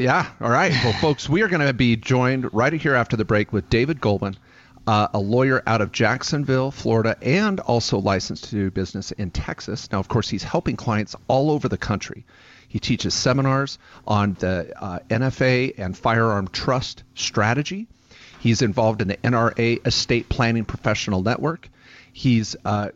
Yeah. 0.00 0.30
All 0.40 0.48
right. 0.48 0.72
Well, 0.82 0.92
folks, 1.00 1.28
we 1.28 1.42
are 1.42 1.48
going 1.48 1.66
to 1.66 1.74
be 1.74 1.94
joined 1.94 2.54
right 2.54 2.72
here 2.72 2.94
after 2.94 3.18
the 3.18 3.24
break 3.26 3.52
with 3.52 3.68
David 3.68 4.00
Goldman, 4.00 4.38
uh, 4.86 5.08
a 5.12 5.18
lawyer 5.18 5.62
out 5.66 5.82
of 5.82 5.92
Jacksonville, 5.92 6.70
Florida, 6.70 7.18
and 7.20 7.60
also 7.60 7.98
licensed 7.98 8.44
to 8.44 8.50
do 8.52 8.70
business 8.70 9.12
in 9.12 9.30
Texas. 9.30 9.92
Now, 9.92 9.98
of 9.98 10.08
course, 10.08 10.26
he's 10.30 10.42
helping 10.42 10.76
clients 10.76 11.14
all 11.28 11.50
over 11.50 11.68
the 11.68 11.76
country. 11.76 12.24
He 12.66 12.78
teaches 12.78 13.12
seminars 13.12 13.78
on 14.06 14.38
the 14.38 14.72
uh, 14.82 15.00
NFA 15.10 15.78
and 15.78 15.94
firearm 15.94 16.48
trust 16.48 17.02
strategy. 17.14 17.86
He's 18.38 18.62
involved 18.62 19.02
in 19.02 19.08
the 19.08 19.18
NRA 19.18 19.86
Estate 19.86 20.30
Planning 20.30 20.64
Professional 20.64 21.20
Network. 21.22 21.68
He's 22.14 22.56
uh, 22.64 22.88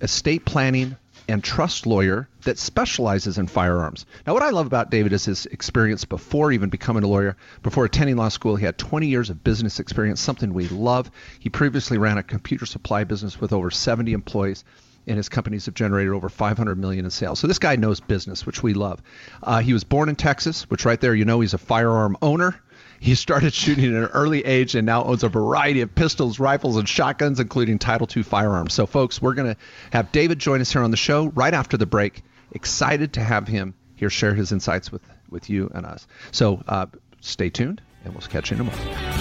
estate 0.00 0.46
planning 0.46 0.96
and 1.28 1.42
trust 1.42 1.86
lawyer 1.86 2.28
that 2.42 2.58
specializes 2.58 3.38
in 3.38 3.46
firearms. 3.46 4.06
Now, 4.26 4.34
what 4.34 4.42
I 4.42 4.50
love 4.50 4.66
about 4.66 4.90
David 4.90 5.12
is 5.12 5.24
his 5.24 5.46
experience 5.46 6.04
before 6.04 6.52
even 6.52 6.68
becoming 6.68 7.04
a 7.04 7.08
lawyer. 7.08 7.36
Before 7.62 7.84
attending 7.84 8.16
law 8.16 8.28
school, 8.28 8.56
he 8.56 8.64
had 8.64 8.78
20 8.78 9.06
years 9.06 9.30
of 9.30 9.44
business 9.44 9.80
experience, 9.80 10.20
something 10.20 10.52
we 10.52 10.68
love. 10.68 11.10
He 11.38 11.48
previously 11.48 11.98
ran 11.98 12.18
a 12.18 12.22
computer 12.22 12.66
supply 12.66 13.04
business 13.04 13.40
with 13.40 13.52
over 13.52 13.70
70 13.70 14.12
employees 14.12 14.64
and 15.06 15.16
his 15.16 15.28
companies 15.28 15.66
have 15.66 15.74
generated 15.74 16.12
over 16.12 16.28
500 16.28 16.78
million 16.78 17.04
in 17.04 17.10
sales. 17.10 17.40
So 17.40 17.46
this 17.46 17.58
guy 17.58 17.76
knows 17.76 18.00
business, 18.00 18.46
which 18.46 18.62
we 18.62 18.74
love. 18.74 19.02
Uh, 19.42 19.60
he 19.60 19.72
was 19.72 19.84
born 19.84 20.08
in 20.08 20.16
Texas, 20.16 20.70
which 20.70 20.84
right 20.84 21.00
there 21.00 21.14
you 21.14 21.24
know 21.24 21.40
he's 21.40 21.54
a 21.54 21.58
firearm 21.58 22.16
owner. 22.22 22.60
He 23.02 23.16
started 23.16 23.52
shooting 23.52 23.86
at 23.86 24.00
an 24.00 24.10
early 24.14 24.44
age 24.44 24.76
and 24.76 24.86
now 24.86 25.02
owns 25.02 25.24
a 25.24 25.28
variety 25.28 25.80
of 25.80 25.92
pistols, 25.92 26.38
rifles, 26.38 26.76
and 26.76 26.88
shotguns, 26.88 27.40
including 27.40 27.80
Title 27.80 28.06
II 28.16 28.22
firearms. 28.22 28.74
So, 28.74 28.86
folks, 28.86 29.20
we're 29.20 29.34
going 29.34 29.56
to 29.56 29.60
have 29.92 30.12
David 30.12 30.38
join 30.38 30.60
us 30.60 30.72
here 30.72 30.82
on 30.82 30.92
the 30.92 30.96
show 30.96 31.26
right 31.34 31.52
after 31.52 31.76
the 31.76 31.84
break. 31.84 32.22
Excited 32.52 33.14
to 33.14 33.20
have 33.20 33.48
him 33.48 33.74
here 33.96 34.08
share 34.08 34.34
his 34.34 34.52
insights 34.52 34.92
with, 34.92 35.02
with 35.28 35.50
you 35.50 35.68
and 35.74 35.84
us. 35.84 36.06
So, 36.30 36.62
uh, 36.68 36.86
stay 37.20 37.50
tuned, 37.50 37.82
and 38.04 38.14
we'll 38.14 38.22
catch 38.22 38.52
you 38.52 38.54
in 38.54 38.60
a 38.60 38.64
moment. 38.64 39.11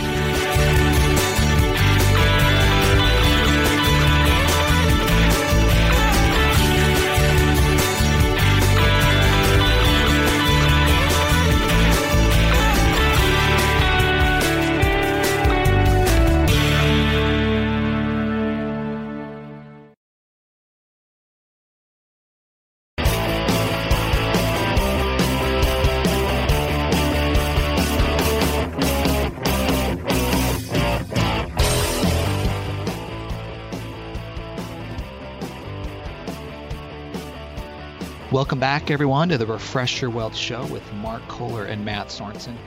Welcome 38.52 38.60
back, 38.60 38.92
everyone, 38.92 39.30
to 39.30 39.38
the 39.38 39.46
Refresh 39.46 40.02
Your 40.02 40.10
Wealth 40.10 40.36
Show 40.36 40.66
with 40.66 40.84
Mark 40.96 41.26
Kohler 41.30 41.64
and 41.64 41.86
Matt 41.86 42.08
Sorensen. 42.08 42.58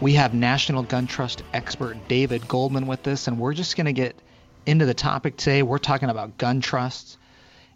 We 0.00 0.12
have 0.12 0.34
National 0.34 0.84
Gun 0.84 1.08
Trust 1.08 1.42
expert 1.52 1.96
David 2.06 2.46
Goldman 2.46 2.86
with 2.86 3.04
us, 3.08 3.26
and 3.26 3.40
we're 3.40 3.52
just 3.52 3.76
going 3.76 3.86
to 3.86 3.92
get 3.92 4.14
into 4.66 4.86
the 4.86 4.94
topic 4.94 5.36
today. 5.36 5.64
We're 5.64 5.78
talking 5.78 6.10
about 6.10 6.38
gun 6.38 6.60
trusts. 6.60 7.18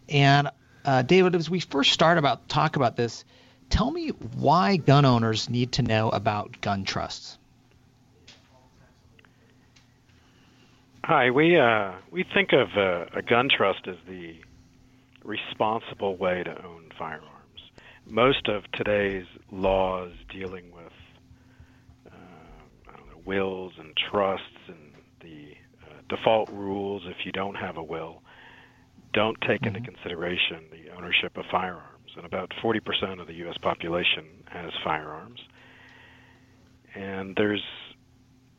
And 0.08 0.48
uh, 0.84 1.02
David, 1.02 1.34
as 1.34 1.50
we 1.50 1.58
first 1.58 1.90
start 1.90 2.18
about 2.18 2.48
talk 2.48 2.76
about 2.76 2.94
this, 2.94 3.24
tell 3.68 3.90
me 3.90 4.10
why 4.10 4.76
gun 4.76 5.04
owners 5.04 5.50
need 5.50 5.72
to 5.72 5.82
know 5.82 6.10
about 6.10 6.60
gun 6.60 6.84
trusts. 6.84 7.36
Hi, 11.02 11.32
we 11.32 11.58
uh, 11.58 11.94
we 12.12 12.24
think 12.32 12.52
of 12.52 12.68
uh, 12.76 13.06
a 13.12 13.22
gun 13.22 13.48
trust 13.48 13.88
as 13.88 13.96
the 14.06 14.36
responsible 15.24 16.16
way 16.16 16.44
to 16.44 16.64
own 16.64 16.92
firearms. 16.96 17.35
Most 18.06 18.48
of 18.48 18.62
today's 18.72 19.26
laws 19.50 20.12
dealing 20.30 20.70
with 20.72 20.92
uh, 22.06 22.90
I 22.92 22.96
don't 22.96 23.06
know, 23.08 23.22
wills 23.24 23.72
and 23.78 23.92
trusts 24.10 24.46
and 24.68 24.92
the 25.20 25.54
uh, 25.82 25.94
default 26.08 26.48
rules 26.50 27.02
if 27.06 27.26
you 27.26 27.32
don't 27.32 27.56
have 27.56 27.76
a 27.76 27.82
will 27.82 28.22
don't 29.16 29.40
take 29.40 29.62
mm-hmm. 29.62 29.74
into 29.74 29.90
consideration 29.90 30.64
the 30.70 30.94
ownership 30.94 31.36
of 31.36 31.44
firearms. 31.50 32.10
And 32.16 32.24
about 32.24 32.52
40% 32.62 33.20
of 33.20 33.26
the 33.26 33.34
U.S. 33.34 33.56
population 33.60 34.26
has 34.46 34.70
firearms. 34.84 35.40
And 36.94 37.34
there's 37.36 37.62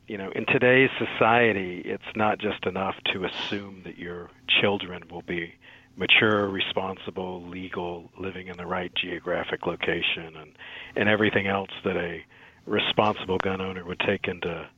you 0.08 0.16
know, 0.16 0.30
in 0.34 0.46
today's 0.46 0.88
society, 0.98 1.82
it's 1.84 2.16
not 2.16 2.38
just 2.38 2.64
enough 2.64 2.94
to 3.12 3.26
assume 3.26 3.82
that 3.84 3.98
your 3.98 4.30
children 4.60 5.02
will 5.10 5.22
be 5.22 5.54
mature, 5.98 6.48
responsible, 6.48 7.46
legal, 7.48 8.10
living 8.18 8.46
in 8.46 8.56
the 8.56 8.66
right 8.66 8.92
geographic 8.94 9.66
location, 9.66 10.36
and 10.40 10.52
and 10.96 11.08
everything 11.08 11.46
else 11.46 11.70
that 11.84 11.96
a 11.96 12.24
responsible 12.66 13.38
gun 13.38 13.60
owner 13.60 13.84
would 13.84 14.00
take 14.06 14.28
into 14.28 14.68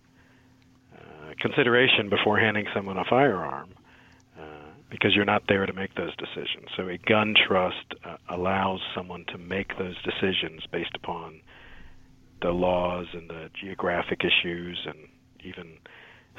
uh, 0.95 1.35
consideration 1.41 2.09
before 2.09 2.39
handing 2.39 2.67
someone 2.75 2.97
a 2.97 3.05
firearm, 3.05 3.71
uh, 4.39 4.43
because 4.91 5.15
you're 5.15 5.25
not 5.25 5.43
there 5.49 5.67
to 5.67 5.73
make 5.73 5.95
those 5.95 6.15
decisions. 6.17 6.67
So 6.77 6.89
a 6.89 6.99
gun 6.99 7.35
trust 7.47 7.95
uh, 8.05 8.17
allows 8.29 8.81
someone 8.95 9.25
to 9.29 9.39
make 9.39 9.77
those 9.79 9.97
decisions 10.03 10.63
based 10.73 10.95
upon 10.95 11.41
the 12.43 12.51
laws 12.51 13.07
and 13.13 13.29
the 13.29 13.51
geographic 13.61 14.23
issues 14.25 14.79
and 14.87 15.09
even 15.45 15.77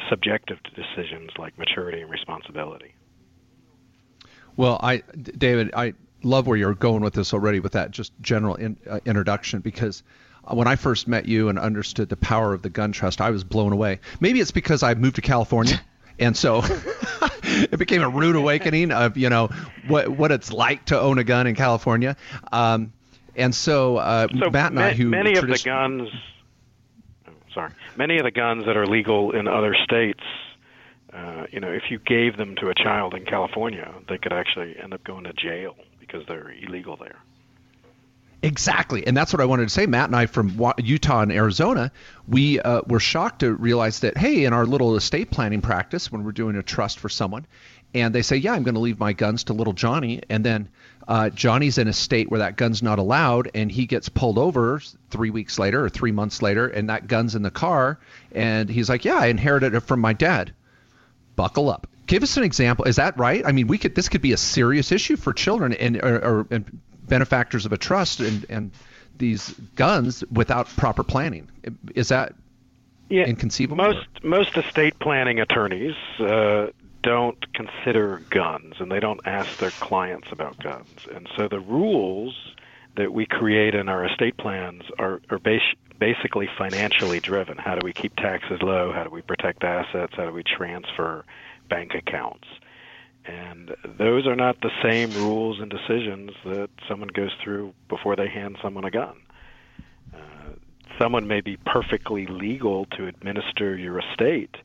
subjective 0.09 0.57
decisions 0.75 1.29
like 1.37 1.57
maturity 1.57 2.01
and 2.01 2.09
responsibility. 2.09 2.95
Well, 4.61 4.79
I, 4.79 4.97
David, 5.19 5.71
I 5.73 5.95
love 6.21 6.45
where 6.45 6.55
you're 6.55 6.75
going 6.75 7.01
with 7.01 7.15
this 7.15 7.33
already 7.33 7.59
with 7.59 7.71
that 7.71 7.89
just 7.89 8.13
general 8.21 8.53
in, 8.53 8.77
uh, 8.87 8.99
introduction 9.07 9.59
because 9.61 10.03
when 10.47 10.67
I 10.67 10.75
first 10.75 11.07
met 11.07 11.25
you 11.25 11.49
and 11.49 11.57
understood 11.57 12.09
the 12.09 12.15
power 12.15 12.53
of 12.53 12.61
the 12.61 12.69
gun 12.69 12.91
trust, 12.91 13.21
I 13.21 13.31
was 13.31 13.43
blown 13.43 13.73
away. 13.73 14.01
Maybe 14.19 14.39
it's 14.39 14.51
because 14.51 14.83
I 14.83 14.93
moved 14.93 15.15
to 15.15 15.21
California. 15.21 15.81
And 16.19 16.37
so 16.37 16.61
it 17.43 17.79
became 17.79 18.03
a 18.03 18.09
rude 18.09 18.35
awakening 18.35 18.91
of 18.91 19.17
you 19.17 19.29
know 19.29 19.49
what 19.87 20.07
what 20.09 20.31
it's 20.31 20.53
like 20.53 20.85
to 20.87 20.99
own 20.99 21.17
a 21.17 21.23
gun 21.23 21.47
in 21.47 21.55
California. 21.55 22.15
Um, 22.51 22.93
and 23.35 23.55
so, 23.55 23.97
uh, 23.97 24.27
so 24.37 24.51
Matt 24.51 24.71
and 24.71 24.79
I, 24.79 24.93
who 24.93 25.09
many 25.09 25.35
of 25.37 25.47
the 25.47 25.59
guns 25.65 26.09
sorry, 27.53 27.71
many 27.95 28.17
of 28.17 28.23
the 28.23 28.31
guns 28.31 28.65
that 28.65 28.77
are 28.77 28.85
legal 28.85 29.31
in 29.31 29.47
other 29.47 29.75
states, 29.83 30.21
you 31.51 31.59
know, 31.59 31.71
if 31.71 31.83
you 31.89 31.99
gave 31.99 32.37
them 32.37 32.55
to 32.57 32.69
a 32.69 32.75
child 32.75 33.13
in 33.13 33.25
California, 33.25 33.93
they 34.07 34.17
could 34.17 34.33
actually 34.33 34.75
end 34.81 34.93
up 34.93 35.03
going 35.03 35.23
to 35.25 35.33
jail 35.33 35.75
because 35.99 36.25
they're 36.27 36.53
illegal 36.61 36.97
there. 36.97 37.19
Exactly, 38.43 39.05
and 39.05 39.15
that's 39.15 39.31
what 39.31 39.39
I 39.39 39.45
wanted 39.45 39.67
to 39.67 39.69
say. 39.69 39.85
Matt 39.85 40.09
and 40.09 40.15
I 40.15 40.25
from 40.25 40.59
Utah 40.79 41.21
and 41.21 41.31
Arizona, 41.31 41.91
we 42.27 42.59
uh, 42.59 42.81
were 42.87 42.99
shocked 42.99 43.41
to 43.41 43.53
realize 43.53 43.99
that 43.99 44.17
hey, 44.17 44.45
in 44.45 44.53
our 44.53 44.65
little 44.65 44.95
estate 44.95 45.29
planning 45.29 45.61
practice, 45.61 46.11
when 46.11 46.23
we're 46.23 46.31
doing 46.31 46.55
a 46.55 46.63
trust 46.63 46.97
for 46.97 47.07
someone, 47.07 47.45
and 47.93 48.15
they 48.15 48.23
say, 48.23 48.37
yeah, 48.37 48.53
I'm 48.53 48.63
going 48.63 48.75
to 48.75 48.81
leave 48.81 48.99
my 48.99 49.13
guns 49.13 49.43
to 49.45 49.53
little 49.53 49.73
Johnny, 49.73 50.21
and 50.27 50.43
then 50.43 50.69
uh, 51.07 51.29
Johnny's 51.29 51.77
in 51.77 51.87
a 51.87 51.93
state 51.93 52.31
where 52.31 52.39
that 52.39 52.55
gun's 52.55 52.81
not 52.81 52.97
allowed, 52.97 53.51
and 53.53 53.71
he 53.71 53.85
gets 53.85 54.09
pulled 54.09 54.39
over 54.39 54.81
three 55.11 55.29
weeks 55.29 55.59
later 55.59 55.83
or 55.85 55.89
three 55.89 56.11
months 56.11 56.41
later, 56.41 56.67
and 56.67 56.89
that 56.89 57.07
gun's 57.07 57.35
in 57.35 57.43
the 57.43 57.51
car, 57.51 57.99
and 58.31 58.69
he's 58.69 58.89
like, 58.89 59.05
"Yeah, 59.05 59.17
I 59.17 59.27
inherited 59.27 59.75
it 59.75 59.81
from 59.81 59.99
my 59.99 60.13
dad." 60.13 60.51
Buckle 61.41 61.71
up. 61.71 61.87
Give 62.05 62.21
us 62.21 62.37
an 62.37 62.43
example. 62.43 62.85
Is 62.85 62.97
that 62.97 63.17
right? 63.17 63.43
I 63.43 63.51
mean, 63.51 63.65
we 63.65 63.79
could. 63.79 63.95
This 63.95 64.09
could 64.09 64.21
be 64.21 64.31
a 64.31 64.37
serious 64.37 64.91
issue 64.91 65.15
for 65.15 65.33
children 65.33 65.73
and 65.73 65.97
or, 65.97 66.23
or 66.23 66.47
and 66.51 66.79
benefactors 67.07 67.65
of 67.65 67.73
a 67.73 67.79
trust 67.79 68.19
and 68.19 68.45
and 68.47 68.71
these 69.17 69.49
guns 69.75 70.23
without 70.31 70.67
proper 70.77 71.03
planning. 71.03 71.49
Is 71.95 72.09
that 72.09 72.35
yeah, 73.09 73.23
inconceivable? 73.23 73.83
Most 73.83 74.23
most 74.23 74.55
estate 74.55 74.99
planning 74.99 75.39
attorneys 75.39 75.95
uh, 76.19 76.67
don't 77.01 77.51
consider 77.55 78.21
guns 78.29 78.75
and 78.77 78.91
they 78.91 78.99
don't 78.99 79.21
ask 79.25 79.57
their 79.57 79.71
clients 79.71 80.27
about 80.31 80.61
guns. 80.61 81.07
And 81.11 81.27
so 81.35 81.47
the 81.47 81.59
rules 81.59 82.35
that 82.95 83.13
we 83.13 83.25
create 83.25 83.73
in 83.73 83.87
our 83.89 84.05
estate 84.05 84.37
plans 84.37 84.83
are, 84.99 85.21
are 85.29 85.39
bas- 85.39 85.75
basically 85.99 86.49
financially 86.57 87.19
driven. 87.19 87.57
How 87.57 87.75
do 87.75 87.81
we 87.83 87.93
keep 87.93 88.15
taxes 88.15 88.61
low? 88.61 88.91
How 88.93 89.03
do 89.03 89.09
we 89.09 89.21
protect 89.21 89.63
assets? 89.63 90.13
How 90.15 90.25
do 90.25 90.33
we 90.33 90.43
transfer 90.43 91.23
bank 91.69 91.93
accounts? 91.93 92.47
And 93.25 93.75
those 93.97 94.25
are 94.25 94.35
not 94.35 94.59
the 94.61 94.71
same 94.81 95.11
rules 95.11 95.59
and 95.59 95.69
decisions 95.69 96.31
that 96.43 96.69
someone 96.89 97.09
goes 97.09 97.31
through 97.43 97.73
before 97.87 98.15
they 98.15 98.27
hand 98.27 98.57
someone 98.63 98.83
a 98.83 98.91
gun. 98.91 99.15
Uh, 100.13 100.53
someone 100.99 101.27
may 101.27 101.41
be 101.41 101.57
perfectly 101.57 102.25
legal 102.25 102.85
to 102.97 103.07
administer 103.07 103.77
your 103.77 103.99
estate, 103.99 104.55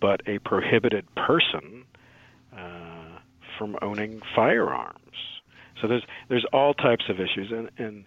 but 0.00 0.20
a 0.28 0.38
prohibited 0.40 1.06
person 1.14 1.84
uh, 2.56 3.18
from 3.58 3.76
owning 3.80 4.20
firearms. 4.34 5.35
So 5.80 5.88
there's 5.88 6.04
there's 6.28 6.44
all 6.52 6.74
types 6.74 7.04
of 7.08 7.20
issues, 7.20 7.52
and, 7.52 7.70
and 7.78 8.04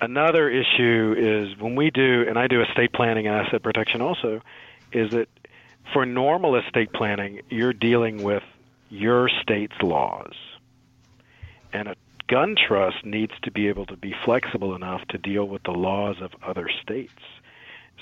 another 0.00 0.48
issue 0.50 1.14
is 1.16 1.58
when 1.60 1.74
we 1.74 1.90
do, 1.90 2.24
and 2.28 2.38
I 2.38 2.46
do 2.46 2.62
estate 2.62 2.92
planning 2.92 3.26
and 3.26 3.36
asset 3.36 3.62
protection 3.62 4.00
also, 4.00 4.42
is 4.92 5.10
that 5.12 5.28
for 5.92 6.04
normal 6.04 6.56
estate 6.56 6.92
planning, 6.92 7.40
you're 7.48 7.72
dealing 7.72 8.22
with 8.22 8.42
your 8.90 9.28
state's 9.42 9.80
laws, 9.82 10.34
and 11.72 11.88
a 11.88 11.96
gun 12.28 12.56
trust 12.56 13.04
needs 13.04 13.32
to 13.42 13.50
be 13.50 13.68
able 13.68 13.86
to 13.86 13.96
be 13.96 14.14
flexible 14.24 14.74
enough 14.74 15.06
to 15.08 15.18
deal 15.18 15.46
with 15.46 15.62
the 15.62 15.72
laws 15.72 16.16
of 16.20 16.30
other 16.42 16.68
states. 16.82 17.22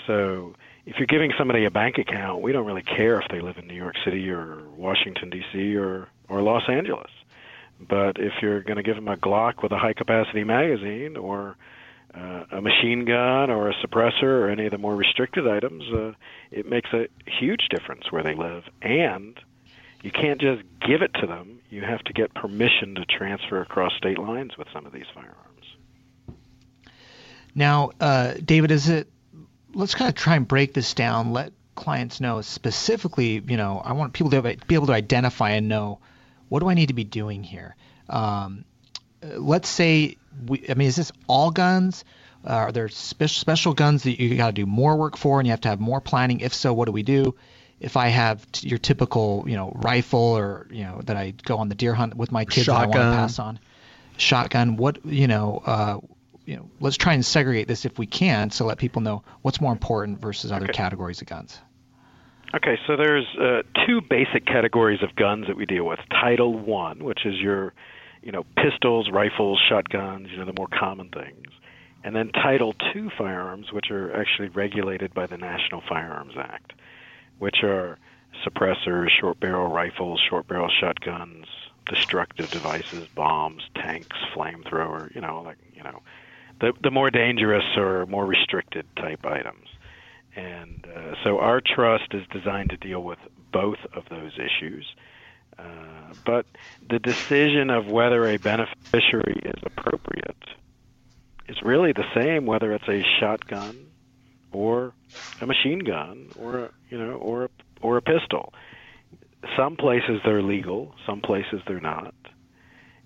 So 0.07 0.55
if 0.85 0.99
you're 0.99 1.07
giving 1.07 1.33
somebody 1.39 1.65
a 1.65 1.71
bank 1.71 1.99
account, 1.99 2.43
we 2.43 2.53
don't 2.53 2.67
really 2.67 2.83
care 2.83 3.21
if 3.21 3.29
they 3.29 3.41
live 3.41 3.59
in 3.59 3.67
New 3.67 3.75
York 3.75 3.97
City 4.05 4.31
or 4.31 4.63
Washington 4.77 5.31
D.C. 5.31 5.77
or 5.77 6.09
or 6.29 6.43
Los 6.43 6.69
Angeles. 6.69 7.11
But 7.81 8.19
if 8.19 8.33
you're 8.41 8.63
going 8.63 8.77
to 8.77 8.83
give 8.83 8.97
them 8.97 9.09
a 9.09 9.17
Glock 9.17 9.63
with 9.63 9.73
a 9.73 9.79
high 9.79 9.93
capacity 9.93 10.45
magazine 10.45 11.17
or 11.17 11.57
uh, 12.15 12.45
a 12.51 12.61
machine 12.61 13.05
gun 13.05 13.51
or 13.51 13.69
a 13.69 13.75
suppressor 13.75 14.23
or 14.23 14.49
any 14.49 14.67
of 14.67 14.73
the 14.73 14.79
more 14.79 14.97
restricted 14.97 15.47
items, 15.47 15.85
uh, 15.93 16.13
it 16.51 16.69
makes 16.69 16.91
a 16.93 17.09
huge 17.27 17.69
difference 17.71 18.11
where 18.11 18.23
they 18.23 18.35
live. 18.35 18.65
And 18.81 19.39
you 20.03 20.11
can't 20.11 20.41
just 20.41 20.63
give 20.81 21.03
it 21.03 21.13
to 21.21 21.27
them. 21.27 21.61
You 21.69 21.83
have 21.83 22.03
to 22.05 22.13
get 22.13 22.33
permission 22.35 22.95
to 22.95 23.05
transfer 23.05 23.61
across 23.61 23.93
state 23.97 24.19
lines 24.19 24.57
with 24.57 24.69
some 24.73 24.87
of 24.87 24.93
these 24.93 25.07
firearms. 25.13 25.37
Now, 27.55 27.91
uh, 28.01 28.35
David, 28.45 28.71
is 28.71 28.89
it 28.89 29.09
let's 29.75 29.95
kind 29.95 30.09
of 30.09 30.15
try 30.15 30.37
and 30.37 30.49
break 30.49 30.75
this 30.75 30.95
down. 30.95 31.33
Let 31.33 31.53
clients 31.75 32.21
know 32.21 32.41
specifically. 32.41 33.43
You 33.47 33.57
know, 33.57 33.81
I 33.85 33.93
want 33.93 34.13
people 34.13 34.31
to 34.31 34.57
be 34.67 34.75
able 34.75 34.87
to 34.87 34.93
identify 34.95 35.51
and 35.51 35.69
know 35.69 36.01
what 36.49 36.61
do 36.61 36.69
I 36.69 36.75
need 36.75 36.89
to 36.89 36.95
be 36.95 37.05
doing 37.05 37.43
here. 37.43 37.77
Um, 38.09 38.65
let's 39.23 39.69
say, 39.69 40.17
we, 40.47 40.65
I 40.69 40.75
mean, 40.75 40.89
is 40.89 40.97
this 40.97 41.13
all 41.27 41.51
guns? 41.51 42.05
Uh, 42.47 42.51
are 42.51 42.73
there 42.73 42.89
spe- 42.89 43.25
special 43.25 43.75
guns 43.75 44.05
that 44.05 44.21
you 44.21 44.37
got 44.37 44.49
to 44.49 44.53
do 44.53 44.67
more 44.67 44.97
work 44.97 45.17
for, 45.17 45.41
and 45.41 45.47
you 45.47 45.51
have 45.51 45.63
to 45.63 45.69
have 45.69 45.81
more 45.81 46.01
planning? 46.01 46.41
If 46.41 46.55
so, 46.55 46.73
what 46.73 46.87
do 46.87 46.93
we 46.93 47.03
do? 47.03 47.35
If 47.81 47.97
I 47.97 48.09
have 48.09 48.51
t- 48.53 48.69
your 48.69 48.79
typical, 48.79 49.45
you 49.47 49.57
know, 49.57 49.73
rifle 49.75 50.21
or 50.21 50.67
you 50.71 50.85
know 50.85 51.01
that 51.05 51.17
I 51.17 51.33
go 51.33 51.59
on 51.59 51.69
the 51.69 51.75
deer 51.75 51.93
hunt 51.93 52.17
with 52.17 52.33
my 52.33 52.45
kids 52.45 52.69
I 52.69 52.87
want 52.87 52.93
to 52.93 52.99
pass 52.99 53.39
on, 53.39 53.59
shotgun. 54.17 54.77
What 54.77 55.05
you 55.05 55.27
know, 55.27 55.63
uh, 55.67 55.99
you 56.47 56.57
know, 56.57 56.71
let's 56.81 56.97
try 56.97 57.15
and 57.15 57.25
segregate 57.25 57.69
this 57.69 57.85
if 57.85 57.99
we 57.99 58.07
can, 58.07 58.51
so 58.51 58.65
let 58.65 58.79
people 58.79 59.03
know 59.03 59.25
what's 59.43 59.61
more 59.61 59.73
important 59.73 60.21
versus 60.21 60.53
other 60.53 60.67
okay. 60.67 60.73
categories 60.73 61.21
of 61.21 61.27
guns. 61.27 61.59
Okay, 62.55 62.79
so 62.87 62.97
there's 62.97 63.27
uh, 63.41 63.63
two 63.87 64.01
basic 64.01 64.47
categories 64.47 65.03
of 65.03 65.15
guns 65.17 65.47
that 65.49 65.57
we 65.57 65.67
deal 65.67 65.85
with. 65.85 65.99
Title 66.11 66.55
One, 66.55 67.03
which 67.03 67.27
is 67.27 67.35
your, 67.41 67.75
you 68.23 68.33
know, 68.33 68.45
pistols, 68.57 69.11
rifles, 69.13 69.61
shotguns, 69.69 70.29
you 70.31 70.39
know, 70.39 70.45
the 70.45 70.55
more 70.57 70.69
common 70.69 71.09
things, 71.09 71.49
and 72.05 72.15
then 72.15 72.31
Title 72.31 72.75
Two 72.93 73.11
firearms, 73.19 73.73
which 73.73 73.91
are 73.91 74.15
actually 74.15 74.49
regulated 74.49 75.13
by 75.13 75.27
the 75.27 75.37
National 75.37 75.83
Firearms 75.89 76.35
Act, 76.39 76.73
which 77.39 77.65
are 77.65 77.99
suppressors, 78.47 79.09
short 79.11 79.41
barrel 79.41 79.69
rifles, 79.69 80.21
short 80.29 80.47
barrel 80.47 80.71
shotguns, 80.81 81.47
destructive 81.87 82.51
devices, 82.51 83.09
bombs, 83.15 83.63
tanks, 83.75 84.17
flamethrower, 84.35 85.13
you 85.15 85.21
know, 85.21 85.43
like 85.43 85.59
you 85.75 85.83
know, 85.83 86.01
the 86.61 86.73
the 86.83 86.93
more 86.93 87.11
dangerous 87.11 87.65
or 87.77 88.07
more 88.07 88.25
restricted 88.25 88.87
type 88.97 89.27
items. 89.27 89.67
And 90.37 90.87
uh, 90.95 91.15
so 91.25 91.39
our 91.39 91.61
trust 91.61 92.13
is 92.13 92.23
designed 92.31 92.71
to 92.71 92.77
deal 92.77 93.03
with 93.03 93.19
both 93.51 93.79
of 93.95 94.05
those 94.11 94.33
issues. 94.35 94.87
Uh, 95.59 95.63
but 96.25 96.45
the 96.89 96.99
decision 96.99 97.71
of 97.71 97.87
whether 97.87 98.27
a 98.27 98.37
beneficiary 98.37 99.41
is 99.45 99.63
appropriate 99.65 100.45
is 101.49 101.57
really 101.63 101.93
the 101.93 102.05
same 102.15 102.45
whether 102.45 102.73
it's 102.73 102.89
a 102.89 103.03
shotgun 103.19 103.77
or 104.53 104.93
a 105.41 105.47
machine 105.47 105.79
gun 105.79 106.29
or 106.39 106.71
you 106.91 106.99
know 106.99 107.13
or 107.13 107.49
or 107.81 107.97
a 107.97 108.03
pistol. 108.03 108.53
Some 109.57 109.77
places 109.77 110.21
they're 110.25 110.43
legal, 110.43 110.95
some 111.07 111.21
places 111.21 111.63
they're 111.67 111.81
not, 111.81 112.15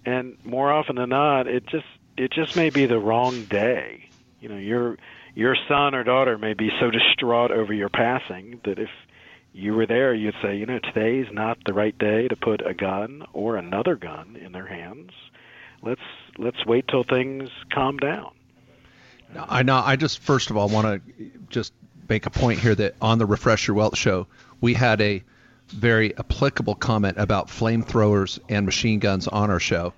and 0.04 0.36
more 0.44 0.72
often 0.72 0.96
than 0.96 1.10
not, 1.10 1.46
it 1.46 1.66
just 1.66 1.86
it 2.16 2.32
just 2.32 2.56
may 2.56 2.70
be 2.70 2.86
the 2.86 2.98
wrong 2.98 3.44
day. 3.44 4.08
You 4.40 4.48
know, 4.48 4.56
your 4.56 4.96
your 5.34 5.56
son 5.68 5.94
or 5.94 6.04
daughter 6.04 6.38
may 6.38 6.54
be 6.54 6.70
so 6.80 6.90
distraught 6.90 7.50
over 7.50 7.72
your 7.72 7.88
passing 7.88 8.60
that 8.64 8.78
if 8.78 8.90
you 9.52 9.74
were 9.74 9.86
there, 9.86 10.14
you'd 10.14 10.34
say, 10.42 10.56
you 10.56 10.66
know, 10.66 10.78
today's 10.78 11.26
not 11.32 11.58
the 11.66 11.72
right 11.72 11.96
day 11.98 12.28
to 12.28 12.36
put 12.36 12.64
a 12.64 12.74
gun 12.74 13.24
or 13.32 13.56
another 13.56 13.96
gun 13.96 14.36
in 14.36 14.52
their 14.52 14.66
hands. 14.66 15.10
Let's 15.82 16.00
let's 16.38 16.64
wait 16.66 16.86
till 16.88 17.04
things 17.04 17.48
calm 17.72 17.96
down. 17.96 18.32
I 19.36 19.62
know. 19.62 19.82
I 19.84 19.96
just 19.96 20.20
first 20.20 20.50
of 20.50 20.56
all 20.56 20.68
want 20.68 20.86
to 20.86 21.30
just 21.48 21.72
make 22.08 22.26
a 22.26 22.30
point 22.30 22.58
here 22.58 22.74
that 22.74 22.96
on 23.00 23.18
the 23.18 23.26
Refresh 23.26 23.66
Your 23.66 23.76
Wealth 23.76 23.96
show, 23.96 24.26
we 24.60 24.74
had 24.74 25.00
a 25.00 25.22
very 25.68 26.16
applicable 26.18 26.74
comment 26.74 27.16
about 27.18 27.48
flamethrowers 27.48 28.38
and 28.48 28.66
machine 28.66 28.98
guns 28.98 29.28
on 29.28 29.50
our 29.50 29.60
show, 29.60 29.92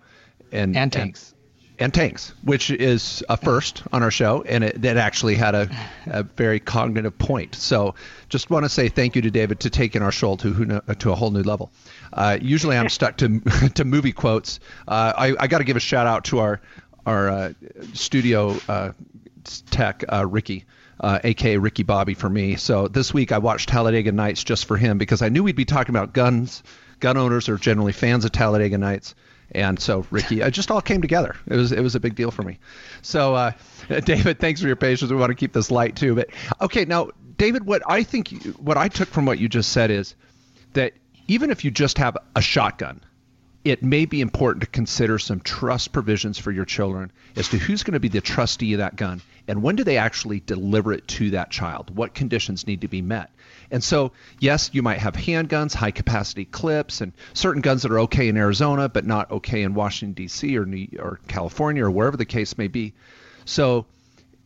and 0.53 0.77
and 0.77 0.92
tanks. 0.92 1.35
And, 1.78 1.92
tanks, 1.92 2.32
which 2.44 2.70
is 2.70 3.24
a 3.28 3.37
first 3.37 3.82
on 3.92 4.02
our 4.02 4.11
show, 4.11 4.42
and 4.42 4.62
it, 4.62 4.85
it 4.85 4.96
actually 4.96 5.35
had 5.35 5.54
a, 5.54 5.68
a 6.06 6.22
very 6.22 6.61
cognitive 6.61 7.18
point. 7.18 7.54
So, 7.54 7.94
just 8.28 8.50
want 8.50 8.64
to 8.64 8.68
say 8.68 8.88
thank 8.88 9.16
you 9.16 9.22
to 9.22 9.30
David 9.30 9.61
to 9.61 9.70
taking 9.70 10.02
our 10.02 10.12
show 10.12 10.37
to 10.37 10.80
to 10.98 11.11
a 11.11 11.14
whole 11.14 11.30
new 11.30 11.42
level. 11.42 11.72
Uh, 12.12 12.38
usually, 12.40 12.76
I'm 12.76 12.88
stuck 12.88 13.16
to 13.18 13.40
to 13.74 13.85
movie 13.85 14.12
quotes. 14.12 14.61
Uh, 14.87 15.12
I, 15.16 15.35
I 15.40 15.46
got 15.48 15.58
to 15.58 15.64
give 15.64 15.76
a 15.76 15.80
shout 15.80 16.06
out 16.06 16.24
to 16.26 16.38
our 16.38 16.61
our 17.06 17.28
uh, 17.28 17.52
studio 17.94 18.56
uh, 18.68 18.92
tech, 19.70 20.04
uh, 20.12 20.26
Ricky, 20.26 20.64
uh, 21.00 21.18
aka 21.24 21.56
Ricky 21.56 21.82
Bobby 21.82 22.14
for 22.14 22.28
me. 22.28 22.56
So 22.56 22.88
this 22.88 23.12
week 23.12 23.32
I 23.32 23.38
watched 23.38 23.68
Talladega 23.68 24.12
Nights 24.12 24.44
just 24.44 24.66
for 24.66 24.76
him 24.76 24.98
because 24.98 25.22
I 25.22 25.28
knew 25.28 25.42
we'd 25.42 25.56
be 25.56 25.64
talking 25.64 25.94
about 25.94 26.12
guns. 26.12 26.62
Gun 27.00 27.16
owners 27.16 27.48
are 27.48 27.56
generally 27.56 27.92
fans 27.92 28.24
of 28.24 28.32
Talladega 28.32 28.78
Nights. 28.78 29.14
And 29.54 29.78
so, 29.78 30.06
Ricky, 30.10 30.40
it 30.40 30.50
just 30.52 30.70
all 30.70 30.80
came 30.80 31.02
together. 31.02 31.36
It 31.46 31.56
was 31.56 31.72
it 31.72 31.80
was 31.80 31.94
a 31.94 32.00
big 32.00 32.14
deal 32.14 32.30
for 32.30 32.42
me. 32.42 32.58
So, 33.02 33.34
uh, 33.34 33.52
David, 34.04 34.38
thanks 34.38 34.60
for 34.60 34.66
your 34.66 34.76
patience. 34.76 35.10
We 35.10 35.16
want 35.16 35.30
to 35.30 35.34
keep 35.34 35.52
this 35.52 35.70
light 35.70 35.96
too. 35.96 36.14
But 36.14 36.30
okay, 36.60 36.84
now, 36.84 37.10
David, 37.36 37.66
what 37.66 37.82
I 37.86 38.02
think, 38.02 38.44
what 38.56 38.76
I 38.76 38.88
took 38.88 39.08
from 39.08 39.26
what 39.26 39.38
you 39.38 39.48
just 39.48 39.72
said 39.72 39.90
is 39.90 40.14
that 40.72 40.94
even 41.28 41.50
if 41.50 41.64
you 41.64 41.70
just 41.70 41.98
have 41.98 42.16
a 42.34 42.42
shotgun, 42.42 43.00
it 43.64 43.83
may 43.83 44.05
be 44.05 44.20
important 44.20 44.62
to 44.62 44.68
consider 44.68 45.18
some 45.18 45.40
trust 45.40 45.92
provisions 45.92 46.38
for 46.38 46.51
your 46.51 46.64
children 46.64 47.12
as 47.37 47.48
to 47.48 47.59
who's 47.59 47.83
going 47.83 47.94
to 47.94 48.01
be 48.01 48.09
the 48.09 48.20
trustee 48.20 48.75
of 48.75 48.79
that 48.79 48.96
gun 48.96 49.22
and 49.48 49.62
when 49.62 49.77
do 49.77 49.85
they 49.85 49.96
actually 49.96 50.40
deliver 50.40 50.92
it 50.92 51.07
to 51.09 51.31
that 51.31 51.51
child? 51.51 51.94
What 51.96 52.14
conditions 52.14 52.66
need 52.66 52.83
to 52.83 52.88
be 52.88 53.03
met? 53.03 53.31
And 53.70 53.83
so, 53.83 54.12
yes, 54.38 54.70
you 54.72 54.83
might 54.83 54.98
have 54.98 55.14
handguns, 55.14 55.75
high 55.75 55.90
capacity 55.90 56.44
clips, 56.44 57.01
and 57.01 57.12
certain 57.35 57.62
guns 57.62 57.83
that 57.83 57.90
are 57.90 58.01
okay 58.01 58.29
in 58.29 58.37
Arizona 58.37 58.88
but 58.88 59.05
not 59.05 59.31
okay 59.31 59.62
in 59.62 59.75
Washington 59.75 60.14
D.C. 60.14 60.57
or 60.57 60.64
New, 60.64 60.88
or 60.98 61.18
California 61.27 61.85
or 61.85 61.90
wherever 61.90 62.16
the 62.16 62.25
case 62.25 62.57
may 62.57 62.68
be. 62.68 62.92
So, 63.44 63.87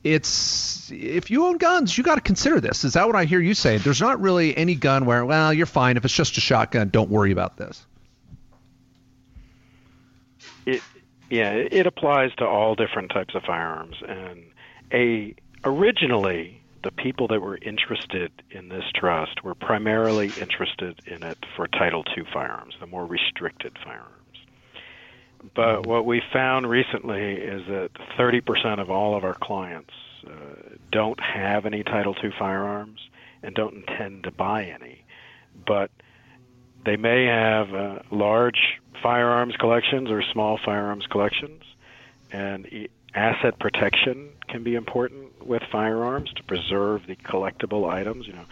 it's 0.02 0.90
if 0.92 1.30
you 1.30 1.46
own 1.46 1.58
guns, 1.58 1.98
you 1.98 2.04
got 2.04 2.14
to 2.14 2.20
consider 2.20 2.60
this. 2.60 2.84
Is 2.84 2.92
that 2.92 3.06
what 3.06 3.16
I 3.16 3.24
hear 3.24 3.40
you 3.40 3.54
say? 3.54 3.78
There's 3.78 4.00
not 4.00 4.20
really 4.20 4.56
any 4.56 4.76
gun 4.76 5.04
where, 5.04 5.24
well, 5.26 5.52
you're 5.52 5.66
fine 5.66 5.96
if 5.96 6.04
it's 6.04 6.14
just 6.14 6.38
a 6.38 6.40
shotgun. 6.40 6.90
Don't 6.90 7.10
worry 7.10 7.32
about 7.32 7.56
this. 7.56 7.84
It 10.66 10.82
yeah, 11.30 11.52
it 11.52 11.86
applies 11.86 12.32
to 12.36 12.46
all 12.46 12.74
different 12.74 13.10
types 13.10 13.34
of 13.34 13.42
firearms, 13.42 13.96
and 14.06 14.44
a 14.92 15.34
originally 15.64 16.60
the 16.84 16.92
people 16.92 17.26
that 17.28 17.40
were 17.40 17.58
interested 17.62 18.30
in 18.50 18.68
this 18.68 18.84
trust 18.94 19.42
were 19.42 19.56
primarily 19.56 20.30
interested 20.30 21.00
in 21.06 21.24
it 21.24 21.38
for 21.56 21.66
Title 21.66 22.04
II 22.16 22.24
firearms, 22.32 22.74
the 22.78 22.86
more 22.86 23.04
restricted 23.04 23.76
firearms. 23.82 24.12
But 25.54 25.84
what 25.84 26.06
we 26.06 26.22
found 26.32 26.70
recently 26.70 27.34
is 27.34 27.66
that 27.66 27.90
30% 28.16 28.80
of 28.80 28.88
all 28.88 29.16
of 29.16 29.24
our 29.24 29.34
clients 29.34 29.92
uh, 30.26 30.30
don't 30.92 31.18
have 31.20 31.66
any 31.66 31.82
Title 31.82 32.14
II 32.22 32.30
firearms 32.38 33.00
and 33.42 33.54
don't 33.54 33.74
intend 33.74 34.24
to 34.24 34.30
buy 34.30 34.64
any. 34.64 35.04
But 35.66 35.90
they 36.86 36.96
may 36.96 37.26
have 37.26 37.74
uh, 37.74 37.98
large 38.10 38.80
firearms 39.02 39.56
collections 39.56 40.10
or 40.10 40.22
small 40.32 40.58
firearms 40.64 41.04
collections, 41.06 41.62
and 42.30 42.88
asset 43.14 43.58
protection 43.58 44.30
can 44.48 44.62
be 44.62 44.74
important 44.74 45.44
with 45.44 45.62
firearms 45.70 46.32
to 46.34 46.42
preserve 46.44 47.06
the 47.06 47.16
collectible 47.16 47.90
items. 47.90 48.26
You 48.26 48.34
know, 48.34 48.44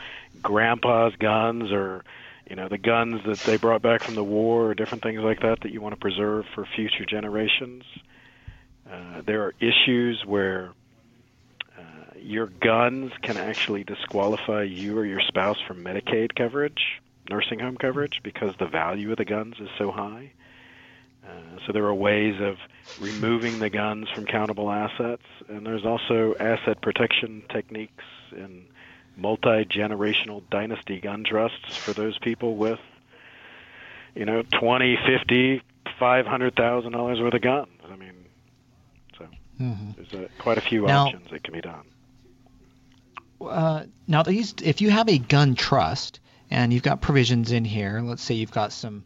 grandpa's 0.43 1.15
guns 1.17 1.71
or 1.73 2.05
you 2.51 2.57
know 2.57 2.69
the 2.69 2.79
guns 2.79 3.23
that 3.25 3.39
they 3.41 3.57
brought 3.57 3.83
back 3.83 4.03
from 4.03 4.17
the 4.17 4.25
war 4.25 4.67
or 4.71 4.75
different 4.75 5.03
things 5.05 5.21
like 5.21 5.41
that 5.41 5.61
that 5.63 5.73
you 5.73 5.81
want 5.81 5.95
to 5.95 6.01
preserve 6.01 6.45
for 6.55 6.67
future 6.77 7.07
generations. 7.07 7.85
Uh, 8.91 9.23
there 9.25 9.43
are 9.45 9.55
issues 9.61 10.25
where 10.27 10.71
uh, 11.79 11.83
your 12.19 12.47
guns 12.47 13.13
can 13.23 13.37
actually 13.37 13.85
disqualify 13.85 14.63
you 14.63 14.99
or 14.99 15.07
your 15.07 15.21
spouse 15.21 15.57
from 15.67 15.83
Medicaid 15.83 16.35
coverage, 16.35 17.01
nursing 17.29 17.59
home 17.59 17.77
coverage, 17.77 18.21
because 18.23 18.55
the 18.59 18.67
value 18.67 19.11
of 19.11 19.17
the 19.17 19.25
guns 19.25 19.57
is 19.59 19.69
so 19.79 19.91
high. 19.91 20.33
Uh, 21.25 21.59
so 21.67 21.73
there 21.73 21.87
are 21.87 21.95
ways 21.95 22.39
of 22.41 22.59
removing 23.01 23.59
the 23.59 23.71
guns 23.71 24.11
from 24.11 24.27
countable 24.27 24.71
assets, 24.71 25.23
and 25.49 25.65
there's 25.65 25.87
also 25.87 26.35
asset 26.39 26.83
protection 26.83 27.43
techniques 27.49 28.05
in 28.33 28.67
multi-generational 29.17 30.43
dynasty 30.51 31.01
gun 31.01 31.25
trusts 31.25 31.77
for 31.77 31.95
those 31.95 32.19
people 32.19 32.57
with, 32.57 32.81
you 34.15 34.27
know, 34.27 34.43
twenty, 34.53 34.99
fifty, 35.07 35.63
five 35.99 36.27
hundred 36.27 36.55
thousand 36.57 36.93
dollars 36.93 37.21
worth 37.21 37.33
of 37.33 37.41
guns. 37.41 37.69
I 37.91 37.97
mean, 37.97 38.13
so 39.17 39.27
mm-hmm. 39.59 39.91
there's 39.97 40.13
a, 40.13 40.29
quite 40.43 40.59
a 40.59 40.61
few 40.61 40.83
now, 40.83 41.07
options 41.07 41.31
that 41.31 41.43
can 41.43 41.55
be 41.55 41.63
done. 41.63 41.87
Uh, 43.41 43.85
now, 44.07 44.23
these, 44.23 44.55
if 44.63 44.81
you 44.81 44.91
have 44.91 45.09
a 45.09 45.19
gun 45.19 45.55
trust 45.55 46.21
and 46.51 46.73
you've 46.73 46.83
got 46.83 47.01
provisions 47.01 47.53
in 47.53 47.65
here, 47.65 48.01
let's 48.03 48.23
say 48.23 48.35
you've 48.35 48.51
got 48.51 48.73
some 48.73 49.05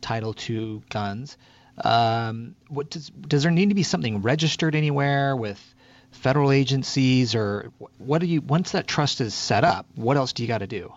Title 0.00 0.34
II 0.48 0.82
guns 0.88 1.36
um, 1.84 2.54
what 2.68 2.90
does 2.90 3.10
does 3.10 3.42
there 3.42 3.52
need 3.52 3.70
to 3.70 3.74
be 3.74 3.82
something 3.82 4.22
registered 4.22 4.74
anywhere 4.74 5.34
with 5.34 5.74
federal 6.10 6.52
agencies, 6.52 7.34
or 7.34 7.72
what 7.98 8.20
do 8.20 8.26
you 8.26 8.40
once 8.40 8.72
that 8.72 8.86
trust 8.86 9.20
is 9.20 9.34
set 9.34 9.64
up? 9.64 9.86
What 9.94 10.16
else 10.16 10.32
do 10.32 10.42
you 10.42 10.48
got 10.48 10.58
to 10.58 10.66
do? 10.66 10.92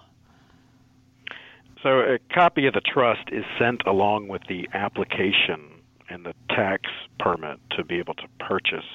So 1.82 2.00
a 2.00 2.20
copy 2.34 2.66
of 2.68 2.74
the 2.74 2.82
trust 2.82 3.30
is 3.32 3.44
sent 3.60 3.86
along 3.86 4.30
with 4.30 4.42
the 4.48 4.70
application 4.74 5.70
and 6.10 6.26
the 6.26 6.34
tax 6.50 6.84
permit 7.20 7.60
to 7.72 7.84
be 7.84 8.00
able 8.00 8.14
to 8.16 8.28
purchase, 8.40 8.86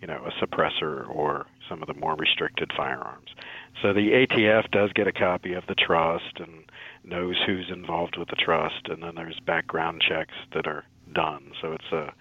you 0.00 0.06
know, 0.06 0.24
a 0.24 0.44
suppressor 0.44 1.08
or 1.08 1.46
some 1.68 1.82
of 1.82 1.88
the 1.88 1.94
more 1.94 2.14
restricted 2.14 2.72
firearms. 2.76 3.30
So 3.82 3.92
the 3.92 4.26
ATF 4.26 4.70
does 4.70 4.92
get 4.92 5.06
a 5.06 5.12
copy 5.12 5.54
of 5.54 5.66
the 5.66 5.74
trust 5.74 6.38
and 6.38 6.64
knows 7.04 7.36
who's 7.44 7.70
involved 7.70 8.16
with 8.16 8.28
the 8.28 8.36
trust, 8.36 8.88
and 8.88 9.02
then 9.02 9.14
there's 9.14 9.38
background 9.40 10.02
checks 10.06 10.34
that 10.54 10.66
are 10.66 10.84
done. 11.12 11.52
So 11.60 11.72
it's 11.72 11.92
a 11.92 12.12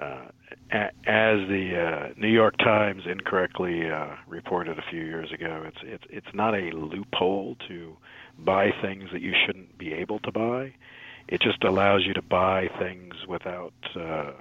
uh, 0.00 0.28
as 0.72 1.38
the 1.48 1.76
uh, 1.76 2.14
New 2.16 2.28
York 2.28 2.56
Times 2.58 3.02
incorrectly 3.06 3.90
uh, 3.90 4.16
reported 4.26 4.78
a 4.78 4.82
few 4.90 5.02
years 5.02 5.30
ago, 5.32 5.64
it's 5.66 5.78
it's 5.82 6.04
it's 6.10 6.34
not 6.34 6.54
a 6.54 6.70
loophole 6.70 7.56
to 7.68 7.96
buy 8.38 8.72
things 8.80 9.10
that 9.12 9.20
you 9.20 9.32
shouldn't 9.46 9.76
be 9.78 9.92
able 9.92 10.18
to 10.20 10.32
buy. 10.32 10.74
It 11.28 11.40
just 11.40 11.62
allows 11.62 12.04
you 12.06 12.14
to 12.14 12.22
buy 12.22 12.68
things 12.78 13.14
without 13.28 13.74
uh, 13.94 14.32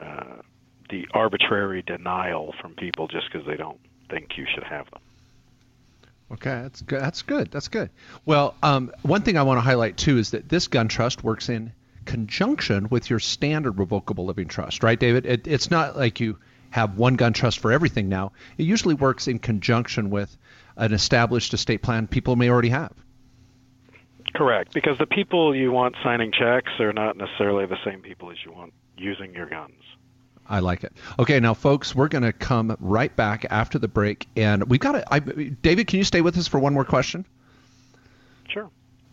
uh, 0.00 0.42
the 0.90 1.06
arbitrary 1.12 1.82
denial 1.82 2.54
from 2.60 2.74
people 2.74 3.08
just 3.08 3.30
because 3.30 3.46
they 3.46 3.56
don't 3.56 3.80
think 4.10 4.36
you 4.36 4.46
should 4.52 4.64
have 4.64 4.90
them. 4.90 5.00
Okay, 6.32 6.62
that's 6.62 6.82
good. 6.82 7.00
That's 7.00 7.22
good. 7.22 7.50
That's 7.50 7.68
good. 7.68 7.90
Well, 8.24 8.54
um, 8.62 8.92
one 9.02 9.22
thing 9.22 9.36
I 9.36 9.42
want 9.42 9.58
to 9.58 9.62
highlight 9.62 9.96
too 9.96 10.18
is 10.18 10.30
that 10.30 10.48
this 10.48 10.68
gun 10.68 10.88
trust 10.88 11.24
works 11.24 11.48
in 11.48 11.72
conjunction 12.04 12.88
with 12.88 13.10
your 13.10 13.18
standard 13.18 13.78
revocable 13.78 14.26
living 14.26 14.48
trust, 14.48 14.82
right, 14.82 14.98
David? 14.98 15.26
It, 15.26 15.46
it's 15.46 15.70
not 15.70 15.96
like 15.96 16.20
you 16.20 16.38
have 16.70 16.96
one 16.96 17.16
gun 17.16 17.32
trust 17.32 17.58
for 17.58 17.72
everything 17.72 18.08
now. 18.08 18.32
It 18.58 18.62
usually 18.62 18.94
works 18.94 19.26
in 19.26 19.40
conjunction 19.40 20.10
with 20.10 20.36
an 20.76 20.92
established 20.92 21.52
estate 21.52 21.82
plan 21.82 22.06
people 22.06 22.36
may 22.36 22.48
already 22.48 22.68
have. 22.68 22.92
Correct, 24.34 24.72
because 24.72 24.96
the 24.98 25.06
people 25.06 25.54
you 25.54 25.72
want 25.72 25.96
signing 26.04 26.30
checks 26.30 26.70
are 26.78 26.92
not 26.92 27.16
necessarily 27.16 27.66
the 27.66 27.78
same 27.84 28.00
people 28.00 28.30
as 28.30 28.36
you 28.44 28.52
want 28.52 28.72
using 28.96 29.34
your 29.34 29.46
guns. 29.46 29.82
I 30.50 30.58
like 30.58 30.84
it. 30.84 30.92
Okay, 31.18 31.38
now, 31.40 31.54
folks, 31.54 31.94
we're 31.94 32.08
going 32.08 32.24
to 32.24 32.32
come 32.32 32.76
right 32.80 33.14
back 33.14 33.46
after 33.48 33.78
the 33.78 33.88
break, 33.88 34.26
and 34.36 34.68
we've 34.68 34.80
got 34.80 34.92
to. 34.92 35.50
David, 35.62 35.86
can 35.86 35.98
you 35.98 36.04
stay 36.04 36.20
with 36.20 36.36
us 36.36 36.48
for 36.48 36.58
one 36.58 36.74
more 36.74 36.84
question? 36.84 37.24
Sure. 38.48 38.68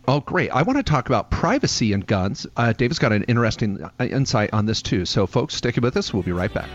Oh, 0.07 0.19
great. 0.19 0.49
I 0.49 0.63
want 0.63 0.77
to 0.77 0.83
talk 0.83 1.07
about 1.07 1.29
privacy 1.29 1.93
and 1.93 2.05
guns. 2.05 2.47
Uh, 2.55 2.73
David's 2.73 2.97
got 2.97 3.11
an 3.11 3.23
interesting 3.23 3.83
uh, 3.83 4.03
insight 4.05 4.51
on 4.53 4.65
this, 4.65 4.81
too. 4.81 5.05
So, 5.05 5.27
folks, 5.27 5.53
stick 5.53 5.75
with 5.77 5.95
us. 5.95 6.13
We'll 6.13 6.23
be 6.23 6.31
right 6.31 6.53
back. 6.53 6.69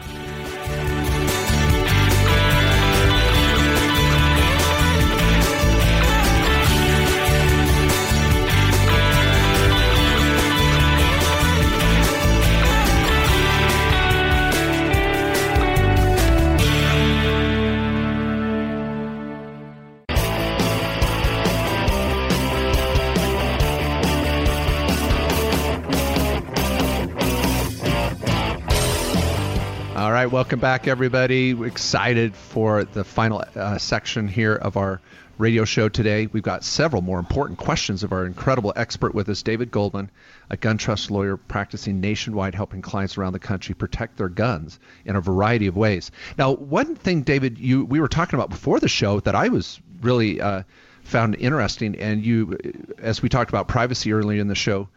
Right, 30.23 30.31
welcome 30.31 30.61
back, 30.61 30.87
everybody. 30.87 31.53
We're 31.53 31.67
excited 31.67 32.37
for 32.37 32.85
the 32.85 33.03
final 33.03 33.43
uh, 33.57 33.79
section 33.79 34.29
here 34.29 34.55
of 34.55 34.77
our 34.77 35.01
radio 35.37 35.65
show 35.65 35.89
today. 35.89 36.29
We've 36.29 36.45
got 36.45 36.63
several 36.63 37.03
more 37.03 37.19
important 37.19 37.59
questions 37.59 38.05
of 38.05 38.13
our 38.13 38.25
incredible 38.25 38.73
expert 38.77 39.17
with 39.17 39.29
us, 39.29 39.43
David 39.43 39.73
Goldman, 39.73 40.13
a 40.49 40.57
gun 40.57 40.79
trust 40.79 41.11
lawyer 41.11 41.37
practicing 41.37 42.01
nationwide, 42.01 42.55
helping 42.55 42.83
clients 42.83 43.19
around 43.19 43.33
the 43.33 43.41
country 43.41 43.75
protect 43.75 44.17
their 44.17 44.29
guns 44.29 44.79
in 45.05 45.17
a 45.17 45.21
variety 45.21 45.67
of 45.67 45.77
ways. 45.77 46.13
Now, 46.39 46.53
one 46.53 46.95
thing, 46.95 47.23
David, 47.23 47.59
you 47.59 47.85
we 47.85 47.99
were 47.99 48.07
talking 48.07 48.39
about 48.39 48.51
before 48.51 48.79
the 48.79 48.89
show 48.89 49.19
that 49.21 49.35
I 49.35 49.49
was 49.49 49.81
really 50.03 50.41
uh, 50.41 50.63
found 51.03 51.35
interesting, 51.35 51.97
and 51.99 52.25
you, 52.25 52.59
as 52.99 53.21
we 53.21 53.29
talked 53.29 53.51
about 53.51 53.67
privacy 53.67 54.13
earlier 54.13 54.41
in 54.41 54.47
the 54.47 54.55
show, 54.55 54.89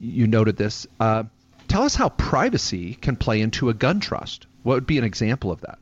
you 0.00 0.26
noted 0.26 0.56
this. 0.56 0.88
Uh, 0.98 1.22
tell 1.68 1.84
us 1.84 1.94
how 1.94 2.08
privacy 2.08 2.94
can 2.94 3.14
play 3.14 3.40
into 3.40 3.68
a 3.68 3.74
gun 3.74 4.00
trust. 4.00 4.48
What 4.62 4.74
would 4.74 4.86
be 4.86 4.98
an 4.98 5.04
example 5.04 5.50
of 5.50 5.60
that? 5.62 5.78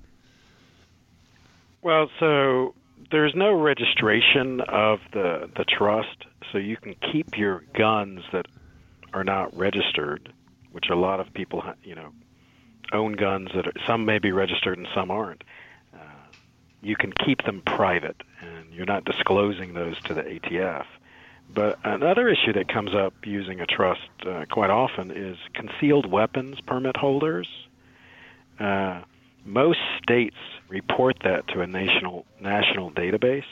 Well, 1.83 2.11
so 2.19 2.75
there's 3.11 3.35
no 3.35 3.53
registration 3.53 4.61
of 4.61 5.01
the 5.13 5.51
the 5.57 5.65
trust, 5.65 6.27
so 6.53 6.59
you 6.59 6.77
can 6.77 6.95
keep 7.13 7.37
your 7.37 7.63
guns 7.75 8.21
that 8.33 8.47
are 9.13 9.25
not 9.25 9.57
registered, 9.57 10.33
which 10.73 10.89
a 10.91 10.95
lot 10.95 11.21
of 11.21 11.33
people, 11.35 11.63
you 11.83 11.95
know, 11.95 12.13
own 12.93 13.13
guns 13.13 13.49
that 13.55 13.67
are, 13.67 13.73
some 13.87 14.05
may 14.05 14.19
be 14.19 14.33
registered 14.33 14.79
and 14.79 14.87
some 14.95 15.11
aren't. 15.11 15.43
Uh, 15.95 15.99
you 16.83 16.97
can 16.97 17.13
keep 17.13 17.43
them 17.45 17.63
private, 17.65 18.17
and 18.41 18.73
you're 18.73 18.87
not 18.87 19.05
disclosing 19.05 19.75
those 19.75 20.01
to 20.03 20.15
the 20.15 20.23
ATF. 20.23 20.85
But 21.53 21.79
another 21.83 22.29
issue 22.29 22.53
that 22.53 22.69
comes 22.69 22.95
up 22.95 23.15
using 23.25 23.61
a 23.61 23.67
trust 23.67 24.09
uh, 24.25 24.45
quite 24.51 24.71
often 24.71 25.11
is 25.11 25.37
concealed 25.55 26.07
weapons 26.07 26.61
permit 26.61 26.97
holders. 26.97 27.49
Uh, 28.61 29.03
most 29.45 29.79
states 30.03 30.37
report 30.69 31.17
that 31.25 31.49
to 31.49 31.61
a 31.61 31.67
national 31.67 32.27
national 32.41 32.91
database. 32.91 33.45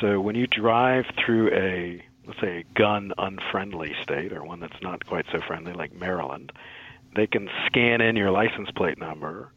So 0.00 0.20
when 0.20 0.36
you 0.36 0.46
drive 0.46 1.06
through 1.24 1.52
a 1.52 2.04
let's 2.26 2.40
say 2.40 2.60
a 2.60 2.78
gun 2.78 3.12
unfriendly 3.18 3.94
state 4.02 4.32
or 4.32 4.44
one 4.44 4.60
that's 4.60 4.80
not 4.82 5.04
quite 5.04 5.26
so 5.32 5.40
friendly 5.40 5.72
like 5.72 5.92
Maryland, 5.92 6.52
they 7.16 7.26
can 7.26 7.48
scan 7.66 8.00
in 8.00 8.16
your 8.16 8.30
license 8.30 8.70
plate 8.70 8.98
number. 8.98 9.50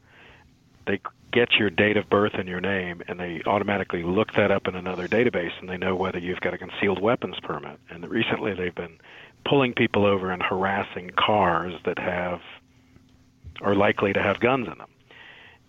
They 0.88 1.00
get 1.32 1.54
your 1.54 1.70
date 1.70 1.98
of 1.98 2.10
birth 2.10 2.34
and 2.34 2.48
your 2.48 2.62
name, 2.62 3.02
and 3.08 3.20
they 3.20 3.42
automatically 3.46 4.04
look 4.04 4.34
that 4.34 4.52
up 4.52 4.68
in 4.68 4.76
another 4.76 5.08
database, 5.08 5.52
and 5.60 5.70
they 5.70 5.78
know 5.78 5.96
whether 5.96 6.20
you've 6.20 6.42
got 6.42 6.54
a 6.54 6.58
concealed 6.58 7.02
weapons 7.02 7.36
permit. 7.42 7.80
And 7.90 8.08
recently, 8.10 8.54
they've 8.54 8.76
been 8.76 9.00
pulling 9.46 9.74
people 9.74 10.06
over 10.06 10.32
and 10.32 10.42
harassing 10.42 11.12
cars 11.16 11.74
that 11.86 12.00
have 12.00 12.42
are 13.62 13.76
likely 13.76 14.13
to 14.13 14.22
have 14.22 14.39
guns 14.39 14.68
in 14.68 14.78
them. 14.78 14.89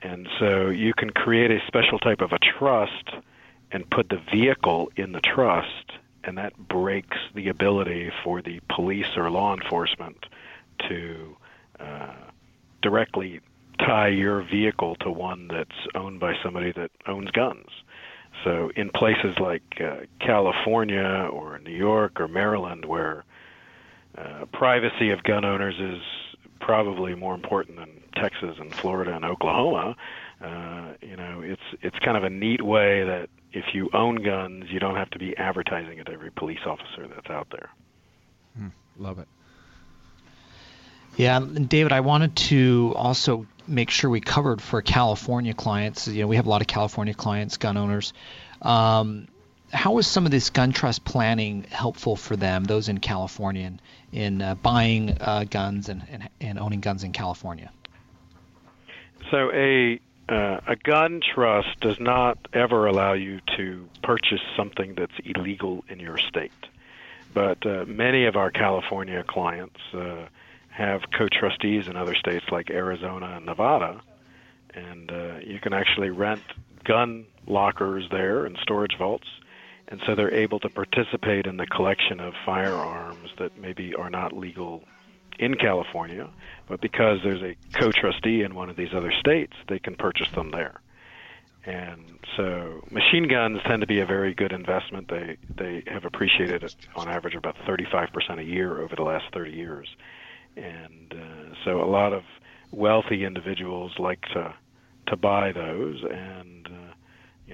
And 0.02 0.28
so 0.38 0.68
you 0.68 0.92
can 0.92 1.10
create 1.10 1.50
a 1.50 1.60
special 1.66 1.98
type 1.98 2.20
of 2.20 2.32
a 2.32 2.38
trust 2.38 3.10
and 3.72 3.88
put 3.90 4.08
the 4.08 4.20
vehicle 4.32 4.90
in 4.96 5.12
the 5.12 5.20
trust, 5.20 5.92
and 6.22 6.38
that 6.38 6.56
breaks 6.68 7.16
the 7.34 7.48
ability 7.48 8.12
for 8.22 8.42
the 8.42 8.60
police 8.68 9.16
or 9.16 9.30
law 9.30 9.54
enforcement 9.54 10.26
to 10.88 11.36
uh, 11.80 12.12
directly 12.82 13.40
tie 13.78 14.08
your 14.08 14.42
vehicle 14.42 14.94
to 14.96 15.10
one 15.10 15.48
that's 15.48 15.70
owned 15.94 16.20
by 16.20 16.34
somebody 16.42 16.70
that 16.72 16.90
owns 17.06 17.30
guns. 17.30 17.66
So 18.42 18.70
in 18.76 18.90
places 18.90 19.36
like 19.40 19.62
uh, 19.80 20.00
California 20.20 21.28
or 21.32 21.58
New 21.58 21.74
York 21.74 22.20
or 22.20 22.28
Maryland, 22.28 22.84
where 22.84 23.24
uh, 24.18 24.44
privacy 24.52 25.10
of 25.10 25.22
gun 25.22 25.44
owners 25.44 25.76
is 25.78 26.02
probably 26.64 27.14
more 27.14 27.34
important 27.34 27.76
than 27.76 28.02
Texas 28.16 28.56
and 28.58 28.74
Florida 28.74 29.14
and 29.14 29.24
Oklahoma. 29.24 29.96
Uh, 30.40 30.94
you 31.02 31.16
know, 31.16 31.42
it's 31.42 31.62
it's 31.82 31.98
kind 31.98 32.16
of 32.16 32.24
a 32.24 32.30
neat 32.30 32.62
way 32.62 33.04
that 33.04 33.28
if 33.52 33.74
you 33.74 33.90
own 33.92 34.16
guns, 34.16 34.64
you 34.70 34.80
don't 34.80 34.96
have 34.96 35.10
to 35.10 35.18
be 35.18 35.36
advertising 35.36 35.98
it 35.98 36.06
to 36.06 36.12
every 36.12 36.30
police 36.30 36.60
officer 36.66 37.06
that's 37.06 37.28
out 37.28 37.48
there. 37.50 37.68
Mm, 38.58 38.72
love 38.98 39.18
it. 39.18 39.28
Yeah, 41.16 41.38
David, 41.40 41.92
I 41.92 42.00
wanted 42.00 42.34
to 42.36 42.94
also 42.96 43.46
make 43.68 43.90
sure 43.90 44.10
we 44.10 44.20
covered 44.20 44.60
for 44.60 44.82
California 44.82 45.54
clients. 45.54 46.08
You 46.08 46.22
know, 46.22 46.26
we 46.26 46.36
have 46.36 46.46
a 46.46 46.50
lot 46.50 46.60
of 46.62 46.66
California 46.66 47.14
clients, 47.14 47.58
gun 47.58 47.76
owners. 47.76 48.12
Um, 48.62 49.28
how 49.74 49.98
is 49.98 50.06
some 50.06 50.24
of 50.24 50.30
this 50.30 50.50
gun 50.50 50.72
trust 50.72 51.04
planning 51.04 51.64
helpful 51.70 52.16
for 52.16 52.36
them, 52.36 52.64
those 52.64 52.88
in 52.88 52.98
California, 52.98 53.66
in, 53.66 53.80
in 54.12 54.42
uh, 54.42 54.54
buying 54.54 55.16
uh, 55.20 55.44
guns 55.50 55.88
and, 55.88 56.02
and, 56.10 56.28
and 56.40 56.58
owning 56.58 56.80
guns 56.80 57.02
in 57.02 57.12
California? 57.12 57.70
So 59.30 59.50
a 59.52 60.00
uh, 60.26 60.58
a 60.66 60.76
gun 60.76 61.20
trust 61.34 61.80
does 61.80 62.00
not 62.00 62.38
ever 62.54 62.86
allow 62.86 63.12
you 63.12 63.40
to 63.58 63.86
purchase 64.02 64.40
something 64.56 64.94
that's 64.94 65.12
illegal 65.22 65.84
in 65.90 66.00
your 66.00 66.16
state. 66.16 66.50
But 67.34 67.66
uh, 67.66 67.84
many 67.86 68.24
of 68.24 68.34
our 68.34 68.50
California 68.50 69.22
clients 69.22 69.80
uh, 69.92 70.28
have 70.70 71.02
co-trustees 71.10 71.88
in 71.88 71.96
other 71.96 72.14
states 72.14 72.46
like 72.50 72.70
Arizona 72.70 73.34
and 73.36 73.44
Nevada, 73.44 74.00
and 74.72 75.12
uh, 75.12 75.34
you 75.44 75.58
can 75.58 75.74
actually 75.74 76.08
rent 76.08 76.42
gun 76.84 77.26
lockers 77.46 78.06
there 78.10 78.46
and 78.46 78.56
storage 78.62 78.96
vaults, 78.96 79.28
and 79.88 80.00
so 80.06 80.14
they're 80.14 80.34
able 80.34 80.60
to 80.60 80.68
participate 80.68 81.46
in 81.46 81.56
the 81.56 81.66
collection 81.66 82.20
of 82.20 82.32
firearms 82.44 83.30
that 83.38 83.58
maybe 83.58 83.94
are 83.94 84.10
not 84.10 84.32
legal 84.32 84.82
in 85.38 85.54
California, 85.54 86.30
but 86.68 86.80
because 86.80 87.18
there's 87.24 87.42
a 87.42 87.56
co-trustee 87.78 88.42
in 88.42 88.54
one 88.54 88.70
of 88.70 88.76
these 88.76 88.94
other 88.94 89.12
states, 89.18 89.52
they 89.68 89.78
can 89.78 89.94
purchase 89.96 90.30
them 90.34 90.50
there. 90.52 90.80
And 91.66 92.18
so 92.36 92.82
machine 92.90 93.26
guns 93.28 93.58
tend 93.66 93.80
to 93.80 93.86
be 93.86 94.00
a 94.00 94.06
very 94.06 94.34
good 94.34 94.52
investment. 94.52 95.08
They 95.08 95.38
they 95.56 95.82
have 95.86 96.04
appreciated 96.04 96.74
on 96.94 97.08
average 97.08 97.34
about 97.34 97.56
35% 97.66 98.38
a 98.38 98.44
year 98.44 98.82
over 98.82 98.94
the 98.94 99.02
last 99.02 99.24
30 99.32 99.52
years. 99.52 99.88
And 100.56 101.12
uh, 101.12 101.54
so 101.64 101.82
a 101.82 101.88
lot 101.88 102.12
of 102.12 102.22
wealthy 102.70 103.24
individuals 103.24 103.92
like 103.98 104.20
to 104.34 104.54
to 105.06 105.16
buy 105.16 105.52
those 105.52 106.02
and 106.10 106.68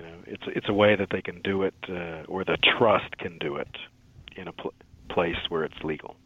you 0.01 0.07
know 0.07 0.17
it's 0.27 0.45
it's 0.47 0.69
a 0.69 0.73
way 0.73 0.97
that 0.97 1.11
they 1.11 1.21
can 1.21 1.41
do 1.43 1.63
it 1.63 1.75
uh, 1.89 2.23
or 2.27 2.45
the 2.45 2.57
trust 2.79 3.19
can 3.19 3.37
do 3.39 3.57
it 3.57 3.77
in 4.37 4.49
a 4.49 4.53
pl- 4.53 4.73
place 5.09 5.37
where 5.49 5.65
it's 5.65 5.83
legal. 5.83 6.17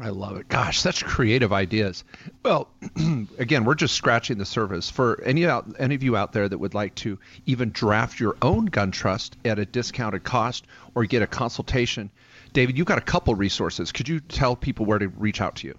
I 0.00 0.08
love 0.08 0.36
it. 0.36 0.48
Gosh, 0.48 0.80
such 0.80 1.04
creative 1.04 1.52
ideas. 1.52 2.02
Well, 2.42 2.68
again, 3.38 3.64
we're 3.64 3.76
just 3.76 3.94
scratching 3.94 4.36
the 4.36 4.44
surface. 4.44 4.90
For 4.90 5.22
any 5.22 5.46
out, 5.46 5.76
any 5.78 5.94
of 5.94 6.02
you 6.02 6.16
out 6.16 6.32
there 6.32 6.48
that 6.48 6.58
would 6.58 6.74
like 6.74 6.96
to 6.96 7.20
even 7.46 7.70
draft 7.70 8.18
your 8.18 8.36
own 8.42 8.66
gun 8.66 8.90
trust 8.90 9.36
at 9.44 9.60
a 9.60 9.64
discounted 9.64 10.24
cost 10.24 10.66
or 10.96 11.04
get 11.04 11.22
a 11.22 11.26
consultation, 11.28 12.10
David, 12.52 12.76
you've 12.76 12.88
got 12.88 12.98
a 12.98 13.02
couple 13.02 13.36
resources. 13.36 13.92
Could 13.92 14.08
you 14.08 14.18
tell 14.18 14.56
people 14.56 14.86
where 14.86 14.98
to 14.98 15.06
reach 15.06 15.40
out 15.40 15.56
to 15.56 15.68
you? 15.68 15.78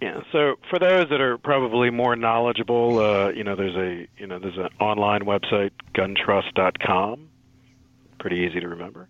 Yeah. 0.00 0.20
So 0.32 0.56
for 0.68 0.78
those 0.78 1.08
that 1.08 1.20
are 1.20 1.38
probably 1.38 1.90
more 1.90 2.14
knowledgeable, 2.16 2.98
uh, 2.98 3.30
you 3.30 3.44
know, 3.44 3.56
there's 3.56 3.76
a 3.76 4.06
you 4.18 4.26
know 4.26 4.38
there's 4.38 4.58
an 4.58 4.68
online 4.80 5.22
website, 5.22 5.70
guntrust.com. 5.94 7.28
Pretty 8.18 8.40
easy 8.40 8.60
to 8.60 8.68
remember 8.68 9.08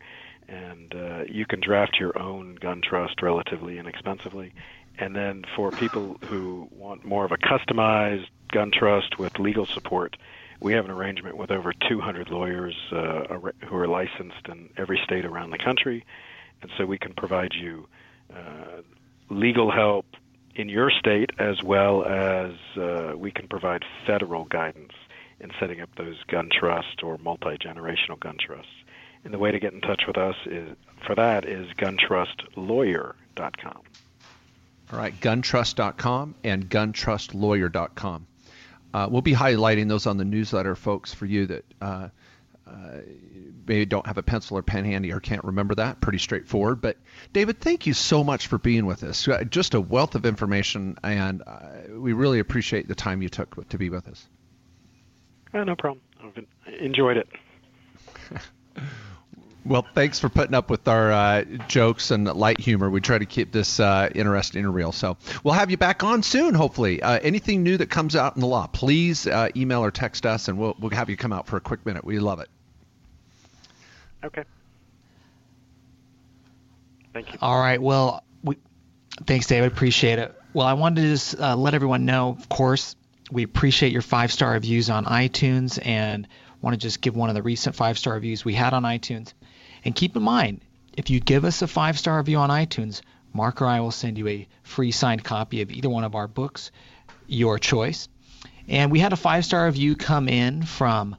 and 0.49 0.95
uh, 0.95 1.25
you 1.29 1.47
can 1.47 1.61
draft 1.61 1.97
your 1.99 2.19
own 2.19 2.57
gun 2.57 2.81
trust 2.83 3.23
relatively 3.23 3.79
inexpensively. 3.79 4.53
And 4.99 5.15
then 5.17 5.45
for 5.57 5.71
people 5.71 6.19
who 6.27 6.69
want 6.71 7.05
more 7.05 7.25
of 7.25 7.33
a 7.33 7.37
customized 7.37 8.29
gun 8.53 8.71
trust 8.71 9.19
with 9.19 9.39
legal 9.39 9.67
support, 9.67 10.17
we 10.61 10.73
have 10.75 10.85
an 10.85 10.91
arrangement 10.91 11.37
with 11.37 11.51
over 11.51 11.73
200 11.73 12.31
lawyers 12.31 12.77
uh, 12.93 13.39
who 13.67 13.77
are 13.77 13.89
licensed 13.89 14.49
in 14.49 14.71
every 14.77 15.01
state 15.05 15.25
around 15.25 15.51
the 15.51 15.59
country, 15.59 16.05
and 16.63 16.71
so 16.79 16.87
we 16.87 16.97
can 16.97 17.13
provide 17.13 17.55
you 17.55 17.89
uh, 18.35 18.83
legal 19.31 19.71
help, 19.71 20.07
in 20.55 20.69
your 20.69 20.91
state, 20.91 21.31
as 21.39 21.63
well 21.63 22.05
as 22.05 22.53
uh, 22.77 23.15
we 23.17 23.31
can 23.31 23.49
provide 23.49 23.85
federal 24.07 24.45
guidance 24.45 24.93
in 25.41 25.51
setting 25.59 25.81
up 25.81 25.91
those 25.97 26.17
gun 26.29 26.49
trusts 26.53 27.03
or 27.03 27.19
multi 27.19 27.57
generational 27.59 28.19
gun 28.19 28.37
trusts. 28.39 28.71
And 29.25 29.33
the 29.33 29.39
way 29.39 29.51
to 29.51 29.59
get 29.59 29.73
in 29.73 29.81
touch 29.81 30.03
with 30.07 30.19
us 30.19 30.37
is 30.47 30.77
for 31.07 31.15
that 31.15 31.47
is 31.47 31.67
guntrustlawyer.com. 31.79 33.83
All 34.93 34.99
right, 34.99 35.19
guntrust.com 35.21 36.35
and 36.45 36.69
guntrustlawyer.com. 36.69 38.27
Uh, 38.93 39.09
we'll 39.11 39.23
be 39.23 39.35
highlighting 39.35 39.89
those 39.89 40.07
on 40.07 40.19
the 40.19 40.25
newsletter, 40.25 40.77
folks, 40.77 41.13
for 41.13 41.27
you 41.27 41.47
that 41.47 41.65
uh, 41.81 42.09
uh, 42.67 43.01
maybe 43.67 43.85
don't 43.85 44.07
have 44.07 44.19
a 44.19 44.23
pencil 44.23 44.59
or 44.59 44.63
pen 44.63 44.85
handy 44.85 45.13
or 45.13 45.21
can't 45.21 45.45
remember 45.45 45.75
that. 45.75 46.01
Pretty 46.01 46.19
straightforward. 46.19 46.81
But 46.81 46.97
David, 47.33 47.61
thank 47.61 47.87
you 47.87 47.95
so 47.95 48.25
much 48.25 48.47
for 48.47 48.59
being 48.59 48.87
with 48.87 49.03
us. 49.03 49.27
Uh, 49.27 49.45
just 49.45 49.75
a 49.75 49.81
wealth 49.81 50.15
of 50.15 50.27
information, 50.27 50.97
and 51.03 51.43
uh, 51.47 51.59
we 51.91 52.13
really 52.13 52.39
appreciate 52.39 52.89
the 52.89 52.95
time 52.95 53.23
you 53.23 53.29
took 53.29 53.69
to 53.69 53.79
be 53.79 53.91
with 53.91 54.09
us. 54.09 54.27
Uh, 55.53 55.65
no 55.65 55.77
problem. 55.77 56.01
I've 56.23 56.45
enjoyed 56.81 57.17
it. 57.17 57.29
Well, 59.67 59.87
thanks 59.95 60.21
for 60.21 60.29
putting 60.29 60.55
up 60.55 60.69
with 60.69 60.87
our 60.89 61.11
uh, 61.11 61.45
jokes 61.69 62.11
and 62.11 62.27
light 62.27 62.61
humor. 62.61 62.91
We 62.91 63.01
try 63.01 63.17
to 63.17 63.25
keep 63.25 63.51
this 63.51 63.81
uh, 63.81 64.11
interesting 64.15 64.63
and 64.63 64.75
real. 64.75 64.93
So 64.93 65.17
we'll 65.43 65.55
have 65.55 65.71
you 65.71 65.79
back 65.79 66.05
on 66.05 66.23
soon, 66.23 66.53
hopefully. 66.53 67.03
Uh, 67.03 67.19
anything 67.21 67.63
new 67.63 67.79
that 67.79 67.89
comes 67.89 68.15
out 68.15 68.35
in 68.35 68.43
the 68.43 68.47
law, 68.47 68.67
please 68.67 69.27
uh, 69.27 69.49
email 69.57 69.83
or 69.83 69.91
text 69.91 70.27
us, 70.27 70.49
and 70.49 70.59
we'll, 70.59 70.77
we'll 70.79 70.91
have 70.91 71.09
you 71.09 71.17
come 71.17 71.33
out 71.33 71.47
for 71.47 71.57
a 71.57 71.63
quick 71.63 71.87
minute. 71.87 72.05
We 72.05 72.19
love 72.19 72.41
it. 72.41 72.49
Okay. 74.25 74.45
Thank 77.13 77.33
you. 77.33 77.39
All 77.41 77.59
right. 77.59 77.81
Well, 77.81 78.25
we, 78.43 78.57
thanks, 79.27 79.47
David. 79.47 79.71
Appreciate 79.71 80.19
it. 80.19 80.35
Well, 80.53 80.67
I 80.67 80.73
wanted 80.73 81.03
to 81.03 81.09
just 81.09 81.39
uh, 81.39 81.57
let 81.57 81.75
everyone 81.75 82.05
know, 82.05 82.31
of 82.31 82.49
course, 82.49 82.97
we 83.31 83.43
appreciate 83.43 83.93
your 83.93 84.03
five 84.03 84.33
star 84.33 84.53
reviews 84.53 84.91
on 84.91 85.05
iTunes 85.05 85.85
and 85.85 86.29
want 86.61 86.75
to 86.75 86.79
just 86.79 87.01
give 87.01 87.17
one 87.17 87.29
of 87.29 87.35
the 87.35 87.43
recent 87.43 87.75
five 87.75 87.99
star 87.99 88.15
reviews 88.15 88.45
we 88.45 88.55
had 88.55 88.73
on 88.73 88.83
iTunes. 88.83 89.33
And 89.85 89.95
keep 89.95 90.17
in 90.17 90.23
mind, 90.23 90.61
if 90.97 91.11
you 91.11 91.21
give 91.21 91.45
us 91.45 91.63
a 91.63 91.67
five 91.67 91.99
star 91.99 92.19
review 92.19 92.39
on 92.39 92.51
iTunes, 92.51 93.03
Mark 93.33 93.61
or 93.63 93.67
I 93.67 93.81
will 93.81 93.91
send 93.91 94.17
you 94.17 94.29
a 94.29 94.49
free 94.63 94.93
signed 94.93 95.25
copy 95.25 95.61
of 95.63 95.71
either 95.71 95.91
one 95.91 96.05
of 96.05 96.15
our 96.15 96.29
books, 96.29 96.71
your 97.27 97.59
choice. 97.59 98.09
And 98.69 98.91
we 98.91 99.01
had 99.01 99.13
a 99.13 99.17
five 99.17 99.45
star 99.45 99.67
review 99.67 99.97
come 99.97 100.29
in 100.29 100.63
from, 100.63 101.17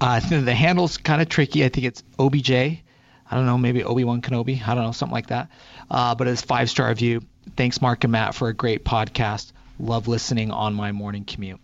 uh, 0.00 0.20
the 0.20 0.54
handle's 0.54 0.96
kind 0.96 1.20
of 1.20 1.28
tricky. 1.28 1.64
I 1.64 1.68
think 1.68 1.86
it's 1.86 2.02
OBJ. 2.18 2.50
I 2.50 3.36
don't 3.36 3.46
know, 3.46 3.58
maybe 3.58 3.84
Obi 3.84 4.04
Wan 4.04 4.22
Kenobi. 4.22 4.66
I 4.66 4.74
don't 4.74 4.84
know, 4.84 4.92
something 4.92 5.12
like 5.12 5.28
that. 5.28 5.50
Uh, 5.90 6.14
but 6.14 6.28
it's 6.28 6.42
five 6.42 6.70
star 6.70 6.88
review. 6.88 7.22
Thanks, 7.56 7.82
Mark 7.82 8.04
and 8.04 8.12
Matt, 8.12 8.34
for 8.34 8.48
a 8.48 8.54
great 8.54 8.84
podcast. 8.84 9.52
Love 9.78 10.08
listening 10.08 10.50
on 10.50 10.74
my 10.74 10.92
morning 10.92 11.24
commute. 11.24 11.60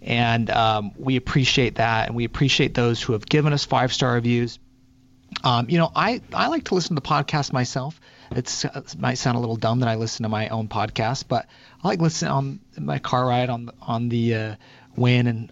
And 0.00 0.48
um, 0.50 0.92
we 0.96 1.16
appreciate 1.16 1.76
that. 1.76 2.08
And 2.08 2.16
we 2.16 2.24
appreciate 2.24 2.74
those 2.74 3.02
who 3.02 3.12
have 3.12 3.26
given 3.26 3.52
us 3.52 3.64
five 3.64 3.92
star 3.92 4.14
reviews. 4.14 4.58
Um, 5.44 5.68
you 5.68 5.78
know, 5.78 5.90
I, 5.94 6.22
I 6.32 6.48
like 6.48 6.64
to 6.64 6.74
listen 6.74 6.96
to 6.96 7.02
the 7.02 7.06
podcast 7.08 7.52
myself. 7.52 8.00
It's, 8.30 8.64
it 8.64 8.98
might 8.98 9.14
sound 9.14 9.36
a 9.36 9.40
little 9.40 9.56
dumb 9.56 9.80
that 9.80 9.88
I 9.88 9.96
listen 9.96 10.22
to 10.24 10.28
my 10.28 10.48
own 10.48 10.68
podcast, 10.68 11.24
but 11.28 11.46
I 11.82 11.88
like 11.88 12.00
listening 12.00 12.30
on 12.32 12.60
my 12.78 12.98
car 12.98 13.26
ride 13.26 13.50
on 13.50 13.70
on 13.80 14.08
the 14.08 14.34
uh, 14.34 14.56
in 14.96 15.26
and 15.26 15.50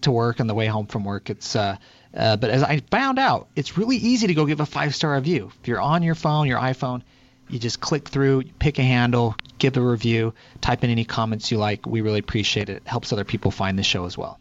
to 0.00 0.10
work 0.10 0.40
and 0.40 0.48
the 0.48 0.54
way 0.54 0.66
home 0.66 0.86
from 0.86 1.04
work. 1.04 1.30
It's 1.30 1.54
uh, 1.54 1.76
uh, 2.14 2.36
but 2.36 2.50
as 2.50 2.62
I 2.62 2.80
found 2.90 3.18
out, 3.18 3.48
it's 3.56 3.78
really 3.78 3.96
easy 3.96 4.26
to 4.26 4.34
go 4.34 4.44
give 4.44 4.60
a 4.60 4.66
five 4.66 4.94
star 4.94 5.14
review. 5.14 5.50
If 5.60 5.68
you're 5.68 5.80
on 5.80 6.02
your 6.02 6.14
phone, 6.14 6.46
your 6.46 6.58
iPhone, 6.58 7.02
you 7.48 7.58
just 7.58 7.80
click 7.80 8.08
through, 8.08 8.44
pick 8.58 8.78
a 8.78 8.82
handle, 8.82 9.36
give 9.58 9.76
a 9.76 9.80
review, 9.80 10.34
type 10.60 10.84
in 10.84 10.90
any 10.90 11.04
comments 11.04 11.50
you 11.50 11.58
like. 11.58 11.86
We 11.86 12.00
really 12.00 12.18
appreciate 12.18 12.68
it. 12.68 12.78
It 12.78 12.86
helps 12.86 13.12
other 13.12 13.24
people 13.24 13.50
find 13.50 13.78
the 13.78 13.82
show 13.82 14.04
as 14.04 14.16
well. 14.16 14.38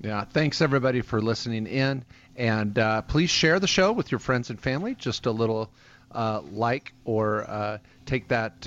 Yeah, 0.00 0.24
thanks 0.24 0.60
everybody 0.60 1.00
for 1.00 1.20
listening 1.20 1.66
in, 1.66 2.04
and 2.36 2.78
uh, 2.78 3.02
please 3.02 3.30
share 3.30 3.58
the 3.58 3.66
show 3.66 3.92
with 3.92 4.12
your 4.12 4.20
friends 4.20 4.50
and 4.50 4.60
family. 4.60 4.94
Just 4.94 5.26
a 5.26 5.32
little 5.32 5.72
uh, 6.12 6.42
like 6.52 6.92
or 7.04 7.44
uh, 7.50 7.78
take 8.06 8.28
that 8.28 8.66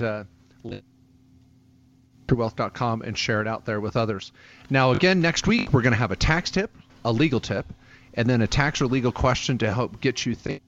wealth.com 2.36 3.02
and 3.02 3.16
share 3.16 3.40
it 3.40 3.48
out 3.48 3.64
there 3.64 3.80
with 3.80 3.96
others. 3.96 4.32
Now, 4.70 4.92
again, 4.92 5.20
next 5.20 5.46
week 5.46 5.72
we're 5.72 5.82
going 5.82 5.92
to 5.92 5.98
have 5.98 6.10
a 6.10 6.16
tax 6.16 6.50
tip, 6.50 6.70
a 7.04 7.12
legal 7.12 7.40
tip, 7.40 7.66
and 8.14 8.28
then 8.28 8.42
a 8.42 8.46
tax 8.46 8.80
or 8.80 8.86
legal 8.86 9.12
question 9.12 9.58
to 9.58 9.72
help 9.72 10.00
get 10.00 10.24
you 10.26 10.34
thinking. 10.34 10.66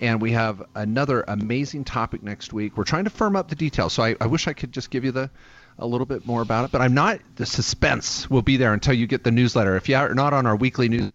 And 0.00 0.20
we 0.20 0.32
have 0.32 0.62
another 0.74 1.24
amazing 1.26 1.84
topic 1.84 2.22
next 2.22 2.52
week. 2.52 2.76
We're 2.76 2.84
trying 2.84 3.04
to 3.04 3.10
firm 3.10 3.34
up 3.34 3.48
the 3.48 3.54
details, 3.54 3.94
so 3.94 4.02
I, 4.02 4.16
I 4.20 4.26
wish 4.26 4.46
I 4.46 4.52
could 4.52 4.72
just 4.72 4.90
give 4.90 5.04
you 5.04 5.12
the 5.12 5.30
a 5.78 5.86
little 5.86 6.06
bit 6.06 6.26
more 6.26 6.42
about 6.42 6.64
it, 6.64 6.72
but 6.72 6.80
I'm 6.80 6.94
not. 6.94 7.20
The 7.36 7.46
suspense 7.46 8.30
will 8.30 8.42
be 8.42 8.56
there 8.56 8.72
until 8.72 8.94
you 8.94 9.06
get 9.06 9.24
the 9.24 9.30
newsletter. 9.30 9.76
If 9.76 9.88
you 9.88 9.96
are 9.96 10.14
not 10.14 10.32
on 10.32 10.46
our 10.46 10.56
weekly 10.56 10.88
news, 10.88 11.12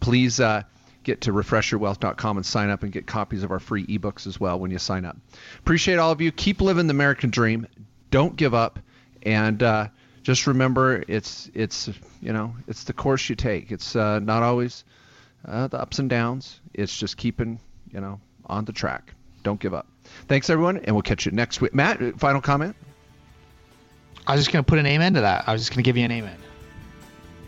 please 0.00 0.40
uh, 0.40 0.62
get 1.04 1.22
to 1.22 1.32
refreshyourwealth.com 1.32 2.36
and 2.36 2.46
sign 2.46 2.70
up 2.70 2.82
and 2.82 2.92
get 2.92 3.06
copies 3.06 3.42
of 3.42 3.50
our 3.50 3.60
free 3.60 3.86
ebooks 3.86 4.26
as 4.26 4.40
well 4.40 4.58
when 4.58 4.70
you 4.70 4.78
sign 4.78 5.04
up. 5.04 5.16
Appreciate 5.58 5.98
all 5.98 6.10
of 6.10 6.20
you. 6.20 6.32
Keep 6.32 6.60
living 6.60 6.86
the 6.86 6.92
American 6.92 7.30
dream. 7.30 7.66
Don't 8.10 8.36
give 8.36 8.54
up, 8.54 8.78
and 9.22 9.62
uh, 9.62 9.88
just 10.22 10.46
remember, 10.46 11.02
it's 11.08 11.50
it's 11.54 11.88
you 12.20 12.32
know 12.32 12.54
it's 12.68 12.84
the 12.84 12.92
course 12.92 13.28
you 13.28 13.36
take. 13.36 13.70
It's 13.72 13.96
uh, 13.96 14.18
not 14.20 14.42
always 14.42 14.84
uh, 15.46 15.68
the 15.68 15.80
ups 15.80 15.98
and 15.98 16.08
downs. 16.08 16.60
It's 16.74 16.96
just 16.96 17.16
keeping 17.16 17.58
you 17.92 18.00
know 18.00 18.20
on 18.46 18.64
the 18.64 18.72
track. 18.72 19.14
Don't 19.42 19.60
give 19.60 19.74
up. 19.74 19.86
Thanks 20.28 20.50
everyone, 20.50 20.78
and 20.78 20.94
we'll 20.94 21.02
catch 21.02 21.26
you 21.26 21.32
next 21.32 21.60
week. 21.60 21.74
Matt, 21.74 22.18
final 22.18 22.40
comment. 22.40 22.76
I 24.26 24.34
was 24.34 24.42
just 24.42 24.52
going 24.52 24.64
to 24.64 24.68
put 24.68 24.78
an 24.78 24.86
amen 24.86 25.14
to 25.14 25.22
that. 25.22 25.48
I 25.48 25.52
was 25.52 25.62
just 25.62 25.72
going 25.72 25.82
to 25.82 25.88
give 25.88 25.96
you 25.96 26.04
an 26.04 26.12
amen. 26.12 26.36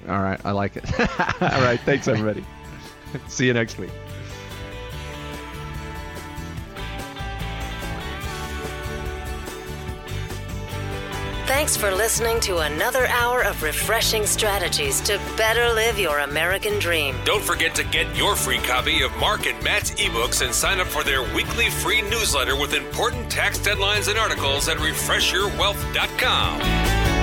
All 0.08 0.20
right. 0.20 0.40
I 0.44 0.50
like 0.50 0.76
it. 0.76 0.84
All 1.40 1.62
right. 1.62 1.80
Thanks, 1.80 2.08
everybody. 2.08 2.44
See 3.28 3.46
you 3.46 3.54
next 3.54 3.78
week. 3.78 3.90
Thanks 11.46 11.76
for 11.76 11.90
listening 11.90 12.40
to 12.40 12.60
another 12.60 13.06
hour 13.08 13.44
of 13.44 13.62
refreshing 13.62 14.24
strategies 14.24 15.02
to 15.02 15.20
better 15.36 15.70
live 15.74 15.98
your 15.98 16.20
American 16.20 16.78
dream. 16.78 17.14
Don't 17.26 17.44
forget 17.44 17.74
to 17.74 17.84
get 17.84 18.16
your 18.16 18.34
free 18.34 18.60
copy 18.60 19.02
of 19.02 19.14
Mark 19.18 19.46
and 19.46 19.62
Matt's 19.62 19.90
ebooks 19.92 20.42
and 20.42 20.54
sign 20.54 20.80
up 20.80 20.86
for 20.86 21.04
their 21.04 21.22
weekly 21.34 21.68
free 21.68 22.00
newsletter 22.00 22.56
with 22.56 22.72
important 22.72 23.30
tax 23.30 23.58
deadlines 23.58 24.08
and 24.08 24.18
articles 24.18 24.70
at 24.70 24.78
refreshyourwealth.com. 24.78 27.13